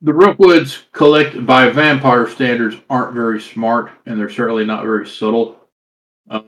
the 0.00 0.12
Rookwoods, 0.12 0.84
collected 0.92 1.46
by 1.46 1.68
vampire 1.70 2.28
standards, 2.28 2.76
aren't 2.88 3.14
very 3.14 3.40
smart, 3.40 3.90
and 4.06 4.18
they're 4.18 4.30
certainly 4.30 4.64
not 4.64 4.84
very 4.84 5.06
subtle. 5.06 5.58
Uh, 6.30 6.42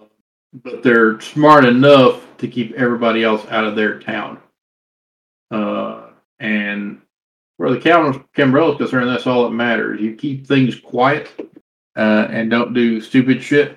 but 0.52 0.82
they're 0.82 1.20
smart 1.20 1.64
enough 1.64 2.26
to 2.38 2.48
keep 2.48 2.72
everybody 2.72 3.22
else 3.22 3.46
out 3.50 3.64
of 3.64 3.76
their 3.76 4.00
town. 4.00 4.38
Uh, 5.50 6.10
and 6.38 7.00
where 7.60 7.70
the 7.70 7.78
Cam- 7.78 8.24
Camarilla 8.34 8.72
is 8.72 8.78
concerned, 8.78 9.10
that's 9.10 9.26
all 9.26 9.44
that 9.44 9.50
matters. 9.50 10.00
You 10.00 10.16
keep 10.16 10.46
things 10.46 10.80
quiet 10.80 11.28
uh, 11.94 12.26
and 12.30 12.50
don't 12.50 12.72
do 12.72 13.02
stupid 13.02 13.42
shit 13.42 13.76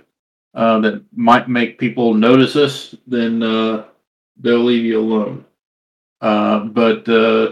uh, 0.54 0.80
that 0.80 1.04
might 1.14 1.50
make 1.50 1.78
people 1.78 2.14
notice 2.14 2.56
us, 2.56 2.96
then 3.08 3.44
uh, 3.44 3.84
they'll 4.40 4.64
leave 4.64 4.86
you 4.86 5.02
alone. 5.02 5.44
Uh, 6.22 6.60
but 6.60 7.10
uh, 7.10 7.52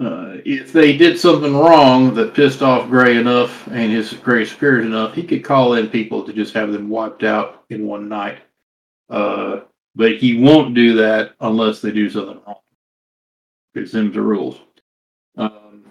uh, 0.00 0.38
if 0.44 0.72
they 0.72 0.96
did 0.96 1.16
something 1.16 1.56
wrong 1.56 2.12
that 2.14 2.34
pissed 2.34 2.62
off 2.62 2.90
Gray 2.90 3.16
enough 3.18 3.68
and 3.68 3.92
his 3.92 4.14
Gray 4.14 4.46
spirit 4.46 4.84
enough, 4.84 5.14
he 5.14 5.22
could 5.22 5.44
call 5.44 5.74
in 5.74 5.86
people 5.86 6.24
to 6.24 6.32
just 6.32 6.54
have 6.54 6.72
them 6.72 6.88
wiped 6.88 7.22
out 7.22 7.62
in 7.70 7.86
one 7.86 8.08
night. 8.08 8.38
But 9.08 10.16
he 10.18 10.40
won't 10.42 10.74
do 10.74 10.96
that 10.96 11.36
unless 11.38 11.80
they 11.80 11.92
do 11.92 12.10
something 12.10 12.40
wrong. 12.44 12.56
It's 13.76 13.92
them 13.92 14.12
the 14.12 14.22
rules. 14.22 14.58
Um, 15.36 15.84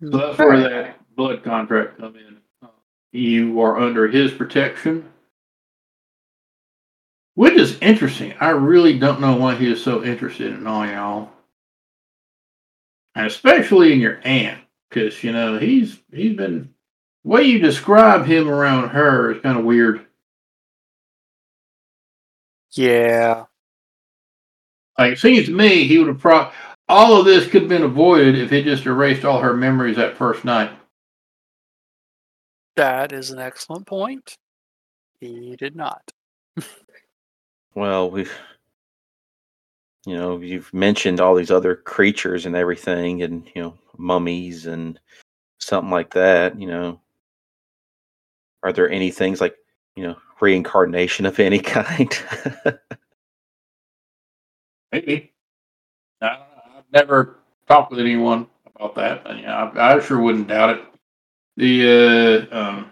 so 0.00 0.08
that's 0.08 0.38
where 0.38 0.60
that 0.60 1.14
blood 1.14 1.44
contract 1.44 1.98
come 1.98 2.16
in. 2.16 2.38
Uh, 2.62 2.68
You 3.12 3.60
are 3.60 3.78
under 3.78 4.08
his 4.08 4.32
protection, 4.32 5.12
which 7.34 7.54
is 7.54 7.78
interesting. 7.80 8.34
I 8.40 8.50
really 8.50 8.98
don't 8.98 9.20
know 9.20 9.36
why 9.36 9.54
he 9.56 9.70
is 9.70 9.82
so 9.82 10.02
interested 10.02 10.52
in 10.52 10.66
all 10.66 10.86
y'all, 10.86 11.30
and 13.14 13.26
especially 13.26 13.92
in 13.92 14.00
your 14.00 14.20
aunt, 14.24 14.60
because 14.88 15.22
you 15.22 15.32
know 15.32 15.58
he's 15.58 15.98
he's 16.12 16.34
been 16.34 16.72
the 17.24 17.28
way 17.28 17.42
you 17.44 17.58
describe 17.58 18.24
him 18.24 18.48
around 18.48 18.88
her 18.88 19.32
is 19.32 19.42
kind 19.42 19.58
of 19.58 19.64
weird. 19.64 20.06
Yeah. 22.72 23.44
Like 24.98 25.14
it 25.14 25.18
seems 25.18 25.46
to 25.46 25.52
me, 25.52 25.86
he 25.86 25.98
would 25.98 26.08
have 26.08 26.18
pro. 26.18 26.50
All 26.88 27.18
of 27.18 27.24
this 27.24 27.48
could 27.48 27.62
have 27.62 27.68
been 27.68 27.84
avoided 27.84 28.38
if 28.38 28.50
he 28.50 28.62
just 28.62 28.86
erased 28.86 29.24
all 29.24 29.40
her 29.40 29.54
memories 29.54 29.96
that 29.96 30.16
first 30.16 30.44
night. 30.44 30.70
That 32.76 33.12
is 33.12 33.30
an 33.30 33.38
excellent 33.38 33.86
point. 33.86 34.36
He 35.20 35.56
did 35.56 35.76
not. 35.76 36.10
well, 37.74 38.10
we've 38.10 38.32
you 40.04 40.16
know 40.16 40.38
you've 40.40 40.72
mentioned 40.74 41.20
all 41.20 41.34
these 41.34 41.50
other 41.50 41.76
creatures 41.76 42.44
and 42.44 42.56
everything, 42.56 43.22
and 43.22 43.46
you 43.54 43.62
know 43.62 43.74
mummies 43.96 44.66
and 44.66 44.98
something 45.58 45.90
like 45.90 46.12
that. 46.14 46.58
You 46.58 46.66
know, 46.66 47.00
are 48.62 48.72
there 48.72 48.90
any 48.90 49.10
things 49.10 49.40
like 49.40 49.56
you 49.96 50.02
know 50.02 50.16
reincarnation 50.40 51.24
of 51.24 51.38
any 51.38 51.58
kind? 51.60 52.12
Maybe. 54.92 55.32
I, 56.20 56.44
I've 56.76 56.92
never 56.92 57.38
talked 57.66 57.90
with 57.90 58.00
anyone 58.00 58.46
about 58.76 58.94
that. 58.96 59.24
But, 59.24 59.38
yeah, 59.38 59.64
I, 59.64 59.96
I 59.96 60.00
sure 60.00 60.20
wouldn't 60.20 60.48
doubt 60.48 60.78
it. 60.78 60.84
The 61.56 62.48
uh, 62.50 62.56
um, 62.56 62.90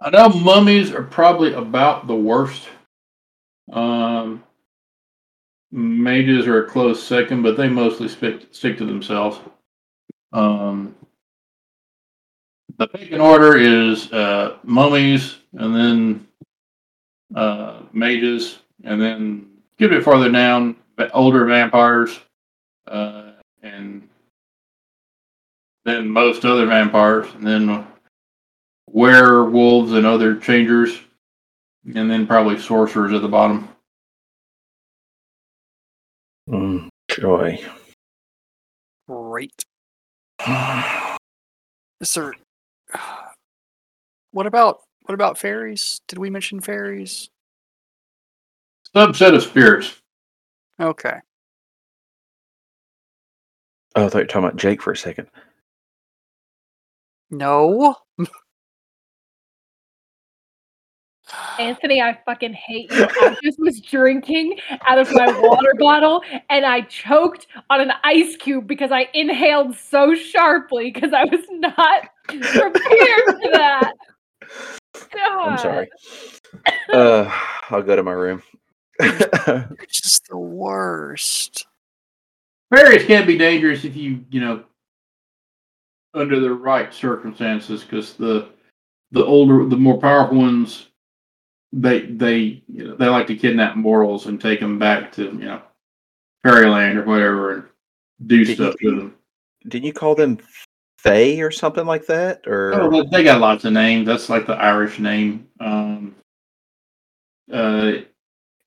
I 0.00 0.10
know 0.10 0.28
mummies 0.28 0.92
are 0.92 1.02
probably 1.02 1.54
about 1.54 2.06
the 2.06 2.14
worst. 2.14 2.68
Um, 3.72 4.44
mages 5.72 6.46
are 6.46 6.64
a 6.64 6.68
close 6.68 7.02
second, 7.02 7.42
but 7.42 7.56
they 7.56 7.68
mostly 7.68 8.08
stick 8.08 8.48
stick 8.50 8.76
to 8.78 8.84
themselves. 8.84 9.38
Um, 10.34 10.94
the 12.76 12.86
pick 12.86 13.10
in 13.10 13.20
order 13.20 13.56
is 13.56 14.12
uh, 14.12 14.58
mummies, 14.62 15.38
and 15.54 15.74
then 15.74 16.28
uh, 17.34 17.80
mages, 17.94 18.58
and 18.84 19.00
then 19.00 19.46
get 19.78 19.92
a 19.92 19.96
bit 19.96 20.04
farther 20.04 20.30
down, 20.30 20.76
va- 20.96 21.10
older 21.12 21.44
vampires, 21.46 22.20
uh, 22.86 23.32
and 23.62 24.08
then 25.84 26.08
most 26.08 26.44
other 26.44 26.66
vampires, 26.66 27.26
and 27.34 27.46
then 27.46 27.86
werewolves 28.90 29.92
and 29.92 30.06
other 30.06 30.36
changers, 30.36 30.98
and 31.94 32.10
then 32.10 32.26
probably 32.26 32.58
sorcerers 32.58 33.12
at 33.12 33.22
the 33.22 33.28
bottom. 33.28 33.68
Mm, 36.48 36.88
joy. 37.10 37.58
Great. 39.08 39.64
Is 42.00 42.14
there? 42.14 42.34
What 44.32 44.46
about 44.48 44.80
what 45.02 45.14
about 45.14 45.38
fairies? 45.38 46.00
Did 46.08 46.18
we 46.18 46.28
mention 46.28 46.58
fairies? 46.58 47.30
Subset 48.94 49.34
of 49.34 49.42
spirits. 49.42 50.00
Okay. 50.80 51.16
Oh, 53.96 54.06
I 54.06 54.08
thought 54.08 54.18
you 54.18 54.22
were 54.22 54.26
talking 54.26 54.44
about 54.48 54.56
Jake 54.56 54.82
for 54.82 54.92
a 54.92 54.96
second. 54.96 55.28
No. 57.30 57.96
Anthony, 61.58 62.00
I 62.02 62.18
fucking 62.24 62.52
hate 62.52 62.90
you. 62.90 63.04
I 63.04 63.34
just 63.42 63.58
was 63.58 63.80
drinking 63.80 64.58
out 64.86 64.98
of 64.98 65.10
my 65.10 65.28
water 65.28 65.74
bottle 65.78 66.22
and 66.50 66.66
I 66.66 66.82
choked 66.82 67.46
on 67.70 67.80
an 67.80 67.92
ice 68.02 68.36
cube 68.36 68.66
because 68.66 68.92
I 68.92 69.08
inhaled 69.14 69.76
so 69.76 70.14
sharply 70.14 70.90
because 70.90 71.12
I 71.12 71.24
was 71.24 71.44
not 71.50 72.08
prepared 72.28 72.74
for 72.82 73.50
that. 73.52 73.92
God. 75.12 75.46
I'm 75.46 75.58
sorry. 75.58 75.88
Uh, 76.92 77.30
I'll 77.70 77.82
go 77.82 77.96
to 77.96 78.02
my 78.02 78.12
room. 78.12 78.42
You're 79.00 79.76
just 79.90 80.28
the 80.28 80.38
worst. 80.38 81.66
Fairies 82.74 83.04
can 83.04 83.26
be 83.26 83.36
dangerous 83.38 83.84
if 83.84 83.96
you, 83.96 84.24
you 84.30 84.40
know, 84.40 84.64
under 86.14 86.40
the 86.40 86.52
right 86.52 86.92
circumstances, 86.92 87.82
because 87.82 88.14
the 88.14 88.50
the 89.12 89.24
older, 89.24 89.64
the 89.66 89.76
more 89.76 89.98
powerful 89.98 90.38
ones, 90.38 90.88
they 91.72 92.02
they 92.02 92.62
you 92.68 92.88
know, 92.88 92.96
they 92.96 93.06
like 93.06 93.26
to 93.28 93.36
kidnap 93.36 93.76
mortals 93.76 94.26
and 94.26 94.40
take 94.40 94.60
them 94.60 94.78
back 94.78 95.12
to 95.12 95.24
you 95.24 95.32
know 95.46 95.62
fairyland 96.42 96.98
or 96.98 97.04
whatever 97.04 97.54
and 97.54 97.64
do 98.26 98.44
Did 98.44 98.56
stuff 98.56 98.74
you- 98.80 98.90
to 98.90 98.96
them. 99.00 99.14
Didn't 99.66 99.86
you 99.86 99.92
call 99.94 100.14
them 100.14 100.38
Fae 100.98 101.38
or 101.40 101.50
something 101.50 101.86
like 101.86 102.06
that? 102.06 102.46
Or 102.46 102.74
Oh, 102.74 103.02
they 103.10 103.24
got 103.24 103.40
lots 103.40 103.64
of 103.64 103.72
names. 103.72 104.06
That's 104.06 104.28
like 104.28 104.46
the 104.46 104.52
Irish 104.54 104.98
name. 104.98 105.48
Um, 105.58 106.14
uh, 107.50 107.92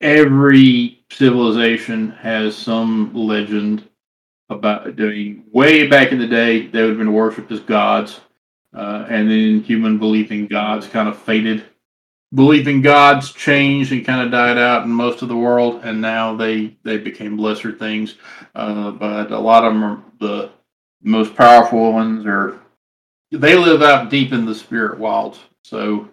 every 0.02 1.04
civilization 1.12 2.12
has 2.12 2.56
some 2.56 3.14
legend 3.14 3.88
about 4.50 4.96
doing. 4.96 5.44
Way 5.52 5.88
back 5.88 6.12
in 6.12 6.20
the 6.20 6.28
day, 6.28 6.68
they 6.68 6.82
would 6.82 6.90
have 6.90 6.98
been 6.98 7.14
worshipped 7.14 7.52
as 7.52 7.60
gods, 7.60 8.22
uh, 8.76 9.06
and 9.10 9.30
then 9.30 9.62
human 9.62 9.98
belief 9.98 10.32
in 10.32 10.48
gods 10.48 10.88
kind 10.88 11.10
of 11.10 11.18
faded. 11.18 11.66
Belief 12.34 12.68
in 12.68 12.82
gods 12.82 13.32
changed 13.32 13.94
and 13.94 14.06
kind 14.06 14.22
of 14.22 14.32
died 14.32 14.58
out 14.58 14.84
in 14.84 14.90
most 14.92 15.22
of 15.22 15.30
the 15.30 15.36
world, 15.36 15.82
and 15.84 16.02
now 16.02 16.36
they 16.36 16.76
they 16.84 16.98
became 16.98 17.38
lesser 17.38 17.72
things. 17.72 18.16
Uh, 18.54 18.92
but 18.92 19.32
a 19.32 19.40
lot 19.40 19.64
of 19.64 19.74
them 19.74 19.84
are 19.84 20.04
the 20.20 20.52
most 21.02 21.36
powerful 21.36 21.94
ones 21.94 22.26
are 22.26 22.60
they 23.32 23.56
live 23.56 23.82
out 23.82 24.10
deep 24.10 24.34
in 24.34 24.46
the 24.46 24.56
spirit 24.56 25.00
wilds, 25.00 25.40
so 25.64 26.10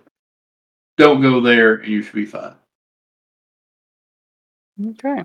don't 0.96 1.22
go 1.22 1.40
there 1.40 1.76
and 1.76 1.90
you 1.90 2.02
should 2.02 2.14
be 2.14 2.26
fine. 2.26 2.54
Okay. 4.82 5.22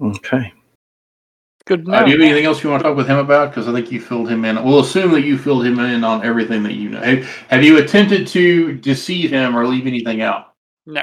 okay. 0.00 0.52
Good 1.66 1.86
to 1.86 1.92
Uh, 1.92 2.04
do 2.04 2.10
you 2.10 2.18
have 2.18 2.26
anything 2.26 2.44
else 2.44 2.62
you 2.62 2.68
want 2.68 2.82
to 2.82 2.88
talk 2.88 2.96
with 2.96 3.08
him 3.08 3.16
about? 3.16 3.50
Because 3.50 3.68
I 3.68 3.72
think 3.72 3.90
you 3.90 4.00
filled 4.00 4.28
him 4.28 4.44
in. 4.44 4.62
We'll 4.62 4.80
assume 4.80 5.12
that 5.12 5.22
you 5.22 5.38
filled 5.38 5.64
him 5.64 5.78
in 5.78 6.04
on 6.04 6.22
everything 6.24 6.62
that 6.64 6.74
you 6.74 6.90
know. 6.90 7.00
Have, 7.00 7.24
have 7.48 7.64
you 7.64 7.78
attempted 7.78 8.26
to 8.28 8.74
deceive 8.74 9.30
him 9.30 9.56
or 9.56 9.66
leave 9.66 9.86
anything 9.86 10.20
out? 10.20 10.52
No. 10.84 11.02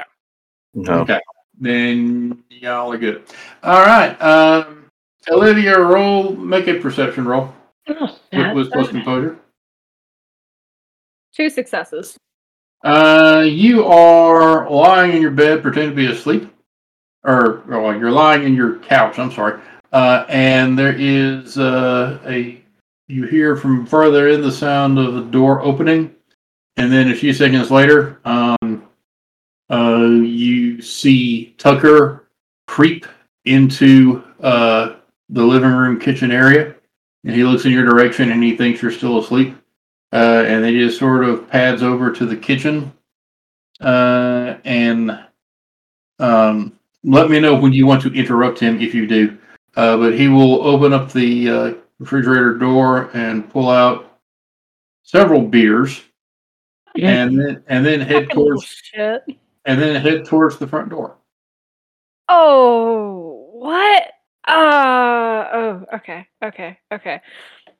No. 0.74 1.00
Okay. 1.00 1.20
Then 1.58 2.44
y'all 2.48 2.92
are 2.92 2.98
good. 2.98 3.24
All 3.64 3.82
right. 3.84 4.14
Um, 4.22 4.84
Olivia, 5.28 5.80
roll. 5.80 6.32
Make 6.36 6.68
a 6.68 6.78
perception 6.78 7.24
roll 7.24 7.52
Oh, 7.88 8.18
with, 8.32 8.54
with 8.54 8.72
plus 8.72 8.88
composure. 8.88 9.38
Two 11.34 11.50
successes. 11.50 12.16
Uh, 12.84 13.44
you 13.48 13.84
are 13.84 14.68
lying 14.70 15.12
in 15.16 15.22
your 15.22 15.30
bed, 15.30 15.62
pretending 15.62 15.90
to 15.90 15.96
be 15.96 16.06
asleep, 16.06 16.51
or 17.24 17.62
well, 17.66 17.96
you're 17.96 18.10
lying 18.10 18.44
in 18.44 18.54
your 18.54 18.78
couch. 18.78 19.18
I'm 19.18 19.30
sorry. 19.30 19.60
Uh, 19.92 20.24
and 20.28 20.78
there 20.78 20.94
is 20.96 21.58
uh, 21.58 22.18
a 22.26 22.60
you 23.08 23.26
hear 23.26 23.56
from 23.56 23.84
further 23.86 24.28
in 24.28 24.40
the 24.40 24.52
sound 24.52 24.98
of 24.98 25.14
the 25.14 25.24
door 25.24 25.60
opening, 25.62 26.14
and 26.76 26.90
then 26.90 27.10
a 27.10 27.14
few 27.14 27.32
seconds 27.32 27.70
later, 27.70 28.20
um, 28.24 28.88
uh, 29.70 30.06
you 30.06 30.80
see 30.80 31.54
Tucker 31.58 32.28
creep 32.66 33.06
into 33.44 34.24
uh, 34.40 34.94
the 35.28 35.42
living 35.42 35.72
room 35.72 35.98
kitchen 35.98 36.30
area, 36.30 36.74
and 37.24 37.34
he 37.34 37.44
looks 37.44 37.64
in 37.64 37.72
your 37.72 37.84
direction 37.84 38.32
and 38.32 38.42
he 38.42 38.56
thinks 38.56 38.82
you're 38.82 38.90
still 38.90 39.18
asleep 39.18 39.56
uh, 40.12 40.44
and 40.46 40.62
they 40.62 40.72
just 40.72 40.98
sort 40.98 41.24
of 41.24 41.48
pads 41.48 41.82
over 41.82 42.12
to 42.12 42.26
the 42.26 42.36
kitchen 42.36 42.92
uh, 43.80 44.56
and 44.64 45.18
um, 46.18 46.78
let 47.04 47.30
me 47.30 47.40
know 47.40 47.54
when 47.54 47.72
you 47.72 47.86
want 47.86 48.02
to 48.02 48.12
interrupt 48.12 48.58
him 48.58 48.80
if 48.80 48.94
you 48.94 49.06
do. 49.06 49.38
Uh, 49.76 49.96
but 49.96 50.14
he 50.18 50.28
will 50.28 50.62
open 50.62 50.92
up 50.92 51.12
the 51.12 51.48
uh, 51.50 51.74
refrigerator 51.98 52.54
door 52.58 53.10
and 53.14 53.48
pull 53.50 53.70
out 53.70 54.18
several 55.02 55.42
beers, 55.42 56.02
and 57.00 57.38
then 57.38 57.64
and 57.68 57.84
then 57.84 58.00
head 58.00 58.24
Fucking 58.24 58.28
towards 58.34 58.64
shit. 58.64 59.22
and 59.64 59.80
then 59.80 60.00
head 60.00 60.24
towards 60.26 60.58
the 60.58 60.66
front 60.66 60.90
door. 60.90 61.16
Oh, 62.28 63.48
what? 63.54 64.04
Uh, 64.46 65.48
oh, 65.52 65.84
okay, 65.94 66.26
okay, 66.44 66.78
okay. 66.92 67.20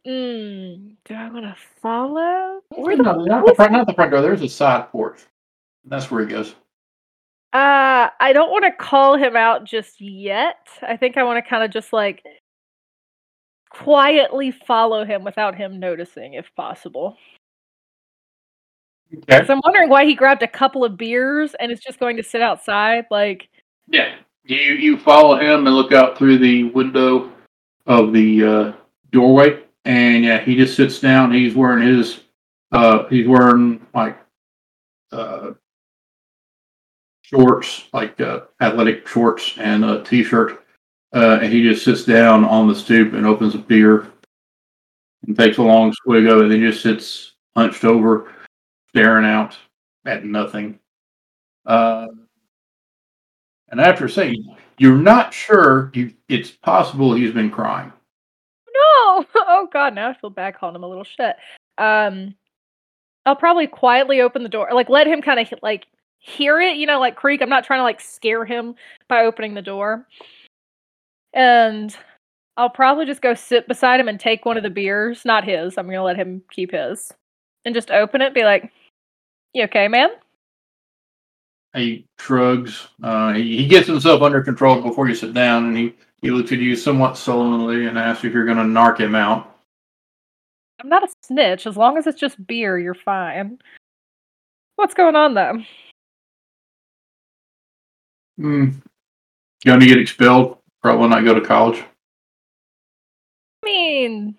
Mm, 0.07 0.97
do 1.05 1.15
I 1.15 1.29
want 1.29 1.45
to 1.45 1.57
follow? 1.81 2.61
Where 2.71 2.97
the 2.97 3.03
no, 3.03 3.25
not 3.25 3.47
the 3.47 3.55
front, 3.55 3.73
not 3.73 3.87
the 3.87 3.95
front 3.95 4.11
door. 4.13 4.21
There's 4.23 4.43
a 4.43 4.49
side 4.49 4.91
porch. 4.91 5.21
That's 5.85 6.11
where 6.11 6.25
he 6.25 6.31
goes. 6.33 6.55
Uh, 7.53 8.09
I 8.19 8.33
don't 8.33 8.51
want 8.51 8.65
to 8.65 8.73
call 8.73 9.17
him 9.17 9.37
out 9.37 9.65
just 9.65 10.01
yet. 10.01 10.69
I 10.81 10.97
think 10.97 11.17
I 11.19 11.23
want 11.23 11.43
to 11.45 11.49
kind 11.49 11.63
of 11.63 11.71
just 11.71 11.93
like 11.93 12.23
quietly 13.71 14.51
follow 14.51 15.05
him 15.05 15.23
without 15.25 15.55
him 15.55 15.79
noticing, 15.79 16.35
if 16.35 16.55
possible. 16.57 17.17
Okay. 19.15 19.41
'Cause 19.41 19.51
I'm 19.51 19.61
wondering 19.65 19.89
why 19.91 20.05
he 20.07 20.15
grabbed 20.15 20.43
a 20.43 20.49
couple 20.49 20.85
of 20.85 20.97
beers 20.97 21.55
and 21.61 21.71
is 21.71 21.81
just 21.81 21.99
going 21.99 22.17
to 22.17 22.23
sit 22.23 22.41
outside. 22.41 23.07
Like, 23.11 23.49
Yeah. 23.89 24.17
You 24.45 24.57
you 24.59 24.97
follow 24.99 25.37
him 25.39 25.67
and 25.69 25.77
look 25.77 25.93
out 25.93 26.19
through 26.19 26.39
the 26.39 26.65
window 26.65 27.31
of 27.87 28.13
the 28.13 28.45
uh, 28.45 28.73
doorway, 29.13 29.63
and 29.85 30.25
yeah, 30.25 30.41
he 30.41 30.57
just 30.57 30.75
sits 30.75 30.99
down. 30.99 31.33
He's 31.33 31.55
wearing 31.55 31.87
his 31.87 32.25
uh, 32.73 33.07
he's 33.09 33.29
wearing 33.29 33.87
like 33.95 34.19
uh, 35.13 35.53
shorts, 37.33 37.89
like 37.93 38.21
uh, 38.21 38.41
athletic 38.61 39.07
shorts 39.07 39.55
and 39.59 39.85
a 39.85 40.03
t-shirt, 40.03 40.65
uh, 41.15 41.39
and 41.43 41.53
he 41.53 41.63
just 41.63 41.85
sits 41.85 42.05
down 42.05 42.45
on 42.45 42.69
the 42.69 42.75
stoop 42.75 43.15
and 43.15 43.27
opens 43.27 43.55
a 43.55 43.59
beer 43.59 44.09
and 45.27 45.37
takes 45.37 45.59
a 45.59 45.63
long 45.63 45.93
swig 46.03 46.27
of 46.27 46.39
it. 46.39 46.45
And 46.45 46.53
he 46.53 46.61
just 46.61 46.83
sits 46.83 47.33
hunched 47.57 47.85
over, 47.85 48.33
staring 48.91 49.27
out 49.27 49.57
at 50.07 50.25
nothing. 50.25 50.79
Uh, 51.67 52.07
and 53.69 53.81
after 53.81 54.09
saying, 54.09 54.57
you're 54.79 54.97
not 54.97 55.33
sure, 55.33 55.91
you, 55.95 56.13
it's 56.29 56.51
possible 56.51 57.15
he's 57.15 57.33
been 57.33 57.51
crying. 57.51 57.93
no, 58.67 59.25
oh 59.35 59.69
god, 59.73 59.95
now 59.95 60.09
I 60.09 60.15
feel 60.15 60.31
bad 60.31 60.57
calling 60.57 60.77
him 60.77 60.83
a 60.83 60.89
little 60.89 61.05
shit. 61.05 61.37
Um, 61.79 62.35
I'll 63.25 63.37
probably 63.37 63.67
quietly 63.67 64.21
open 64.21 64.43
the 64.43 64.49
door, 64.49 64.69
like 64.73 64.89
let 64.89 65.07
him 65.07 65.23
kind 65.23 65.41
of 65.41 65.49
like 65.63 65.87
hear 66.23 66.61
it, 66.61 66.77
you 66.77 66.87
know, 66.87 67.01
like 67.01 67.17
creak. 67.17 67.43
I'm 67.43 67.49
not 67.49 67.65
trying 67.65 67.81
to 67.81 67.85
like 67.85 68.01
scare 68.01 68.45
him 68.45 68.75
by 69.09 69.25
opening 69.25 69.55
the 69.55 69.63
door. 69.63 70.07
And 71.35 71.95
I'll 72.57 72.71
probably 72.71 73.07
just 73.07 73.23
go 73.23 73.35
sit 73.35 73.67
beside 73.67 73.99
him 73.99 74.09
and 74.09 74.21
take 74.21 74.45
one 74.45 74.57
of 74.57 74.63
the 74.63 74.71
beers, 74.71 75.25
not 75.25 75.45
his. 75.45 75.77
I'm 75.77 75.87
gonna 75.87 76.05
let 76.05 76.17
him 76.17 76.43
keep 76.51 76.73
his, 76.73 77.13
and 77.65 77.75
just 77.75 77.91
open 77.91 78.23
it. 78.23 78.35
Be 78.35 78.45
like, 78.45 78.71
"You 79.53 79.65
okay, 79.65 79.89
man?" 79.89 80.11
He 81.75 82.07
shrugs. 82.19 82.89
Uh, 83.03 83.33
he, 83.33 83.57
he 83.57 83.67
gets 83.67 83.87
himself 83.87 84.23
under 84.23 84.43
control 84.43 84.83
before 84.83 85.09
you 85.09 85.15
sit 85.15 85.33
down, 85.33 85.67
and 85.67 85.77
he, 85.77 85.95
he 86.21 86.31
looks 86.31 86.53
at 86.53 86.59
you 86.59 86.77
somewhat 86.77 87.17
sullenly 87.17 87.87
and 87.87 87.99
asks 87.99 88.25
if 88.25 88.35
you're 88.35 88.45
going 88.45 88.59
to 88.59 88.65
narc 88.65 88.99
him 88.99 89.15
out. 89.15 89.57
I'm 90.83 90.91
not 90.91 91.03
a 91.03 91.09
snitch. 91.23 91.67
As 91.67 91.79
long 91.79 91.97
as 91.97 92.07
it's 92.07 92.21
just 92.21 92.47
beer, 92.47 92.79
you're 92.79 92.93
fine. 92.93 93.59
What's 94.77 94.93
going 94.93 95.17
on 95.17 95.33
though? 95.33 95.63
Hmm. 98.43 98.71
Going 99.65 99.79
to 99.79 99.87
get 99.87 99.99
expelled? 99.99 100.59
Probably 100.83 101.09
not 101.09 101.25
go 101.25 101.33
to 101.33 101.41
college. 101.41 101.79
I 103.63 103.67
mean, 103.67 104.35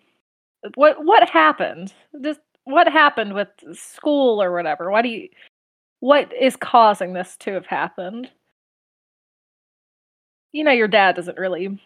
what 0.75 1.03
what 1.05 1.29
happened? 1.29 1.93
Just 2.21 2.41
what 2.65 2.91
happened 2.91 3.33
with 3.33 3.47
school 3.71 4.43
or 4.43 4.51
whatever? 4.51 4.91
Why 4.91 5.03
do 5.03 5.07
you? 5.07 5.29
What 6.01 6.33
is 6.33 6.57
causing 6.57 7.13
this 7.13 7.37
to 7.37 7.53
have 7.53 7.65
happened? 7.65 8.29
You 10.51 10.65
know, 10.65 10.71
your 10.71 10.89
dad 10.89 11.15
doesn't 11.15 11.37
really 11.37 11.79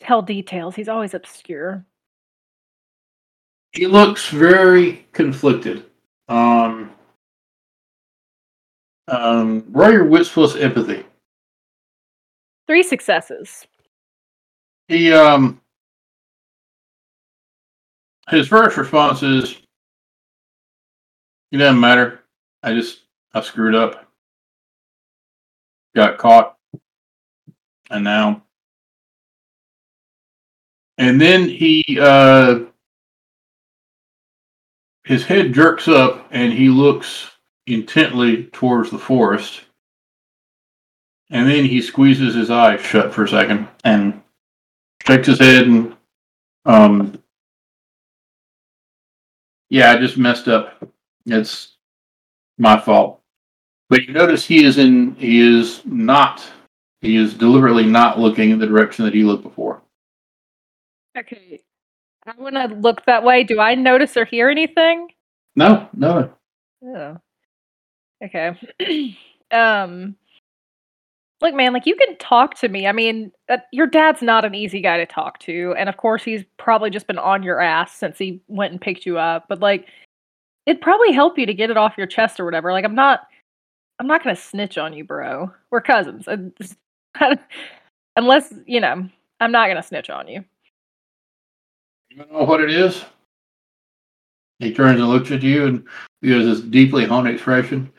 tell 0.00 0.20
details. 0.20 0.74
He's 0.74 0.90
always 0.90 1.14
obscure. 1.14 1.82
He 3.72 3.86
looks 3.86 4.28
very 4.28 5.06
conflicted. 5.12 5.86
Um, 6.28 6.90
um, 9.08 9.64
roll 9.70 9.92
your 9.92 10.04
wits 10.04 10.28
plus 10.28 10.56
empathy. 10.56 11.06
Three 12.66 12.82
successes. 12.82 13.66
He 14.88 15.12
um, 15.12 15.60
his 18.30 18.48
first 18.48 18.76
response 18.76 19.22
is, 19.22 19.58
"It 21.50 21.58
doesn't 21.58 21.80
matter. 21.80 22.20
I 22.62 22.74
just 22.74 23.00
I 23.34 23.40
screwed 23.40 23.74
up, 23.74 24.06
got 25.94 26.18
caught, 26.18 26.56
and 27.90 28.04
now." 28.04 28.42
And 30.98 31.20
then 31.20 31.48
he 31.48 31.84
uh, 32.00 32.60
his 35.04 35.24
head 35.24 35.52
jerks 35.52 35.88
up 35.88 36.28
and 36.30 36.52
he 36.52 36.68
looks 36.68 37.30
intently 37.66 38.44
towards 38.52 38.90
the 38.90 38.98
forest. 38.98 39.62
And 41.32 41.48
then 41.48 41.64
he 41.64 41.80
squeezes 41.80 42.34
his 42.34 42.50
eyes 42.50 42.80
shut 42.80 43.12
for 43.12 43.24
a 43.24 43.28
second 43.28 43.66
and 43.84 44.22
shakes 45.04 45.26
his 45.26 45.40
head 45.40 45.66
and 45.66 45.96
um 46.64 47.18
yeah, 49.70 49.92
I 49.92 49.96
just 49.96 50.18
messed 50.18 50.48
up. 50.48 50.86
It's 51.24 51.76
my 52.58 52.78
fault. 52.78 53.22
But 53.88 54.04
you 54.04 54.12
notice 54.12 54.44
he 54.44 54.64
is 54.64 54.76
in 54.76 55.14
he 55.14 55.40
is 55.40 55.80
not 55.86 56.46
he 57.00 57.16
is 57.16 57.32
deliberately 57.32 57.86
not 57.86 58.18
looking 58.18 58.50
in 58.50 58.58
the 58.58 58.66
direction 58.66 59.06
that 59.06 59.14
he 59.14 59.24
looked 59.24 59.42
before. 59.42 59.80
Okay. 61.16 61.62
I 62.26 62.34
want 62.36 62.54
to 62.54 62.66
look 62.66 63.04
that 63.06 63.24
way. 63.24 63.42
Do 63.44 63.58
I 63.58 63.74
notice 63.74 64.16
or 64.16 64.26
hear 64.26 64.50
anything? 64.50 65.08
No, 65.56 65.88
no. 65.94 66.30
Oh. 66.84 67.16
Okay. 68.22 68.56
um 69.50 70.16
Look, 71.42 71.54
man, 71.56 71.72
like 71.72 71.86
you 71.86 71.96
can 71.96 72.16
talk 72.18 72.54
to 72.60 72.68
me. 72.68 72.86
I 72.86 72.92
mean, 72.92 73.32
uh, 73.48 73.58
your 73.72 73.88
dad's 73.88 74.22
not 74.22 74.44
an 74.44 74.54
easy 74.54 74.80
guy 74.80 74.96
to 74.98 75.06
talk 75.06 75.40
to, 75.40 75.74
and 75.76 75.88
of 75.88 75.96
course, 75.96 76.22
he's 76.22 76.44
probably 76.56 76.88
just 76.88 77.08
been 77.08 77.18
on 77.18 77.42
your 77.42 77.60
ass 77.60 77.96
since 77.96 78.16
he 78.16 78.40
went 78.46 78.70
and 78.70 78.80
picked 78.80 79.04
you 79.04 79.18
up. 79.18 79.46
But 79.48 79.58
like, 79.58 79.88
it'd 80.66 80.80
probably 80.80 81.10
help 81.10 81.36
you 81.36 81.46
to 81.46 81.52
get 81.52 81.68
it 81.68 81.76
off 81.76 81.98
your 81.98 82.06
chest 82.06 82.38
or 82.38 82.44
whatever. 82.44 82.70
Like, 82.70 82.84
I'm 82.84 82.94
not, 82.94 83.26
I'm 83.98 84.06
not 84.06 84.22
gonna 84.22 84.36
snitch 84.36 84.78
on 84.78 84.92
you, 84.92 85.02
bro. 85.02 85.52
We're 85.72 85.80
cousins, 85.80 86.28
unless 88.16 88.54
you 88.64 88.80
know, 88.80 89.08
I'm 89.40 89.52
not 89.52 89.66
gonna 89.66 89.82
snitch 89.82 90.10
on 90.10 90.28
you. 90.28 90.44
You 92.10 92.18
know 92.18 92.44
what 92.44 92.60
it 92.60 92.70
is? 92.70 93.04
He 94.60 94.72
turns 94.72 95.00
and 95.00 95.08
looks 95.08 95.32
at 95.32 95.42
you 95.42 95.66
and 95.66 95.84
he 96.20 96.30
has 96.30 96.44
this 96.44 96.60
deeply 96.60 97.04
haunted 97.04 97.34
expression. 97.34 97.90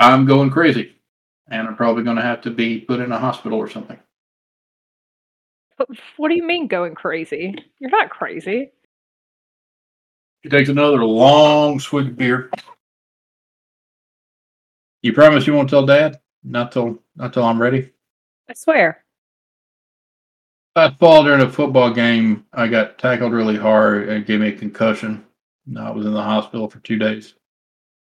I'm 0.00 0.26
going 0.26 0.50
crazy. 0.50 0.96
And 1.50 1.66
I'm 1.66 1.76
probably 1.76 2.04
going 2.04 2.16
to 2.16 2.22
have 2.22 2.40
to 2.42 2.50
be 2.50 2.80
put 2.80 3.00
in 3.00 3.12
a 3.12 3.18
hospital 3.18 3.58
or 3.58 3.68
something. 3.68 3.98
What 6.16 6.28
do 6.28 6.34
you 6.34 6.46
mean 6.46 6.66
going 6.66 6.94
crazy? 6.94 7.54
You're 7.78 7.90
not 7.90 8.10
crazy. 8.10 8.70
He 10.42 10.48
takes 10.48 10.68
another 10.68 11.04
long 11.04 11.80
swig 11.80 12.08
of 12.08 12.16
beer. 12.16 12.50
You 15.02 15.12
promise 15.12 15.46
you 15.46 15.54
won't 15.54 15.70
tell 15.70 15.86
Dad? 15.86 16.20
Not 16.44 16.72
till 16.72 17.02
not 17.16 17.32
till 17.32 17.44
I'm 17.44 17.60
ready. 17.60 17.90
I 18.48 18.54
swear. 18.54 19.04
Last 20.76 20.98
fall 20.98 21.24
during 21.24 21.42
a 21.42 21.50
football 21.50 21.92
game, 21.92 22.46
I 22.52 22.68
got 22.68 22.98
tackled 22.98 23.32
really 23.32 23.56
hard 23.56 24.08
and 24.08 24.24
gave 24.24 24.40
me 24.40 24.48
a 24.48 24.56
concussion. 24.56 25.24
I 25.76 25.90
was 25.90 26.06
in 26.06 26.14
the 26.14 26.22
hospital 26.22 26.68
for 26.70 26.78
two 26.80 26.96
days. 26.96 27.34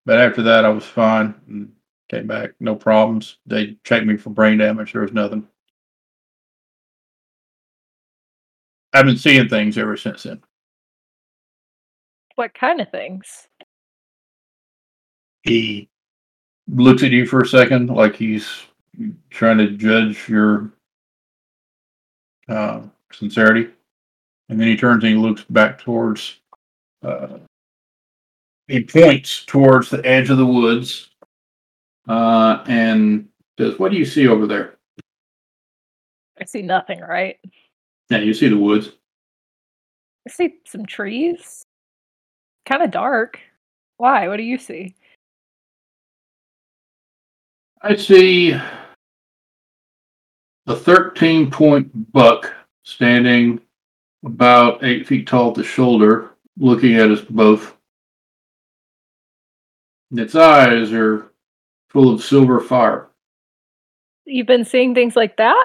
But 0.05 0.19
after 0.19 0.43
that, 0.43 0.65
I 0.65 0.69
was 0.69 0.85
fine 0.85 1.35
and 1.49 1.73
came 2.11 2.27
back, 2.27 2.51
no 2.61 2.75
problems. 2.75 3.39
They 3.47 3.77
checked 3.85 4.07
me 4.07 4.17
for 4.17 4.31
brain 4.31 4.59
damage. 4.59 4.93
There 4.93 5.03
was 5.03 5.13
nothing. 5.13 5.47
I've 8.93 9.07
been 9.07 9.17
seeing 9.17 9.49
things 9.49 9.79
ever 9.79 9.97
since 9.97 10.25
then. 10.25 10.43
What 12.35 12.53
kind 12.55 12.81
of 12.81 12.91
things? 12.91 13.47
He 15.43 15.89
looks 16.69 17.03
at 17.03 17.13
you 17.13 17.27
for 17.27 17.43
a 17.43 17.47
second, 17.47 17.89
like 17.89 18.17
he's 18.17 18.49
trying 19.31 19.59
to 19.59 19.71
judge 19.71 20.29
your 20.29 20.73
uh, 22.49 22.83
sincerity, 23.13 23.69
and 24.49 24.61
then 24.61 24.67
he 24.67 24.77
turns 24.77 25.05
and 25.05 25.13
he 25.15 25.19
looks 25.19 25.45
back 25.45 25.79
towards. 25.79 26.41
Uh, 27.03 27.39
he 28.67 28.85
points 28.85 29.45
towards 29.47 29.89
the 29.91 30.05
edge 30.05 30.31
of 30.31 30.37
the 30.37 30.47
woods, 30.47 31.10
uh, 32.11 32.65
and 32.67 33.29
says, 33.59 33.79
"What 33.79 33.93
do 33.93 33.99
you 33.99 34.05
see 34.05 34.27
over 34.27 34.47
there?" 34.47 34.79
I 36.41 36.45
see 36.45 36.63
nothing, 36.63 37.01
right? 37.01 37.39
Yeah, 38.09 38.19
you 38.19 38.35
see 38.35 38.49
the 38.49 38.59
woods. 38.59 38.91
I 40.27 40.31
see 40.31 40.55
some 40.67 40.85
trees. 40.85 41.65
Kind 42.67 42.83
of 42.83 42.91
dark. 42.91 43.39
Why? 43.99 44.27
What 44.27 44.39
do 44.39 44.43
you 44.43 44.59
see? 44.59 44.95
I 47.83 47.95
see 47.95 48.53
a 50.67 50.77
13 50.77 51.51
point 51.51 52.13
buck 52.13 52.53
standing 52.83 53.61
about 54.25 54.83
eight 54.83 55.07
feet 55.07 55.27
tall 55.27 55.51
at 55.51 55.55
the 55.55 55.65
shoulder, 55.65 56.31
looking 56.59 56.97
at 56.97 57.11
us 57.11 57.21
both. 57.21 57.77
Its 60.11 60.35
eyes 60.35 60.93
are 60.93 61.30
full 61.91 62.13
of 62.13 62.23
silver 62.23 62.61
fire. 62.61 63.09
You've 64.25 64.47
been 64.47 64.65
seeing 64.65 64.95
things 64.95 65.17
like 65.17 65.37
that? 65.37 65.65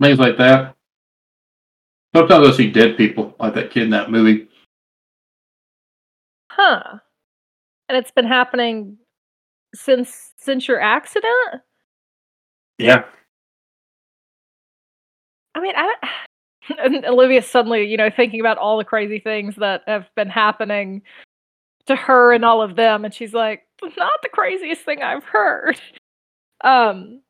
Things 0.00 0.18
like 0.18 0.36
that. 0.38 0.76
Sometimes 2.14 2.48
I 2.48 2.52
see 2.52 2.70
dead 2.70 2.96
people, 2.96 3.34
like 3.38 3.54
that 3.54 3.70
kid 3.70 3.84
in 3.84 3.90
that 3.90 4.10
movie. 4.10 4.48
Huh. 6.50 6.98
And 7.88 7.98
it's 7.98 8.10
been 8.10 8.26
happening 8.26 8.98
since 9.74 10.32
since 10.38 10.66
your 10.66 10.80
accident? 10.80 11.62
Yeah. 12.78 13.04
I 15.54 15.60
mean, 15.60 15.74
I 15.76 15.94
and 16.78 17.04
Olivia's 17.04 17.46
suddenly, 17.46 17.84
you 17.84 17.96
know, 17.96 18.10
thinking 18.10 18.40
about 18.40 18.58
all 18.58 18.78
the 18.78 18.84
crazy 18.84 19.18
things 19.18 19.56
that 19.56 19.82
have 19.86 20.08
been 20.14 20.28
happening 20.28 21.02
to 21.86 21.96
her 21.96 22.32
and 22.32 22.44
all 22.44 22.62
of 22.62 22.76
them, 22.76 23.04
and 23.04 23.14
she's 23.14 23.34
like, 23.34 23.66
not 23.82 24.22
the 24.22 24.28
craziest 24.28 24.82
thing 24.82 25.02
I've 25.02 25.24
heard. 25.24 25.80
Um, 26.64 27.20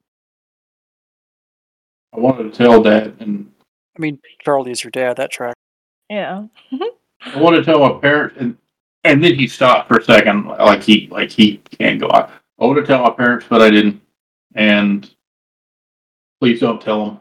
I 2.15 2.21
wanted 2.21 2.45
to 2.45 2.57
tell 2.57 2.81
Dad, 2.81 3.17
and 3.19 3.51
I 3.97 4.01
mean, 4.01 4.21
Charlie 4.45 4.71
is 4.71 4.85
your 4.85 4.93
dad. 4.93 5.17
That 5.17 5.33
track. 5.33 5.57
yeah. 6.09 6.47
I 7.21 7.41
wanted 7.41 7.59
to 7.59 7.65
tell 7.65 7.81
my 7.81 7.99
parents, 8.01 8.37
and 8.39 8.57
and 9.05 9.23
then 9.23 9.35
he 9.35 9.49
stopped 9.49 9.89
for 9.89 9.99
a 9.99 10.05
second, 10.05 10.47
like 10.47 10.83
he 10.83 11.09
like 11.11 11.31
he 11.31 11.59
can't 11.79 12.01
go. 12.01 12.09
I, 12.09 12.31
I 12.59 12.65
wanted 12.65 12.83
to 12.83 12.87
tell 12.87 13.03
my 13.03 13.11
parents, 13.11 13.47
but 13.49 13.63
I 13.63 13.71
didn't. 13.71 14.01
And 14.55 15.11
please 16.41 16.61
don't 16.61 16.81
tell 16.81 17.05
them. 17.05 17.19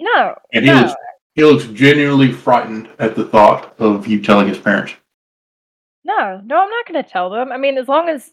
No. 0.00 0.34
And 0.52 0.64
he 0.64 0.70
no. 0.70 0.80
looks 0.82 0.94
he 1.34 1.44
looks 1.44 1.64
genuinely 1.66 2.32
frightened 2.32 2.88
at 2.98 3.16
the 3.16 3.24
thought 3.24 3.74
of 3.78 4.06
you 4.06 4.20
telling 4.20 4.48
his 4.48 4.58
parents. 4.58 4.92
No, 6.04 6.40
no, 6.44 6.62
I'm 6.62 6.70
not 6.70 6.86
going 6.86 7.02
to 7.02 7.08
tell 7.08 7.30
them. 7.30 7.52
I 7.52 7.56
mean, 7.56 7.78
as 7.78 7.88
long 7.88 8.08
as 8.08 8.32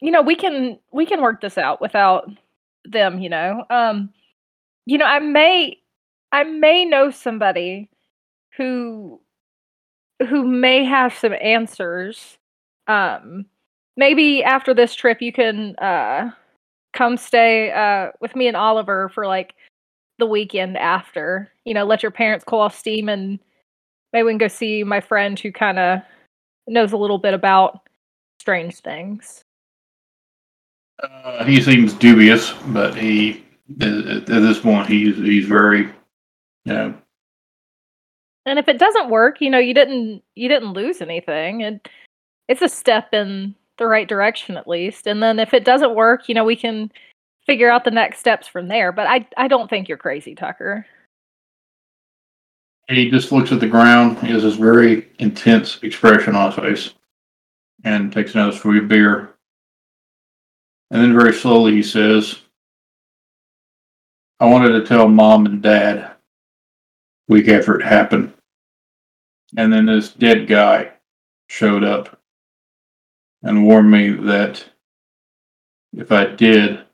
you 0.00 0.10
know, 0.10 0.22
we 0.22 0.36
can 0.36 0.78
we 0.92 1.06
can 1.06 1.22
work 1.22 1.40
this 1.40 1.58
out 1.58 1.80
without 1.80 2.28
them, 2.84 3.20
you 3.20 3.28
know. 3.30 3.64
Um 3.70 4.10
you 4.86 4.98
know, 4.98 5.06
I 5.06 5.20
may 5.20 5.78
I 6.32 6.44
may 6.44 6.84
know 6.84 7.10
somebody 7.10 7.90
who 8.56 9.20
who 10.28 10.44
may 10.44 10.84
have 10.84 11.14
some 11.14 11.34
answers. 11.34 12.38
Um, 12.86 13.46
maybe 13.96 14.42
after 14.44 14.74
this 14.74 14.94
trip, 14.94 15.20
you 15.22 15.32
can 15.32 15.76
uh, 15.76 16.30
come 16.92 17.16
stay 17.16 17.72
uh, 17.72 18.12
with 18.20 18.36
me 18.36 18.48
and 18.48 18.56
Oliver 18.56 19.08
for 19.10 19.26
like 19.26 19.54
the 20.18 20.26
weekend 20.26 20.78
after. 20.78 21.50
You 21.64 21.74
know, 21.74 21.84
let 21.84 22.02
your 22.02 22.12
parents 22.12 22.44
cool 22.46 22.60
off 22.60 22.78
steam, 22.78 23.08
and 23.08 23.38
maybe 24.12 24.24
we 24.24 24.32
can 24.32 24.38
go 24.38 24.48
see 24.48 24.84
my 24.84 25.00
friend 25.00 25.38
who 25.38 25.52
kind 25.52 25.78
of 25.78 26.00
knows 26.66 26.92
a 26.92 26.96
little 26.96 27.18
bit 27.18 27.34
about 27.34 27.88
strange 28.40 28.76
things. 28.80 29.44
Uh, 31.02 31.44
he 31.44 31.60
seems 31.60 31.94
dubious, 31.94 32.52
but 32.68 32.94
he 32.96 33.44
at, 33.80 34.26
this 34.26 34.60
point 34.60 34.88
he's 34.88 35.16
he's 35.16 35.46
very, 35.46 35.82
you 36.64 36.72
know, 36.72 36.94
And 38.46 38.58
if 38.58 38.68
it 38.68 38.78
doesn't 38.78 39.10
work, 39.10 39.40
you 39.40 39.50
know, 39.50 39.58
you 39.58 39.74
didn't 39.74 40.22
you 40.34 40.48
didn't 40.48 40.72
lose 40.72 41.00
anything. 41.00 41.62
And 41.62 41.80
it's 42.48 42.62
a 42.62 42.68
step 42.68 43.12
in 43.14 43.54
the 43.78 43.86
right 43.86 44.08
direction 44.08 44.56
at 44.56 44.68
least. 44.68 45.06
And 45.06 45.22
then 45.22 45.38
if 45.38 45.54
it 45.54 45.64
doesn't 45.64 45.94
work, 45.94 46.28
you 46.28 46.34
know, 46.34 46.44
we 46.44 46.56
can 46.56 46.90
figure 47.46 47.70
out 47.70 47.84
the 47.84 47.90
next 47.90 48.18
steps 48.20 48.46
from 48.48 48.68
there. 48.68 48.92
But 48.92 49.06
I 49.06 49.26
I 49.36 49.48
don't 49.48 49.70
think 49.70 49.88
you're 49.88 49.98
crazy, 49.98 50.34
Tucker. 50.34 50.86
He 52.88 53.10
just 53.10 53.32
looks 53.32 53.52
at 53.52 53.60
the 53.60 53.68
ground. 53.68 54.18
He 54.18 54.32
has 54.32 54.42
this 54.42 54.56
very 54.56 55.08
intense 55.18 55.82
expression 55.82 56.34
on 56.34 56.52
his 56.52 56.60
face, 56.60 56.94
and 57.84 58.12
takes 58.12 58.34
another 58.34 58.56
swig 58.56 58.82
of 58.82 58.88
beer. 58.88 59.34
And 60.90 61.02
then 61.02 61.14
very 61.14 61.32
slowly 61.32 61.72
he 61.72 61.82
says, 61.82 62.42
"I 64.40 64.46
wanted 64.46 64.72
to 64.72 64.84
tell 64.84 65.08
mom 65.08 65.46
and 65.46 65.62
dad 65.62 66.16
week 67.28 67.48
after 67.48 67.78
it 67.80 67.84
happened, 67.84 68.34
and 69.56 69.72
then 69.72 69.86
this 69.86 70.12
dead 70.12 70.46
guy 70.46 70.92
showed 71.48 71.84
up 71.84 72.20
and 73.42 73.64
warned 73.64 73.90
me 73.90 74.10
that 74.10 74.68
if 75.94 76.12
I 76.12 76.26
did, 76.26 76.84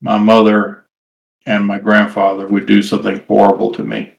my 0.00 0.18
mother 0.18 0.86
and 1.46 1.64
my 1.64 1.78
grandfather 1.78 2.46
would 2.48 2.66
do 2.66 2.82
something 2.82 3.24
horrible 3.26 3.72
to 3.72 3.84
me." 3.84 4.15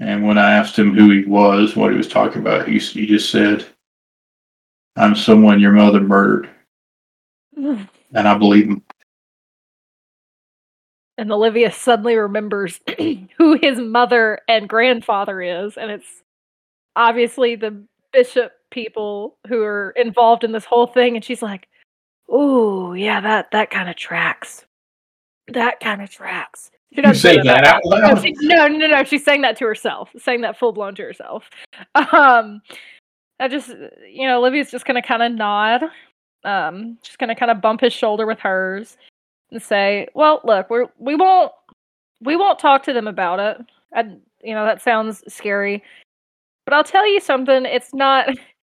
And 0.00 0.26
when 0.26 0.38
I 0.38 0.52
asked 0.52 0.78
him 0.78 0.94
who 0.94 1.10
he 1.10 1.24
was, 1.24 1.76
what 1.76 1.90
he 1.90 1.98
was 1.98 2.08
talking 2.08 2.40
about, 2.40 2.66
he, 2.66 2.78
he 2.78 3.06
just 3.06 3.30
said, 3.30 3.66
I'm 4.96 5.14
someone 5.14 5.60
your 5.60 5.72
mother 5.72 6.00
murdered. 6.00 6.48
And 8.14 8.28
I 8.28 8.36
believe 8.36 8.68
him. 8.68 8.82
And 11.16 11.32
Olivia 11.32 11.72
suddenly 11.72 12.16
remembers 12.16 12.78
who 13.38 13.58
his 13.60 13.78
mother 13.78 14.40
and 14.48 14.68
grandfather 14.68 15.40
is, 15.40 15.78
and 15.78 15.90
it's 15.90 16.22
obviously 16.94 17.54
the 17.54 17.84
bishop 18.12 18.52
people 18.70 19.38
who 19.46 19.62
are 19.62 19.94
involved 19.96 20.44
in 20.44 20.52
this 20.52 20.64
whole 20.64 20.86
thing. 20.86 21.16
And 21.16 21.24
she's 21.24 21.42
like, 21.42 21.68
"Ooh, 22.30 22.94
yeah, 22.94 23.20
that 23.20 23.50
that 23.52 23.70
kind 23.70 23.88
of 23.88 23.96
tracks. 23.96 24.66
That 25.48 25.80
kind 25.80 26.02
of 26.02 26.10
tracks." 26.10 26.70
She 26.94 27.00
You 27.00 27.14
say 27.14 27.40
that 27.42 27.64
out 27.64 27.80
No, 27.84 27.96
loud. 27.96 28.22
she, 28.22 28.34
no, 28.40 28.68
no, 28.68 28.86
no. 28.86 29.04
She's 29.04 29.24
saying 29.24 29.40
that 29.42 29.56
to 29.58 29.64
herself, 29.64 30.10
saying 30.18 30.42
that 30.42 30.58
full 30.58 30.72
blown 30.72 30.94
to 30.96 31.02
herself. 31.02 31.48
Um, 31.94 32.60
I 33.40 33.48
just, 33.48 33.70
you 34.08 34.28
know, 34.28 34.38
Olivia's 34.38 34.70
just 34.70 34.84
gonna 34.84 35.02
kind 35.02 35.22
of 35.22 35.32
nod. 35.32 35.82
Um, 36.44 36.98
she's 37.02 37.16
gonna 37.16 37.34
kind 37.34 37.50
of 37.50 37.60
bump 37.60 37.80
his 37.80 37.92
shoulder 37.92 38.26
with 38.26 38.38
hers 38.38 38.96
and 39.50 39.60
say, 39.60 40.06
"Well, 40.14 40.40
look, 40.44 40.70
we're 40.70 40.86
we 40.98 41.16
won't 41.16 41.50
we 42.20 42.36
won't 42.36 42.58
talk 42.58 42.82
to 42.84 42.92
them 42.92 43.08
about 43.08 43.40
it. 43.40 43.66
And 43.92 44.20
you 44.42 44.54
know, 44.54 44.64
that 44.64 44.82
sounds 44.82 45.22
scary, 45.32 45.82
but 46.64 46.74
I'll 46.74 46.84
tell 46.84 47.06
you 47.06 47.20
something. 47.20 47.64
It's 47.66 47.92
not 47.92 48.28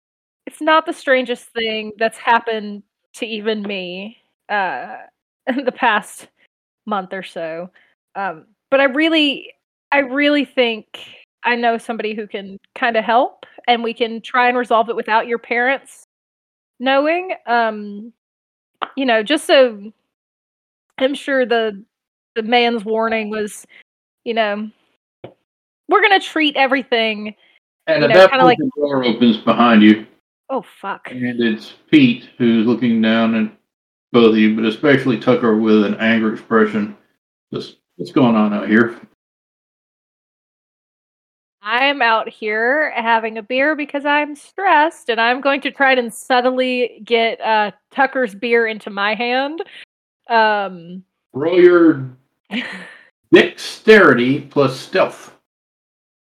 it's 0.46 0.62
not 0.62 0.86
the 0.86 0.94
strangest 0.94 1.46
thing 1.50 1.92
that's 1.98 2.18
happened 2.18 2.84
to 3.14 3.26
even 3.26 3.62
me 3.62 4.18
uh, 4.50 4.98
in 5.48 5.64
the 5.66 5.72
past 5.72 6.28
month 6.86 7.14
or 7.14 7.24
so. 7.24 7.70
Um, 8.16 8.46
but 8.72 8.80
I 8.80 8.86
really, 8.86 9.52
I 9.92 10.00
really 10.00 10.46
think 10.46 10.86
I 11.44 11.56
know 11.56 11.78
somebody 11.78 12.14
who 12.16 12.28
can 12.28 12.58
kind 12.76 12.96
of 12.98 13.04
help, 13.04 13.46
and 13.68 13.84
we 13.84 13.94
can 13.94 14.22
try 14.22 14.48
and 14.48 14.58
resolve 14.58 14.90
it 14.90 14.96
without 14.96 15.28
your 15.28 15.38
parents 15.40 16.04
knowing. 16.80 17.34
Um, 17.46 18.12
you 18.96 19.06
know, 19.06 19.24
just 19.24 19.46
so 19.46 19.92
I'm 20.98 21.14
sure 21.16 21.46
the 21.46 21.84
the 22.36 22.44
man's 22.44 22.84
warning 22.84 23.30
was, 23.30 23.66
you 24.24 24.34
know, 24.34 24.70
we're 25.88 26.02
gonna 26.02 26.20
treat 26.20 26.56
everything. 26.56 27.36
And 27.88 28.00
You 28.04 28.10
at 28.10 28.14
know, 28.14 28.18
that 28.20 28.32
point, 28.32 28.44
like- 28.44 28.58
the 28.58 28.72
door 28.78 29.04
opens 29.06 29.38
behind 29.38 29.84
you, 29.84 30.06
Oh 30.50 30.62
fuck! 30.62 31.12
and 31.12 31.40
it's 31.42 31.74
Pete 31.92 32.30
who's 32.38 32.66
looking 32.66 33.02
down 33.02 33.36
at 33.36 33.52
both 34.12 34.32
of 34.32 34.38
you, 34.38 34.56
but 34.56 34.66
especially 34.66 35.20
Tucker 35.20 35.56
with 35.58 35.84
an 35.86 35.96
angry 35.96 36.34
expression. 36.34 36.96
Just, 37.54 37.78
what's 37.96 38.12
going 38.12 38.36
on 38.36 38.54
out 38.54 38.68
here? 38.68 39.00
I'm 41.62 42.02
out 42.04 42.30
here 42.30 42.92
having 42.92 43.40
a 43.40 43.44
beer 43.44 43.76
because 43.76 44.06
I'm 44.06 44.36
stressed, 44.36 45.10
and 45.10 45.20
I'm 45.20 45.42
going 45.42 45.62
to 45.62 45.72
try 45.72 45.94
and 45.94 46.14
subtly 46.14 47.02
get 47.04 47.42
uh, 47.42 47.72
Tucker's 47.92 48.36
beer 48.36 48.68
into 48.68 48.92
my 48.92 49.16
hand. 49.16 49.64
Um, 50.30 51.04
Roll 51.34 51.60
your 51.60 52.18
dexterity 53.34 54.42
plus 54.42 54.80
stealth. 54.80 55.36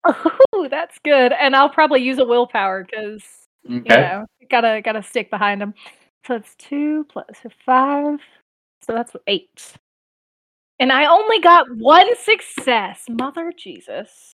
oh, 0.06 0.68
that's 0.70 1.00
good, 1.04 1.34
and 1.34 1.56
I'll 1.56 1.70
probably 1.70 2.04
use 2.04 2.20
a 2.20 2.26
willpower 2.26 2.86
because 2.86 3.24
you 3.68 3.82
know 3.82 4.26
gotta 4.52 4.82
gotta 4.84 5.02
stick 5.02 5.32
behind 5.32 5.60
him. 5.60 5.74
So 6.28 6.36
it's 6.36 6.54
two 6.56 7.04
plus 7.10 7.38
five, 7.66 8.20
so 8.82 8.94
that's 8.94 9.16
eight. 9.26 9.74
And 10.80 10.92
I 10.92 11.06
only 11.06 11.40
got 11.40 11.66
one 11.78 12.16
success. 12.18 13.06
Mother 13.10 13.54
Jesus. 13.58 14.34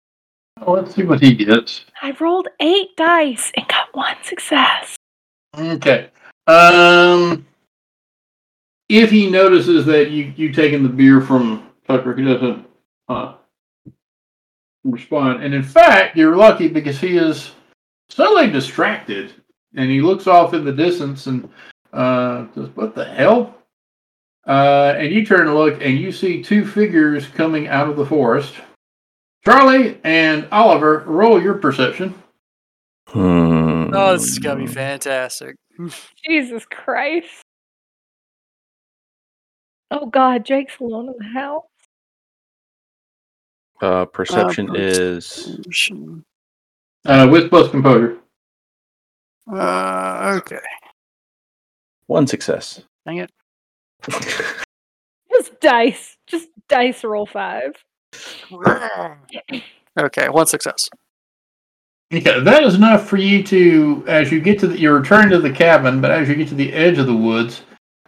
Well, 0.60 0.76
let's 0.76 0.96
see 0.96 1.04
what 1.04 1.22
he 1.22 1.34
gets. 1.34 1.86
I 2.02 2.16
rolled 2.20 2.48
eight 2.60 2.96
dice 2.96 3.52
and 3.56 3.68
got 3.68 3.88
one 3.94 4.16
success. 4.24 4.96
Okay. 5.58 6.10
Um, 6.48 7.46
if 8.90 9.12
he 9.12 9.30
notices 9.30 9.86
that 9.86 10.12
you 10.12 10.34
you 10.36 10.52
taking 10.52 10.84
the 10.84 10.90
beer 10.90 11.22
from 11.22 11.70
Tucker, 11.88 12.16
he 12.16 12.24
doesn't 12.24 12.66
uh, 13.10 13.36
respond. 14.84 15.44
And 15.44 15.54
in 15.54 15.64
fact, 15.64 16.16
you're 16.16 16.36
lucky 16.36 16.68
because 16.68 17.00
he 17.00 17.18
is 17.18 17.52
suddenly 18.10 18.50
distracted, 18.50 19.34
and 19.76 19.90
he 19.90 20.02
looks 20.02 20.28
off 20.28 20.54
in 20.54 20.64
the 20.64 20.72
distance 20.72 21.28
and 21.28 21.50
uh, 21.94 22.46
says, 22.56 22.70
"What 22.76 22.96
the 22.96 23.06
hell?" 23.06 23.57
Uh, 24.48 24.96
and 24.98 25.14
you 25.14 25.26
turn 25.26 25.46
to 25.48 25.54
look, 25.54 25.82
and 25.82 26.00
you 26.00 26.12
see 26.12 26.42
two 26.42 26.66
figures 26.66 27.28
coming 27.28 27.68
out 27.68 27.90
of 27.90 27.98
the 27.98 28.06
forest. 28.06 28.54
Charlie 29.44 30.00
and 30.04 30.48
Oliver, 30.52 31.04
roll 31.06 31.42
your 31.42 31.56
perception. 31.56 32.14
Hmm. 33.10 33.94
Oh, 33.94 34.14
this 34.14 34.24
is 34.28 34.40
gonna 34.40 34.62
be 34.66 34.68
fantastic. 34.68 35.56
Jesus 36.26 36.66
Christ. 36.66 37.42
Oh 39.92 40.06
God, 40.08 40.46
Jake's 40.46 40.80
alone 40.80 41.08
in 41.10 41.16
the 41.20 41.40
house. 41.40 41.64
Uh, 43.82 44.06
perception 44.06 44.70
Uh, 44.72 44.74
is. 44.78 45.60
Uh, 47.06 47.28
with 47.32 47.50
plus 47.50 47.70
composure. 47.70 48.18
Uh, 49.52 50.40
okay. 50.42 50.60
one 52.08 52.28
success. 52.28 52.82
Dang 53.06 53.18
it. 53.18 53.32
Just 55.32 55.60
dice. 55.60 56.18
Just 56.26 56.50
dice 56.68 57.04
roll 57.04 57.26
five. 57.26 57.74
Okay, 60.00 60.30
one 60.30 60.48
success. 60.48 60.90
Okay, 62.14 62.40
that 62.40 62.64
is 62.64 62.76
enough 62.76 63.08
for 63.08 63.18
you 63.18 63.44
to, 63.44 64.04
as 64.08 64.32
you 64.32 64.40
get 64.40 64.60
to 64.60 64.68
the, 64.68 64.80
you 64.80 64.92
return 64.94 65.30
to 65.30 65.40
the 65.40 65.52
cabin, 65.52 66.00
but 66.00 66.12
as 66.12 66.30
you 66.30 66.36
get 66.36 66.48
to 66.50 66.56
the 66.56 66.72
edge 66.72 66.98
of 67.00 67.06
the 67.08 67.16
woods, 67.16 67.64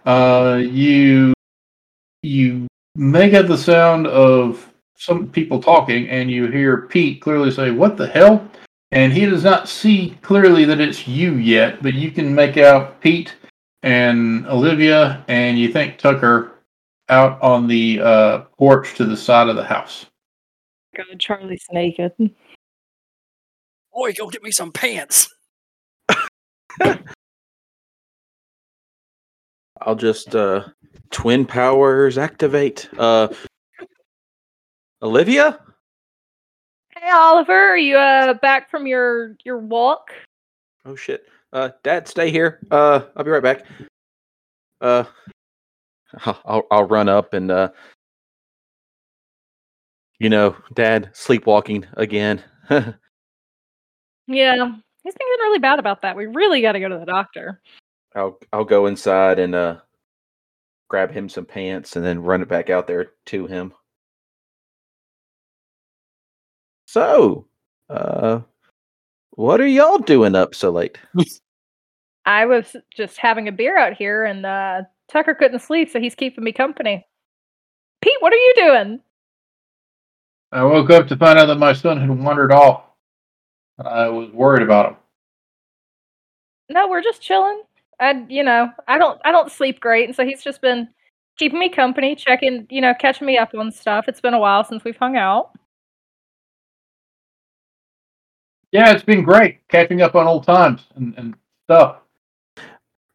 uh, 0.06 0.62
you 0.62 1.34
you 2.22 2.68
make 2.96 3.34
out 3.34 3.48
the 3.48 3.58
sound 3.58 4.08
of 4.08 4.72
some 4.96 5.28
people 5.28 5.62
talking, 5.62 6.08
and 6.10 6.32
you 6.32 6.48
hear 6.48 6.84
Pete 6.84 7.22
clearly 7.22 7.52
say, 7.52 7.72
"What 7.72 7.98
the 7.98 8.08
hell?" 8.08 8.50
And 8.92 9.12
he 9.12 9.26
does 9.26 9.44
not 9.44 9.68
see 9.68 10.18
clearly 10.22 10.66
that 10.66 10.80
it's 10.80 11.08
you 11.08 11.36
yet, 11.36 11.84
but 11.84 11.94
you 11.94 12.10
can 12.10 12.34
make 12.34 12.58
out 12.58 13.02
Pete 13.02 13.36
and 13.84 14.46
Olivia, 14.48 15.24
and 15.28 15.58
you 15.58 15.72
think 15.72 15.98
Tucker 15.98 16.52
out 17.10 17.42
on 17.42 17.68
the 17.68 18.00
uh, 18.02 18.40
porch 18.58 18.96
to 18.96 19.06
the 19.06 19.18
side 19.18 19.50
of 19.50 19.56
the 19.56 19.64
house. 19.64 20.06
God, 20.96 21.20
Charlie's 21.20 21.66
naked. 21.72 22.14
Boy, 23.94 24.14
go 24.14 24.30
get 24.30 24.44
me 24.44 24.52
some 24.52 24.72
pants. 24.72 25.30
I'll 29.82 29.96
just 29.96 30.36
uh 30.36 30.66
twin 31.10 31.46
powers 31.46 32.18
activate. 32.18 32.90
Uh 32.98 33.30
Olivia? 35.02 35.60
Hey, 36.96 37.10
Oliver, 37.12 37.54
are 37.54 37.78
you 37.78 37.98
uh 37.98 38.34
back 38.36 38.70
from 38.70 38.88
your 38.88 39.36
your 39.44 39.58
walk? 39.58 40.12
Oh 40.86 40.96
shit. 40.96 41.28
Uh, 41.52 41.70
Dad, 41.84 42.08
stay 42.08 42.32
here. 42.32 42.60
Uh, 42.70 43.02
I'll 43.16 43.24
be 43.24 43.32
right 43.32 43.44
back. 43.44 43.66
Uh, 44.82 45.04
I'll 46.26 46.42
I'll, 46.46 46.68
I'll 46.72 46.88
run 46.88 47.10
up 47.10 47.34
and 47.34 47.52
uh, 47.52 47.70
you 50.20 50.30
know, 50.30 50.56
Dad 50.74 51.10
sleepwalking 51.14 51.86
again. 51.94 52.44
Yeah, 54.32 54.54
he's 55.04 55.16
been 55.16 55.28
getting 55.28 55.44
really 55.46 55.58
bad 55.58 55.80
about 55.80 56.04
that. 56.04 56.16
We 56.16 56.28
really 56.28 56.62
got 56.62 56.74
to 56.74 56.80
go 56.80 56.88
to 56.88 57.00
the 57.00 57.06
doctor. 57.06 57.60
I'll 58.16 58.38
I'll 58.54 58.64
go 58.64 58.86
inside 58.86 59.40
and 59.40 59.56
uh, 59.56 59.78
grab 60.88 61.10
him 61.10 61.28
some 61.30 61.46
pants 61.46 61.96
and 61.96 62.06
then 62.06 62.22
run 62.22 62.44
it 62.44 62.48
back 62.48 62.70
out 62.70 62.86
there 62.86 63.14
to 63.26 63.48
him. 63.48 63.74
So, 66.86 67.48
uh, 67.90 68.42
what 69.40 69.62
are 69.62 69.68
y'all 69.68 70.00
doing 70.00 70.36
up 70.36 70.54
so 70.54 70.70
late? 70.70 70.98
I 72.26 72.46
was 72.46 72.76
just 72.94 73.18
having 73.18 73.48
a 73.48 73.54
beer 73.54 73.78
out 73.78 73.94
here, 73.94 74.26
and 74.26 74.46
uh, 74.46 74.82
Tucker 75.10 75.34
couldn't 75.34 75.60
sleep, 75.60 75.90
so 75.90 75.98
he's 75.98 76.14
keeping 76.14 76.44
me 76.44 76.52
company. 76.52 77.08
Pete, 78.02 78.18
what 78.20 78.34
are 78.34 78.36
you 78.36 78.54
doing? 78.58 79.00
I 80.52 80.64
woke 80.66 80.90
up 80.90 81.08
to 81.08 81.16
find 81.16 81.40
out 81.40 81.46
that 81.46 81.56
my 81.56 81.72
son 81.72 82.02
had 82.02 82.10
wandered 82.10 82.52
off. 82.52 82.84
I 83.84 84.10
was 84.10 84.30
worried 84.32 84.62
about 84.62 84.90
him. 84.90 84.98
No, 86.68 86.90
we're 86.90 87.02
just 87.02 87.22
chilling. 87.22 87.62
I, 88.02 88.26
you 88.28 88.44
know, 88.44 88.70
I 88.90 88.98
don't, 88.98 89.22
I 89.24 89.32
don't 89.32 89.50
sleep 89.50 89.80
great, 89.80 90.06
and 90.10 90.16
so 90.16 90.26
he's 90.26 90.44
just 90.44 90.62
been 90.62 90.90
keeping 91.38 91.60
me 91.60 91.70
company, 91.70 92.14
checking, 92.14 92.68
you 92.70 92.82
know, 92.82 92.94
catching 92.94 93.26
me 93.26 93.38
up 93.38 93.54
on 93.58 93.72
stuff. 93.72 94.10
It's 94.10 94.20
been 94.20 94.34
a 94.34 94.40
while 94.40 94.66
since 94.66 94.84
we've 94.84 94.98
hung 94.98 95.16
out. 95.16 95.52
Yeah, 98.72 98.92
it's 98.94 99.04
been 99.04 99.24
great 99.24 99.68
catching 99.68 100.02
up 100.02 100.16
on 100.16 100.28
old 100.28 100.44
times 100.44 100.86
and, 100.96 101.14
and 101.18 101.36
stuff. 101.66 101.98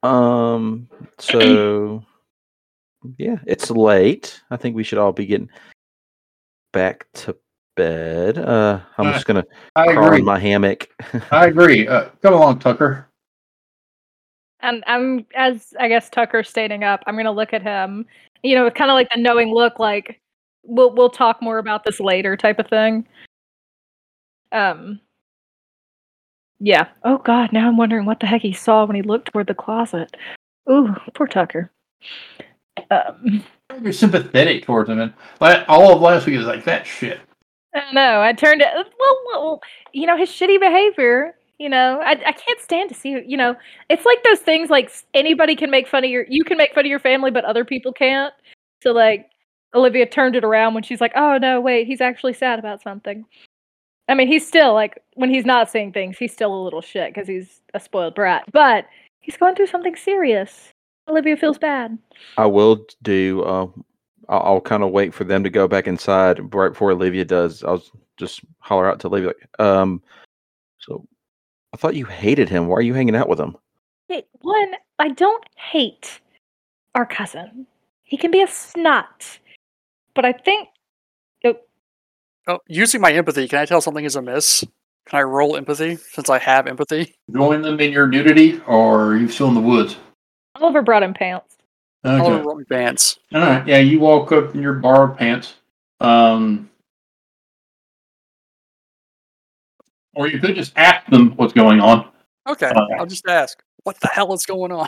Um, 0.03 0.89
so 1.19 2.05
yeah, 3.19 3.37
it's 3.47 3.71
late. 3.71 4.43
I 4.51 4.57
think 4.57 4.75
we 4.75 4.83
should 4.83 4.99
all 4.99 5.13
be 5.13 5.27
getting 5.27 5.49
back 6.73 7.07
to 7.15 7.37
bed. 7.77 8.39
Uh, 8.39 8.81
I'm 8.99 9.07
Uh, 9.07 9.13
just 9.13 9.27
gonna 9.27 9.45
I 9.77 9.93
crawl 9.93 10.07
agree. 10.07 10.19
in 10.19 10.25
my 10.25 10.39
hammock. 10.39 10.89
I 11.31 11.47
agree. 11.47 11.87
Uh, 11.87 12.09
come 12.21 12.35
along, 12.35 12.59
Tucker. 12.59 13.09
And 14.61 14.83
I'm, 14.87 15.27
as 15.37 15.75
I 15.79 15.89
guess 15.89 16.09
Tucker's 16.11 16.49
standing 16.49 16.85
up, 16.85 17.03
I'm 17.07 17.17
gonna 17.17 17.31
look 17.33 17.53
at 17.53 17.63
him. 17.63 18.07
You 18.43 18.57
know, 18.57 18.65
with 18.65 18.75
kind 18.75 18.91
of 18.91 18.95
like 18.95 19.09
the 19.15 19.21
knowing 19.21 19.53
look, 19.55 19.79
like 19.79 20.21
we'll 20.65 20.95
we'll 20.95 21.11
talk 21.11 21.41
more 21.41 21.59
about 21.59 21.85
this 21.85 22.01
later, 22.01 22.37
type 22.37 22.59
of 22.59 22.67
thing. 22.69 23.07
Um. 24.53 25.01
Yeah. 26.65 26.89
Oh 27.05 27.19
God. 27.19 27.53
Now 27.53 27.69
I'm 27.69 27.77
wondering 27.77 28.07
what 28.07 28.21
the 28.21 28.27
heck 28.27 28.41
he 28.41 28.55
saw 28.55 28.87
when 28.87 28.97
he 28.97 29.03
looked 29.03 29.31
toward 29.31 29.49
the 29.49 29.55
closet. 29.55 30.17
Ooh, 30.71 30.95
poor 31.15 31.27
Tucker. 31.27 31.71
Um. 32.91 33.45
You're 33.83 33.93
sympathetic 33.93 34.65
towards 34.65 34.89
him, 34.89 35.01
and 35.01 35.13
like, 35.41 35.65
all 35.69 35.95
of 35.95 36.01
last 36.01 36.27
week 36.27 36.37
was 36.39 36.47
like 36.47 36.65
that 36.65 36.87
shit. 36.87 37.19
I 37.75 37.81
don't 37.81 37.95
know. 37.95 38.21
I 38.23 38.33
turned 38.33 38.63
it. 38.63 38.69
Well, 38.75 39.19
well, 39.27 39.63
you 39.93 40.07
know 40.07 40.17
his 40.17 40.31
shitty 40.31 40.61
behavior. 40.61 41.35
You 41.59 41.69
know, 41.69 42.01
I 42.03 42.13
I 42.13 42.33
can't 42.33 42.61
stand 42.61 42.89
to 42.91 42.95
see. 42.95 43.23
You 43.27 43.37
know, 43.37 43.57
it's 43.91 44.07
like 44.07 44.23
those 44.23 44.41
things. 44.41 44.71
Like 44.71 44.91
anybody 45.13 45.57
can 45.57 45.71
make 45.71 45.87
fun 45.87 46.05
of 46.05 46.11
your. 46.11 46.25
You 46.29 46.45
can 46.45 46.57
make 46.57 46.75
fun 46.75 46.85
of 46.85 46.91
your 46.91 46.99
family, 46.99 47.31
but 47.31 47.45
other 47.45 47.65
people 47.65 47.93
can't. 47.93 48.33
So 48.83 48.93
like, 48.93 49.29
Olivia 49.75 50.07
turned 50.07 50.37
it 50.37 50.45
around 50.45 50.75
when 50.75 50.83
she's 50.83 51.01
like, 51.01 51.13
"Oh 51.15 51.37
no, 51.39 51.61
wait, 51.61 51.87
he's 51.87 52.01
actually 52.01 52.35
sad 52.35 52.59
about 52.59 52.83
something." 52.83 53.25
I 54.09 54.15
mean, 54.15 54.29
he's 54.29 54.47
still 54.47 54.75
like 54.75 55.03
when 55.15 55.31
he's 55.31 55.47
not 55.47 55.71
saying 55.71 55.93
things, 55.93 56.19
he's 56.19 56.33
still 56.33 56.55
a 56.55 56.63
little 56.63 56.83
shit 56.83 57.13
because 57.13 57.29
he's 57.29 57.61
a 57.73 57.81
spoiled 57.81 58.15
brat. 58.15 58.45
But 58.53 58.87
he's 59.21 59.37
going 59.37 59.55
through 59.55 59.69
something 59.69 59.97
serious. 59.97 60.73
Olivia 61.09 61.37
feels 61.37 61.59
bad. 61.59 61.99
I 62.39 62.47
will 62.47 62.87
do. 63.03 63.43
Uh, 63.43 63.67
I'll, 64.29 64.43
I'll 64.43 64.61
kind 64.61 64.83
of 64.83 64.91
wait 64.91 65.13
for 65.13 65.25
them 65.25 65.45
to 65.45 65.51
go 65.51 65.69
back 65.69 65.87
inside 65.87 66.55
right 66.55 66.71
before 66.71 66.93
Olivia 66.93 67.25
does. 67.25 67.63
I'll 67.65 67.83
just 68.17 68.41
holler 68.59 68.89
out 68.89 69.01
to 69.01 69.09
Olivia, 69.09 69.29
like, 69.29 69.61
um, 69.61 70.03
so 70.79 71.07
I 71.73 71.77
thought 71.77 71.97
you 71.97 72.07
hated 72.07 72.49
him. 72.49 72.69
Why 72.69 72.77
are 72.77 72.83
you 72.83 72.95
hanging 72.95 73.17
out 73.17 73.29
with 73.29 73.41
him? 73.41 73.57
Hey, 74.09 74.25
one, 74.41 74.75
I 74.99 75.09
don't 75.09 75.45
hate 75.57 76.21
our 76.95 77.07
cousin. 77.07 77.67
He 78.05 78.17
can 78.17 78.31
be 78.31 78.43
a 78.43 78.47
snot. 78.47 79.39
But 80.15 80.25
I 80.25 80.33
think 80.33 80.69
Oh, 82.47 82.59
using 82.69 83.01
my 83.01 83.13
empathy, 83.13 83.49
can 83.49 83.59
I 83.59 83.65
tell 83.65 83.81
something 83.81 84.05
is 84.05 84.17
amiss? 84.17 84.65
Can 85.07 85.19
I 85.19 85.23
roll 85.23 85.57
empathy 85.57 85.97
since 85.97 86.29
I 86.29 86.39
have 86.39 86.67
empathy? 86.67 87.15
Join 87.35 87.63
them 87.63 87.81
in 87.81 87.91
your 87.93 88.07
nudity, 88.07 88.61
or 88.67 89.07
are 89.13 89.17
you 89.17 89.29
still 89.29 89.49
in 89.49 89.55
the 89.55 89.61
woods? 89.61 89.97
Oliver 90.57 90.83
brought 90.83 91.03
him 91.03 91.15
pants. 91.15 91.57
I'll 92.05 92.21
Okay. 92.21 92.43
roll 92.45 92.57
my 92.57 92.65
pants. 92.71 93.19
All 93.33 93.41
right. 93.41 93.67
Yeah, 93.67 93.79
you 93.79 93.99
walk 93.99 94.31
up 94.33 94.55
in 94.55 94.61
your 94.63 94.75
borrowed 94.75 95.17
pants. 95.17 95.55
Um, 96.01 96.69
or 100.15 100.29
you 100.29 100.39
could 100.39 100.55
just 100.55 100.73
ask 100.77 101.07
them 101.11 101.35
what's 101.37 101.55
going 101.55 101.81
on. 101.81 102.11
Okay, 102.47 102.67
Uh, 102.69 102.87
I'll 102.99 103.07
just 103.07 103.27
ask, 103.27 103.63
what 103.85 103.99
the 104.01 104.09
hell 104.09 104.33
is 104.35 104.45
going 104.45 104.71
on? 104.71 104.87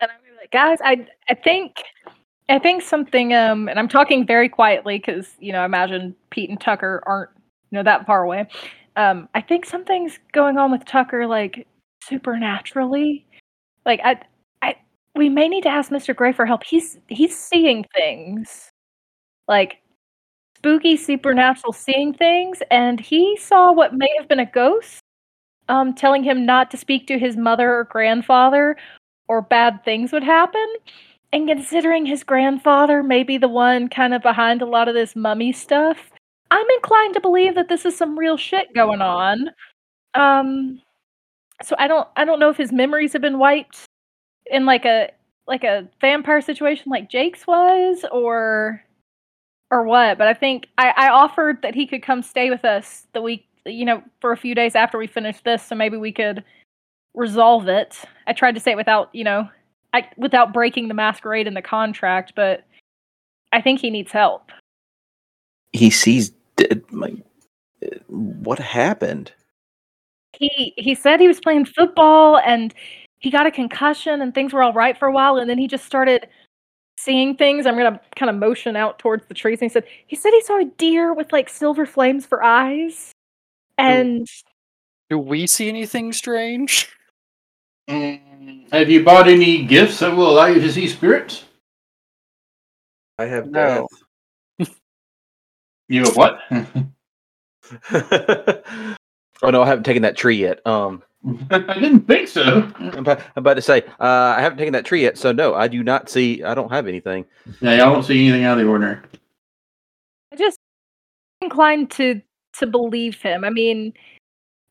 And 0.00 0.10
I'm 0.10 0.36
like, 0.36 0.50
guys, 0.50 0.78
I 0.82 1.06
I 1.28 1.34
think 1.34 1.76
I 2.48 2.58
think 2.58 2.82
something 2.82 3.34
um 3.34 3.68
and 3.68 3.78
I'm 3.78 3.88
talking 3.88 4.26
very 4.26 4.48
quietly 4.48 4.98
because 4.98 5.34
you 5.38 5.52
know, 5.52 5.60
I 5.62 5.64
imagine 5.66 6.14
Pete 6.30 6.50
and 6.50 6.60
Tucker 6.60 7.02
aren't, 7.06 7.30
you 7.70 7.76
know, 7.76 7.82
that 7.82 8.06
far 8.06 8.22
away. 8.24 8.46
Um, 8.96 9.28
I 9.34 9.40
think 9.42 9.64
something's 9.66 10.18
going 10.32 10.56
on 10.58 10.72
with 10.72 10.84
Tucker 10.84 11.26
like 11.26 11.66
supernaturally. 12.02 13.26
Like 13.86 14.00
I 14.04 14.20
I 14.62 14.76
we 15.14 15.28
may 15.28 15.48
need 15.48 15.62
to 15.64 15.68
ask 15.70 15.90
Mr. 15.90 16.14
Gray 16.14 16.32
for 16.32 16.46
help. 16.46 16.64
He's 16.64 16.98
he's 17.08 17.38
seeing 17.38 17.84
things. 17.96 18.70
Like 19.48 19.78
spooky 20.58 20.96
supernatural 20.96 21.72
seeing 21.72 22.12
things 22.14 22.62
and 22.70 23.00
he 23.00 23.36
saw 23.38 23.72
what 23.72 23.94
may 23.94 24.08
have 24.18 24.28
been 24.28 24.40
a 24.40 24.46
ghost 24.46 25.02
um 25.68 25.94
telling 25.94 26.24
him 26.24 26.46
not 26.46 26.70
to 26.70 26.76
speak 26.76 27.06
to 27.06 27.18
his 27.18 27.36
mother 27.36 27.74
or 27.74 27.84
grandfather 27.84 28.76
or 29.28 29.42
bad 29.42 29.84
things 29.84 30.12
would 30.12 30.24
happen. 30.24 30.66
And 31.32 31.46
considering 31.46 32.06
his 32.06 32.24
grandfather 32.24 33.02
may 33.02 33.22
be 33.22 33.38
the 33.38 33.48
one 33.48 33.88
kind 33.88 34.14
of 34.14 34.22
behind 34.22 34.62
a 34.62 34.66
lot 34.66 34.88
of 34.88 34.94
this 34.94 35.14
mummy 35.14 35.52
stuff, 35.52 36.10
I'm 36.50 36.66
inclined 36.76 37.14
to 37.14 37.20
believe 37.20 37.54
that 37.54 37.68
this 37.68 37.84
is 37.84 37.96
some 37.96 38.18
real 38.18 38.36
shit 38.36 38.74
going 38.74 39.02
on. 39.02 39.50
Um 40.14 40.80
so 41.62 41.74
I 41.78 41.88
don't 41.88 42.08
I 42.16 42.24
don't 42.24 42.40
know 42.40 42.50
if 42.50 42.56
his 42.56 42.72
memories 42.72 43.12
have 43.12 43.22
been 43.22 43.38
wiped 43.38 43.84
in 44.50 44.64
like 44.64 44.84
a 44.84 45.10
like 45.46 45.64
a 45.64 45.88
vampire 46.00 46.40
situation 46.40 46.90
like 46.90 47.10
Jake's 47.10 47.46
was 47.46 48.04
or 48.12 48.82
or 49.70 49.84
what, 49.84 50.16
but 50.16 50.28
I 50.28 50.34
think 50.34 50.68
I, 50.78 50.94
I 50.96 51.08
offered 51.10 51.60
that 51.62 51.74
he 51.74 51.86
could 51.86 52.02
come 52.02 52.22
stay 52.22 52.48
with 52.48 52.64
us 52.64 53.06
the 53.12 53.20
week 53.20 53.48
you 53.68 53.84
know, 53.84 54.02
for 54.20 54.32
a 54.32 54.36
few 54.36 54.54
days 54.54 54.74
after 54.74 54.98
we 54.98 55.06
finished 55.06 55.44
this, 55.44 55.64
so 55.64 55.74
maybe 55.74 55.96
we 55.96 56.12
could 56.12 56.44
resolve 57.14 57.68
it. 57.68 58.00
I 58.26 58.32
tried 58.32 58.54
to 58.54 58.60
say 58.60 58.72
it 58.72 58.76
without, 58.76 59.10
you 59.14 59.24
know, 59.24 59.48
I, 59.94 60.08
without 60.16 60.52
breaking 60.52 60.88
the 60.88 60.94
masquerade 60.94 61.46
in 61.46 61.54
the 61.54 61.62
contract, 61.62 62.32
but 62.36 62.64
I 63.52 63.60
think 63.60 63.80
he 63.80 63.90
needs 63.90 64.12
help. 64.12 64.50
He 65.72 65.90
sees 65.90 66.30
dead. 66.56 66.82
Like, 66.90 67.14
what 68.08 68.58
happened? 68.58 69.32
He 70.32 70.74
he 70.76 70.94
said 70.94 71.20
he 71.20 71.28
was 71.28 71.40
playing 71.40 71.64
football 71.64 72.38
and 72.38 72.74
he 73.18 73.30
got 73.30 73.46
a 73.46 73.50
concussion 73.50 74.20
and 74.20 74.34
things 74.34 74.52
were 74.52 74.62
all 74.62 74.72
right 74.72 74.96
for 74.96 75.08
a 75.08 75.12
while 75.12 75.38
and 75.38 75.48
then 75.48 75.58
he 75.58 75.66
just 75.66 75.84
started 75.84 76.28
seeing 76.98 77.34
things. 77.36 77.66
I'm 77.66 77.76
gonna 77.76 78.00
kind 78.16 78.30
of 78.30 78.36
motion 78.36 78.76
out 78.76 78.98
towards 78.98 79.26
the 79.26 79.34
trees 79.34 79.60
and 79.60 79.70
he 79.70 79.72
said 79.72 79.84
he 80.06 80.16
said 80.16 80.30
he 80.32 80.42
saw 80.42 80.58
a 80.58 80.64
deer 80.64 81.14
with 81.14 81.32
like 81.32 81.48
silver 81.48 81.86
flames 81.86 82.26
for 82.26 82.42
eyes. 82.42 83.12
And 83.78 84.28
Do 85.08 85.18
we 85.18 85.46
see 85.46 85.68
anything 85.68 86.12
strange? 86.12 86.90
Mm, 87.88 88.72
have 88.72 88.90
you 88.90 89.02
bought 89.02 89.28
any 89.28 89.64
gifts 89.64 90.00
that 90.00 90.14
will 90.14 90.30
allow 90.30 90.46
you 90.46 90.60
to 90.60 90.70
see 90.70 90.86
spirits? 90.86 91.44
I 93.18 93.24
have 93.24 93.50
No. 93.50 93.88
You 95.88 96.04
have 96.04 96.16
what? 96.16 96.40
oh 99.42 99.50
no, 99.50 99.62
I 99.62 99.66
haven't 99.66 99.84
taken 99.84 100.02
that 100.02 100.16
tree 100.16 100.36
yet. 100.36 100.64
Um, 100.66 101.02
I 101.50 101.78
didn't 101.78 102.06
think 102.06 102.28
so. 102.28 102.70
I'm 102.76 102.98
about, 102.98 103.20
I'm 103.20 103.40
about 103.40 103.54
to 103.54 103.62
say 103.62 103.82
uh, 103.98 104.34
I 104.36 104.40
haven't 104.40 104.58
taken 104.58 104.74
that 104.74 104.84
tree 104.84 105.02
yet, 105.02 105.16
so 105.16 105.32
no, 105.32 105.54
I 105.54 105.66
do 105.66 105.82
not 105.82 106.10
see. 106.10 106.44
I 106.44 106.54
don't 106.54 106.70
have 106.70 106.86
anything. 106.86 107.24
Yeah, 107.60 107.72
I 107.72 107.76
don't 107.76 108.02
see 108.02 108.28
anything 108.28 108.44
out 108.44 108.58
of 108.58 108.64
the 108.64 108.70
ordinary. 108.70 108.98
I 110.32 110.36
just 110.36 110.58
inclined 111.40 111.90
to 111.92 112.20
to 112.58 112.66
believe 112.66 113.20
him. 113.20 113.44
I 113.44 113.50
mean, 113.50 113.94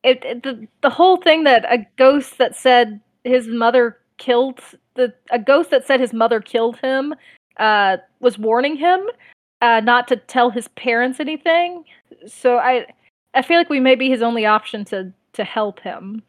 it, 0.04 0.24
it 0.24 0.44
the 0.44 0.68
the 0.82 0.90
whole 0.90 1.18
thing 1.18 1.44
that 1.46 1.66
a 1.66 1.86
ghost 1.98 2.38
that 2.38 2.56
said 2.56 3.02
his 3.28 3.48
mother 3.48 3.98
killed 4.18 4.60
the 4.96 5.14
a 5.32 5.40
ghost 5.40 5.70
that 5.70 5.86
said 5.86 6.00
his 6.00 6.14
mother 6.14 6.42
killed 6.42 6.78
him 6.78 7.14
uh 7.58 7.98
was 8.20 8.38
warning 8.40 8.76
him. 8.76 9.02
uh, 9.62 9.80
not 9.80 10.08
to 10.08 10.16
tell 10.16 10.50
his 10.50 10.68
parents 10.70 11.20
anything. 11.20 11.84
So 12.28 12.58
I 12.58 12.86
I 13.34 13.42
feel 13.42 13.58
like 13.58 13.70
we 13.70 13.80
may 13.80 13.96
be 13.96 14.10
his 14.10 14.22
only 14.22 14.46
option 14.46 14.86
to 14.86 15.12
to 15.34 15.44
help 15.44 15.80
him 15.80 16.24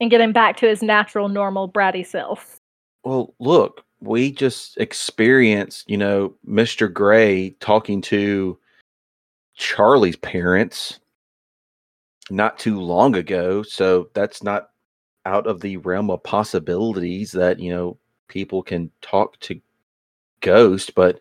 and 0.00 0.10
get 0.10 0.20
him 0.20 0.32
back 0.32 0.56
to 0.58 0.68
his 0.68 0.82
natural, 0.82 1.28
normal, 1.28 1.68
bratty 1.68 2.06
self. 2.06 2.60
Well, 3.04 3.34
look, 3.40 3.84
we 4.00 4.30
just 4.30 4.76
experienced, 4.78 5.88
you 5.90 5.96
know, 5.96 6.34
Mr. 6.48 6.92
Gray 6.92 7.50
talking 7.60 8.00
to 8.02 8.58
Charlie's 9.56 10.16
parents 10.16 11.00
not 12.30 12.58
too 12.58 12.80
long 12.80 13.16
ago. 13.16 13.62
So 13.62 14.08
that's 14.14 14.42
not 14.42 14.70
out 15.28 15.46
of 15.46 15.60
the 15.60 15.76
realm 15.76 16.10
of 16.10 16.22
possibilities 16.22 17.32
that, 17.32 17.60
you 17.60 17.70
know, 17.70 17.98
people 18.28 18.62
can 18.62 18.90
talk 19.02 19.38
to 19.40 19.60
Ghost, 20.40 20.94
but 20.94 21.20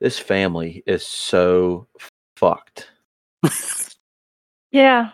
this 0.00 0.18
family 0.18 0.82
is 0.86 1.04
so 1.04 1.86
fucked. 2.36 2.90
Yeah, 4.70 5.10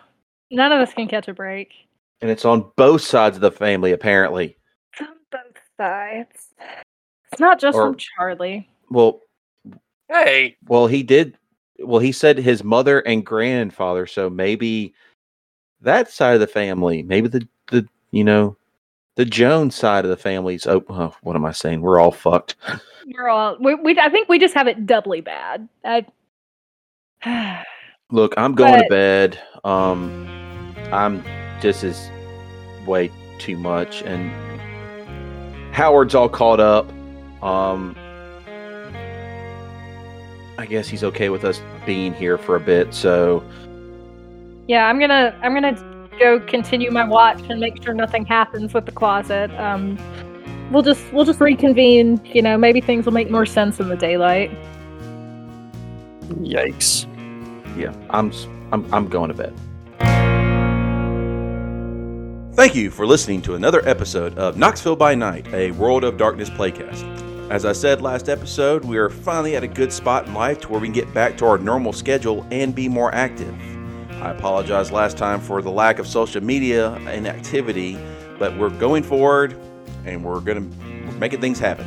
none 0.51 0.71
of 0.71 0.79
us 0.79 0.93
can 0.93 1.09
catch 1.09 1.27
a 1.27 1.33
break. 1.33 1.73
And 2.21 2.31
it's 2.31 2.45
on 2.45 2.71
both 2.77 3.01
sides 3.01 3.35
of 3.35 3.41
the 3.41 3.51
family, 3.51 3.91
apparently. 3.91 4.57
It's 4.93 5.01
on 5.01 5.15
both 5.31 5.61
sides. 5.77 6.47
It's 7.31 7.41
not 7.41 7.59
just 7.59 7.75
Or- 7.75 7.87
from 7.87 7.97
Charlie. 7.97 8.69
Well, 8.89 9.21
Hey, 10.07 10.57
Well, 10.67 10.87
he 10.87 11.03
did. 11.03 11.37
Well, 11.77 11.99
he 11.99 12.11
said 12.11 12.37
his 12.37 12.63
mother 12.63 13.01
and 13.01 13.23
grandfather. 13.25 14.07
So 14.07 14.27
maybe 14.29 14.93
that 15.81 16.11
side 16.11 16.33
of 16.33 16.39
the 16.39 16.47
family, 16.47 17.03
maybe 17.03 17.27
the 17.27 17.47
the 17.67 17.87
you 18.11 18.23
know 18.23 18.57
the 19.15 19.25
Jones 19.25 19.75
side 19.75 20.05
of 20.05 20.09
the 20.09 20.17
family's. 20.17 20.65
Oh, 20.65 20.83
oh, 20.89 21.15
what 21.21 21.35
am 21.35 21.45
I 21.45 21.51
saying? 21.51 21.81
We're 21.81 21.99
all 21.99 22.11
fucked. 22.11 22.55
We're 23.13 23.27
all 23.27 23.57
we, 23.59 23.73
we 23.75 23.97
I 23.97 24.09
think 24.09 24.29
we 24.29 24.37
just 24.37 24.53
have 24.53 24.67
it 24.67 24.85
doubly 24.85 25.21
bad. 25.21 25.67
I 25.83 26.05
Look, 28.11 28.33
I'm 28.37 28.55
going 28.55 28.81
to 28.81 28.87
bed. 28.89 29.39
Um, 29.63 30.27
I'm 30.91 31.23
this 31.61 31.83
is 31.83 32.09
way 32.85 33.11
too 33.39 33.57
much, 33.57 34.01
and 34.03 34.31
Howard's 35.73 36.15
all 36.15 36.29
caught 36.29 36.59
up. 36.59 36.91
Um, 37.43 37.95
I 40.57 40.65
guess 40.65 40.87
he's 40.87 41.03
okay 41.03 41.29
with 41.29 41.45
us 41.45 41.61
being 41.85 42.13
here 42.13 42.37
for 42.37 42.55
a 42.55 42.59
bit. 42.59 42.93
So 42.93 43.43
Yeah, 44.69 44.85
I'm 44.85 44.99
gonna 44.99 45.35
I'm 45.41 45.55
gonna 45.55 45.73
go 46.19 46.39
continue 46.41 46.91
my 46.91 47.03
watch 47.03 47.41
and 47.49 47.59
make 47.59 47.83
sure 47.83 47.95
nothing 47.95 48.23
happens 48.23 48.71
with 48.71 48.85
the 48.85 48.91
closet. 48.91 49.49
Um, 49.59 49.97
we'll 50.69 50.83
just 50.83 51.11
we'll 51.11 51.25
just 51.25 51.41
reconvene. 51.41 52.21
You 52.23 52.43
know, 52.43 52.55
maybe 52.55 52.79
things 52.79 53.05
will 53.05 53.13
make 53.13 53.31
more 53.31 53.47
sense 53.47 53.79
in 53.79 53.89
the 53.89 53.95
daylight. 53.95 54.51
yikes. 56.43 57.07
yeah, 57.75 57.95
I'm 58.11 58.29
s- 58.29 58.45
I'm 58.71 58.85
I'm 58.93 59.07
going 59.07 59.31
to 59.31 59.33
bed. 59.33 59.55
Thank 62.53 62.75
you 62.75 62.91
for 62.91 63.07
listening 63.07 63.41
to 63.43 63.55
another 63.55 63.81
episode 63.89 64.37
of 64.37 64.55
Knoxville 64.55 64.97
by 64.97 65.15
Night, 65.15 65.47
a 65.51 65.71
World 65.71 66.03
of 66.03 66.17
Darkness 66.17 66.51
playcast. 66.51 67.49
As 67.49 67.65
I 67.65 67.71
said 67.71 68.03
last 68.03 68.29
episode, 68.29 68.85
we 68.85 68.99
are 68.99 69.09
finally 69.09 69.55
at 69.55 69.63
a 69.63 69.67
good 69.67 69.91
spot 69.91 70.27
in 70.27 70.35
life 70.35 70.61
to 70.61 70.69
where 70.69 70.79
we 70.79 70.85
can 70.85 70.93
get 70.93 71.11
back 71.11 71.39
to 71.39 71.47
our 71.47 71.57
normal 71.57 71.91
schedule 71.91 72.45
and 72.51 72.75
be 72.75 72.87
more 72.87 73.11
active. 73.15 73.55
I 74.21 74.31
apologize 74.31 74.91
last 74.91 75.17
time 75.17 75.39
for 75.39 75.61
the 75.61 75.71
lack 75.71 75.97
of 75.97 76.05
social 76.05 76.43
media 76.43 76.91
and 76.91 77.25
activity, 77.25 77.97
but 78.37 78.55
we're 78.57 78.69
going 78.69 79.01
forward 79.01 79.57
and 80.05 80.23
we're 80.23 80.41
going 80.41 80.69
to 80.69 81.11
making 81.13 81.39
things 81.39 81.57
happen. 81.57 81.85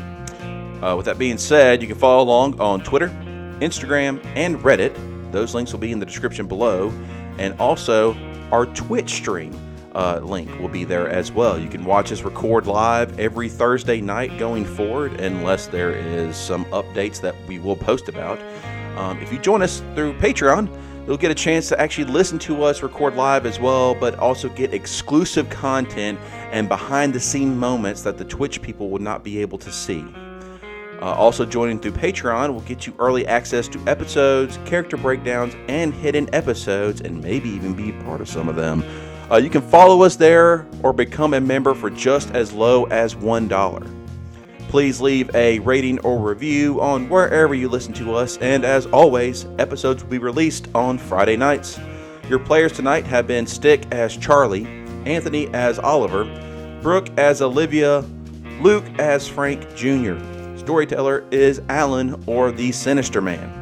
Uh, 0.83 0.97
with 0.97 1.05
that 1.07 1.19
being 1.19 1.37
said, 1.37 1.83
you 1.83 1.89
can 1.89 1.97
follow 1.97 2.23
along 2.23 2.59
on 2.59 2.83
Twitter, 2.83 3.09
Instagram, 3.61 4.25
and 4.35 4.57
Reddit. 4.61 4.95
Those 5.31 5.55
links 5.55 5.73
will 5.73 5.79
be 5.79 5.93
in 5.93 5.99
the 5.99 6.07
description 6.07 6.47
below. 6.47 6.91
And 7.39 7.59
also, 7.61 8.17
our 8.51 8.65
Twitch 8.67 9.11
stream 9.11 9.55
uh, 9.95 10.21
link 10.23 10.59
will 10.59 10.69
be 10.69 10.85
there 10.85 11.09
as 11.11 11.31
well. 11.31 11.59
You 11.59 11.69
can 11.69 11.85
watch 11.85 12.13
us 12.13 12.23
record 12.23 12.67
live 12.67 13.21
every 13.21 13.51
Thursday 13.51 14.01
night 14.01 14.39
going 14.39 14.65
forward, 14.65 15.21
unless 15.21 15.67
there 15.67 15.91
is 15.93 16.35
some 16.35 16.65
updates 16.67 17.21
that 17.21 17.35
we 17.47 17.59
will 17.59 17.77
post 17.77 18.09
about. 18.09 18.41
Um, 18.97 19.21
if 19.21 19.33
you 19.33 19.39
join 19.39 19.63
us 19.63 19.81
through 19.95 20.15
Patreon, 20.15 20.69
you'll 21.07 21.17
get 21.17 21.31
a 21.31 21.35
chance 21.35 21.69
to 21.69 21.81
actually 21.81 22.05
listen 22.05 22.39
to 22.41 22.63
us 22.63 22.83
record 22.83 23.15
live 23.15 23.47
as 23.47 23.59
well, 23.59 23.95
but 23.95 24.19
also 24.19 24.49
get 24.51 24.73
exclusive 24.73 25.49
content 25.51 26.19
and 26.51 26.69
behind 26.69 27.13
the 27.13 27.21
scene 27.21 27.59
moments 27.59 28.03
that 28.03 28.19
the 28.19 28.25
Twitch 28.25 28.63
people 28.63 28.91
would 28.91 29.03
not 29.03 29.25
be 29.25 29.39
able 29.39 29.59
to 29.59 29.73
see. 29.73 30.05
Uh, 31.01 31.07
also, 31.15 31.45
joining 31.45 31.81
through 31.81 31.91
Patreon 31.91 32.55
will 32.55 32.61
get 32.61 32.87
you 32.87 32.95
early 33.01 33.27
access 33.27 33.67
to 33.67 33.81
episodes, 33.89 34.59
character 34.65 34.97
breakdowns, 34.97 35.55
and 35.67 35.93
hidden 35.93 36.33
episodes, 36.33 37.01
and 37.01 37.21
maybe 37.21 37.49
even 37.49 37.75
be 37.75 37.91
part 38.05 38.21
of 38.21 38.29
some 38.29 38.49
of 38.49 38.55
them. 38.55 38.85
Uh, 39.29 39.37
you 39.37 39.51
can 39.51 39.63
follow 39.63 40.03
us 40.03 40.15
there 40.15 40.67
or 40.85 40.93
become 40.93 41.35
a 41.35 41.41
member 41.41 41.75
for 41.75 41.91
just 41.91 42.31
as 42.33 42.53
low 42.53 42.85
as 42.85 43.17
$1. 43.17 44.02
Please 44.73 45.03
leave 45.03 45.31
a 45.35 45.59
rating 45.59 45.99
or 45.99 46.19
review 46.19 46.81
on 46.81 47.07
wherever 47.11 47.55
you 47.55 47.69
listen 47.69 47.93
to 47.93 48.15
us, 48.15 48.39
and 48.39 48.65
as 48.65 48.87
always, 48.87 49.45
episodes 49.59 50.03
will 50.03 50.11
be 50.11 50.17
released 50.17 50.67
on 50.75 50.97
Friday 50.97 51.37
nights. 51.37 51.79
Your 52.27 52.39
players 52.39 52.73
tonight 52.73 53.05
have 53.05 53.27
been 53.27 53.47
Stick 53.47 53.85
as 53.93 54.17
Charlie, 54.17 54.65
Anthony 55.05 55.49
as 55.49 55.79
Oliver, 55.79 56.25
Brooke 56.81 57.11
as 57.19 57.43
Olivia, 57.43 58.03
Luke 58.63 58.87
as 58.99 59.29
Frank 59.29 59.61
Jr. 59.77 60.17
Storyteller 60.57 61.29
is 61.31 61.61
Alan 61.69 62.25
or 62.27 62.51
the 62.51 62.73
Sinister 62.73 63.21
Man. 63.21 63.62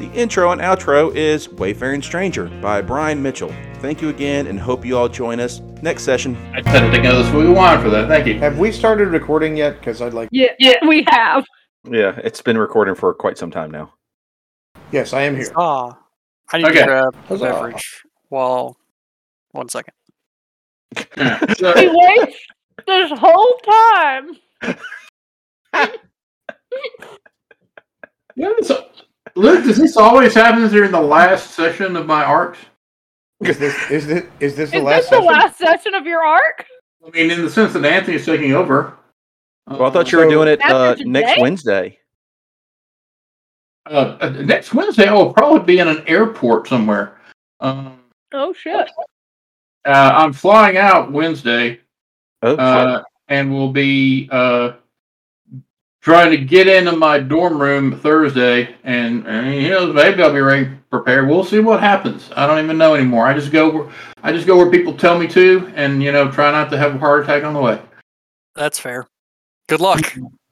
The 0.00 0.10
intro 0.12 0.50
and 0.50 0.62
outro 0.62 1.14
is 1.14 1.50
Wayfaring 1.50 2.00
Stranger 2.00 2.46
by 2.62 2.80
Brian 2.80 3.22
Mitchell. 3.22 3.52
Thank 3.80 4.00
you 4.00 4.08
again 4.08 4.46
and 4.46 4.58
hope 4.58 4.82
you 4.82 4.96
all 4.96 5.10
join 5.10 5.40
us 5.40 5.60
next 5.82 6.04
session. 6.04 6.36
I 6.54 6.62
didn't 6.62 6.90
think 6.90 7.04
of 7.04 7.16
this 7.18 7.30
we 7.34 7.46
wine 7.46 7.82
for 7.82 7.90
that. 7.90 8.08
Thank 8.08 8.26
you. 8.26 8.38
Have 8.38 8.58
we 8.58 8.72
started 8.72 9.08
recording 9.08 9.58
yet? 9.58 9.78
Because 9.78 10.00
I'd 10.00 10.14
like. 10.14 10.30
Yeah, 10.32 10.52
yeah, 10.58 10.76
we 10.88 11.04
have. 11.08 11.44
Yeah, 11.84 12.18
it's 12.24 12.40
been 12.40 12.56
recording 12.56 12.94
for 12.94 13.12
quite 13.12 13.36
some 13.36 13.50
time 13.50 13.70
now. 13.70 13.92
Yes, 14.90 15.12
I 15.12 15.20
am 15.20 15.36
here. 15.36 15.52
Ah, 15.54 15.98
I 16.50 16.56
need 16.58 16.66
Okay. 16.68 16.78
to 16.80 16.84
grab 16.86 17.14
a 17.14 17.18
Huzzah. 17.26 17.44
beverage. 17.44 18.02
Well, 18.30 18.78
one 19.50 19.68
second. 19.68 19.92
So- 21.58 21.74
We 21.76 21.90
wait 21.92 22.34
this 22.86 23.12
whole 23.18 23.60
time. 23.66 24.30
Yeah, 28.36 28.52
so, 28.62 28.86
Luke, 29.36 29.64
does 29.64 29.76
this 29.76 29.96
always 29.96 30.34
happen 30.34 30.68
during 30.70 30.90
the 30.90 31.00
last 31.00 31.52
session 31.52 31.96
of 31.96 32.06
my 32.06 32.24
arc? 32.24 32.56
Is 33.40 33.58
this 33.58 33.90
is 33.90 34.06
this 34.06 34.24
is 34.40 34.56
this 34.56 34.70
the 34.70 34.78
Is 34.78 34.82
last 34.82 34.96
this 35.02 35.10
the 35.10 35.16
session? 35.16 35.26
last 35.26 35.58
session 35.58 35.94
of 35.94 36.06
your 36.06 36.22
arc? 36.24 36.66
I 37.06 37.10
mean, 37.10 37.30
in 37.30 37.42
the 37.42 37.50
sense 37.50 37.72
that 37.72 37.84
Anthony's 37.84 38.26
taking 38.26 38.52
over. 38.52 38.94
Well, 39.66 39.84
I 39.84 39.90
thought 39.90 40.12
you 40.12 40.18
were 40.18 40.24
So- 40.24 40.30
doing 40.30 40.48
it 40.48 40.60
uh, 40.62 40.96
next 41.00 41.40
Wednesday. 41.40 41.98
Uh, 43.86 44.18
uh, 44.20 44.28
next 44.44 44.74
Wednesday, 44.74 45.06
I 45.08 45.12
will 45.14 45.32
probably 45.32 45.60
be 45.64 45.78
in 45.80 45.88
an 45.88 46.04
airport 46.06 46.68
somewhere. 46.68 47.18
Um, 47.60 47.96
Oh 48.32 48.52
shit! 48.52 48.88
uh, 49.86 50.10
I'm 50.14 50.32
flying 50.32 50.76
out 50.76 51.10
Wednesday, 51.10 51.80
Oh, 52.42 52.52
shit. 52.52 52.60
uh, 52.60 53.02
and 53.28 53.50
will 53.52 53.72
be 53.72 54.28
uh, 54.30 54.72
trying 56.00 56.30
to 56.30 56.38
get 56.38 56.66
into 56.66 56.92
my 56.92 57.18
dorm 57.18 57.60
room 57.60 57.98
Thursday, 57.98 58.74
and, 58.84 59.26
and 59.26 59.54
you 59.54 59.70
know 59.70 59.92
maybe 59.92 60.22
I'll 60.22 60.32
be 60.32 60.40
ready 60.40 60.70
prepared. 60.90 61.28
We'll 61.28 61.44
see 61.44 61.60
what 61.60 61.80
happens. 61.80 62.30
I 62.36 62.46
don't 62.46 62.62
even 62.62 62.78
know 62.78 62.94
anymore. 62.94 63.26
I 63.26 63.34
just 63.34 63.52
go, 63.52 63.70
where, 63.70 63.92
I 64.22 64.32
just 64.32 64.46
go 64.46 64.56
where 64.56 64.70
people 64.70 64.94
tell 64.94 65.18
me 65.18 65.26
to, 65.28 65.70
and 65.74 66.02
you 66.02 66.12
know 66.12 66.30
try 66.30 66.50
not 66.50 66.70
to 66.70 66.78
have 66.78 66.94
a 66.94 66.98
heart 66.98 67.24
attack 67.24 67.44
on 67.44 67.54
the 67.54 67.60
way. 67.60 67.80
That's 68.54 68.78
fair. 68.78 69.06
Good 69.68 69.80
luck. 69.80 70.14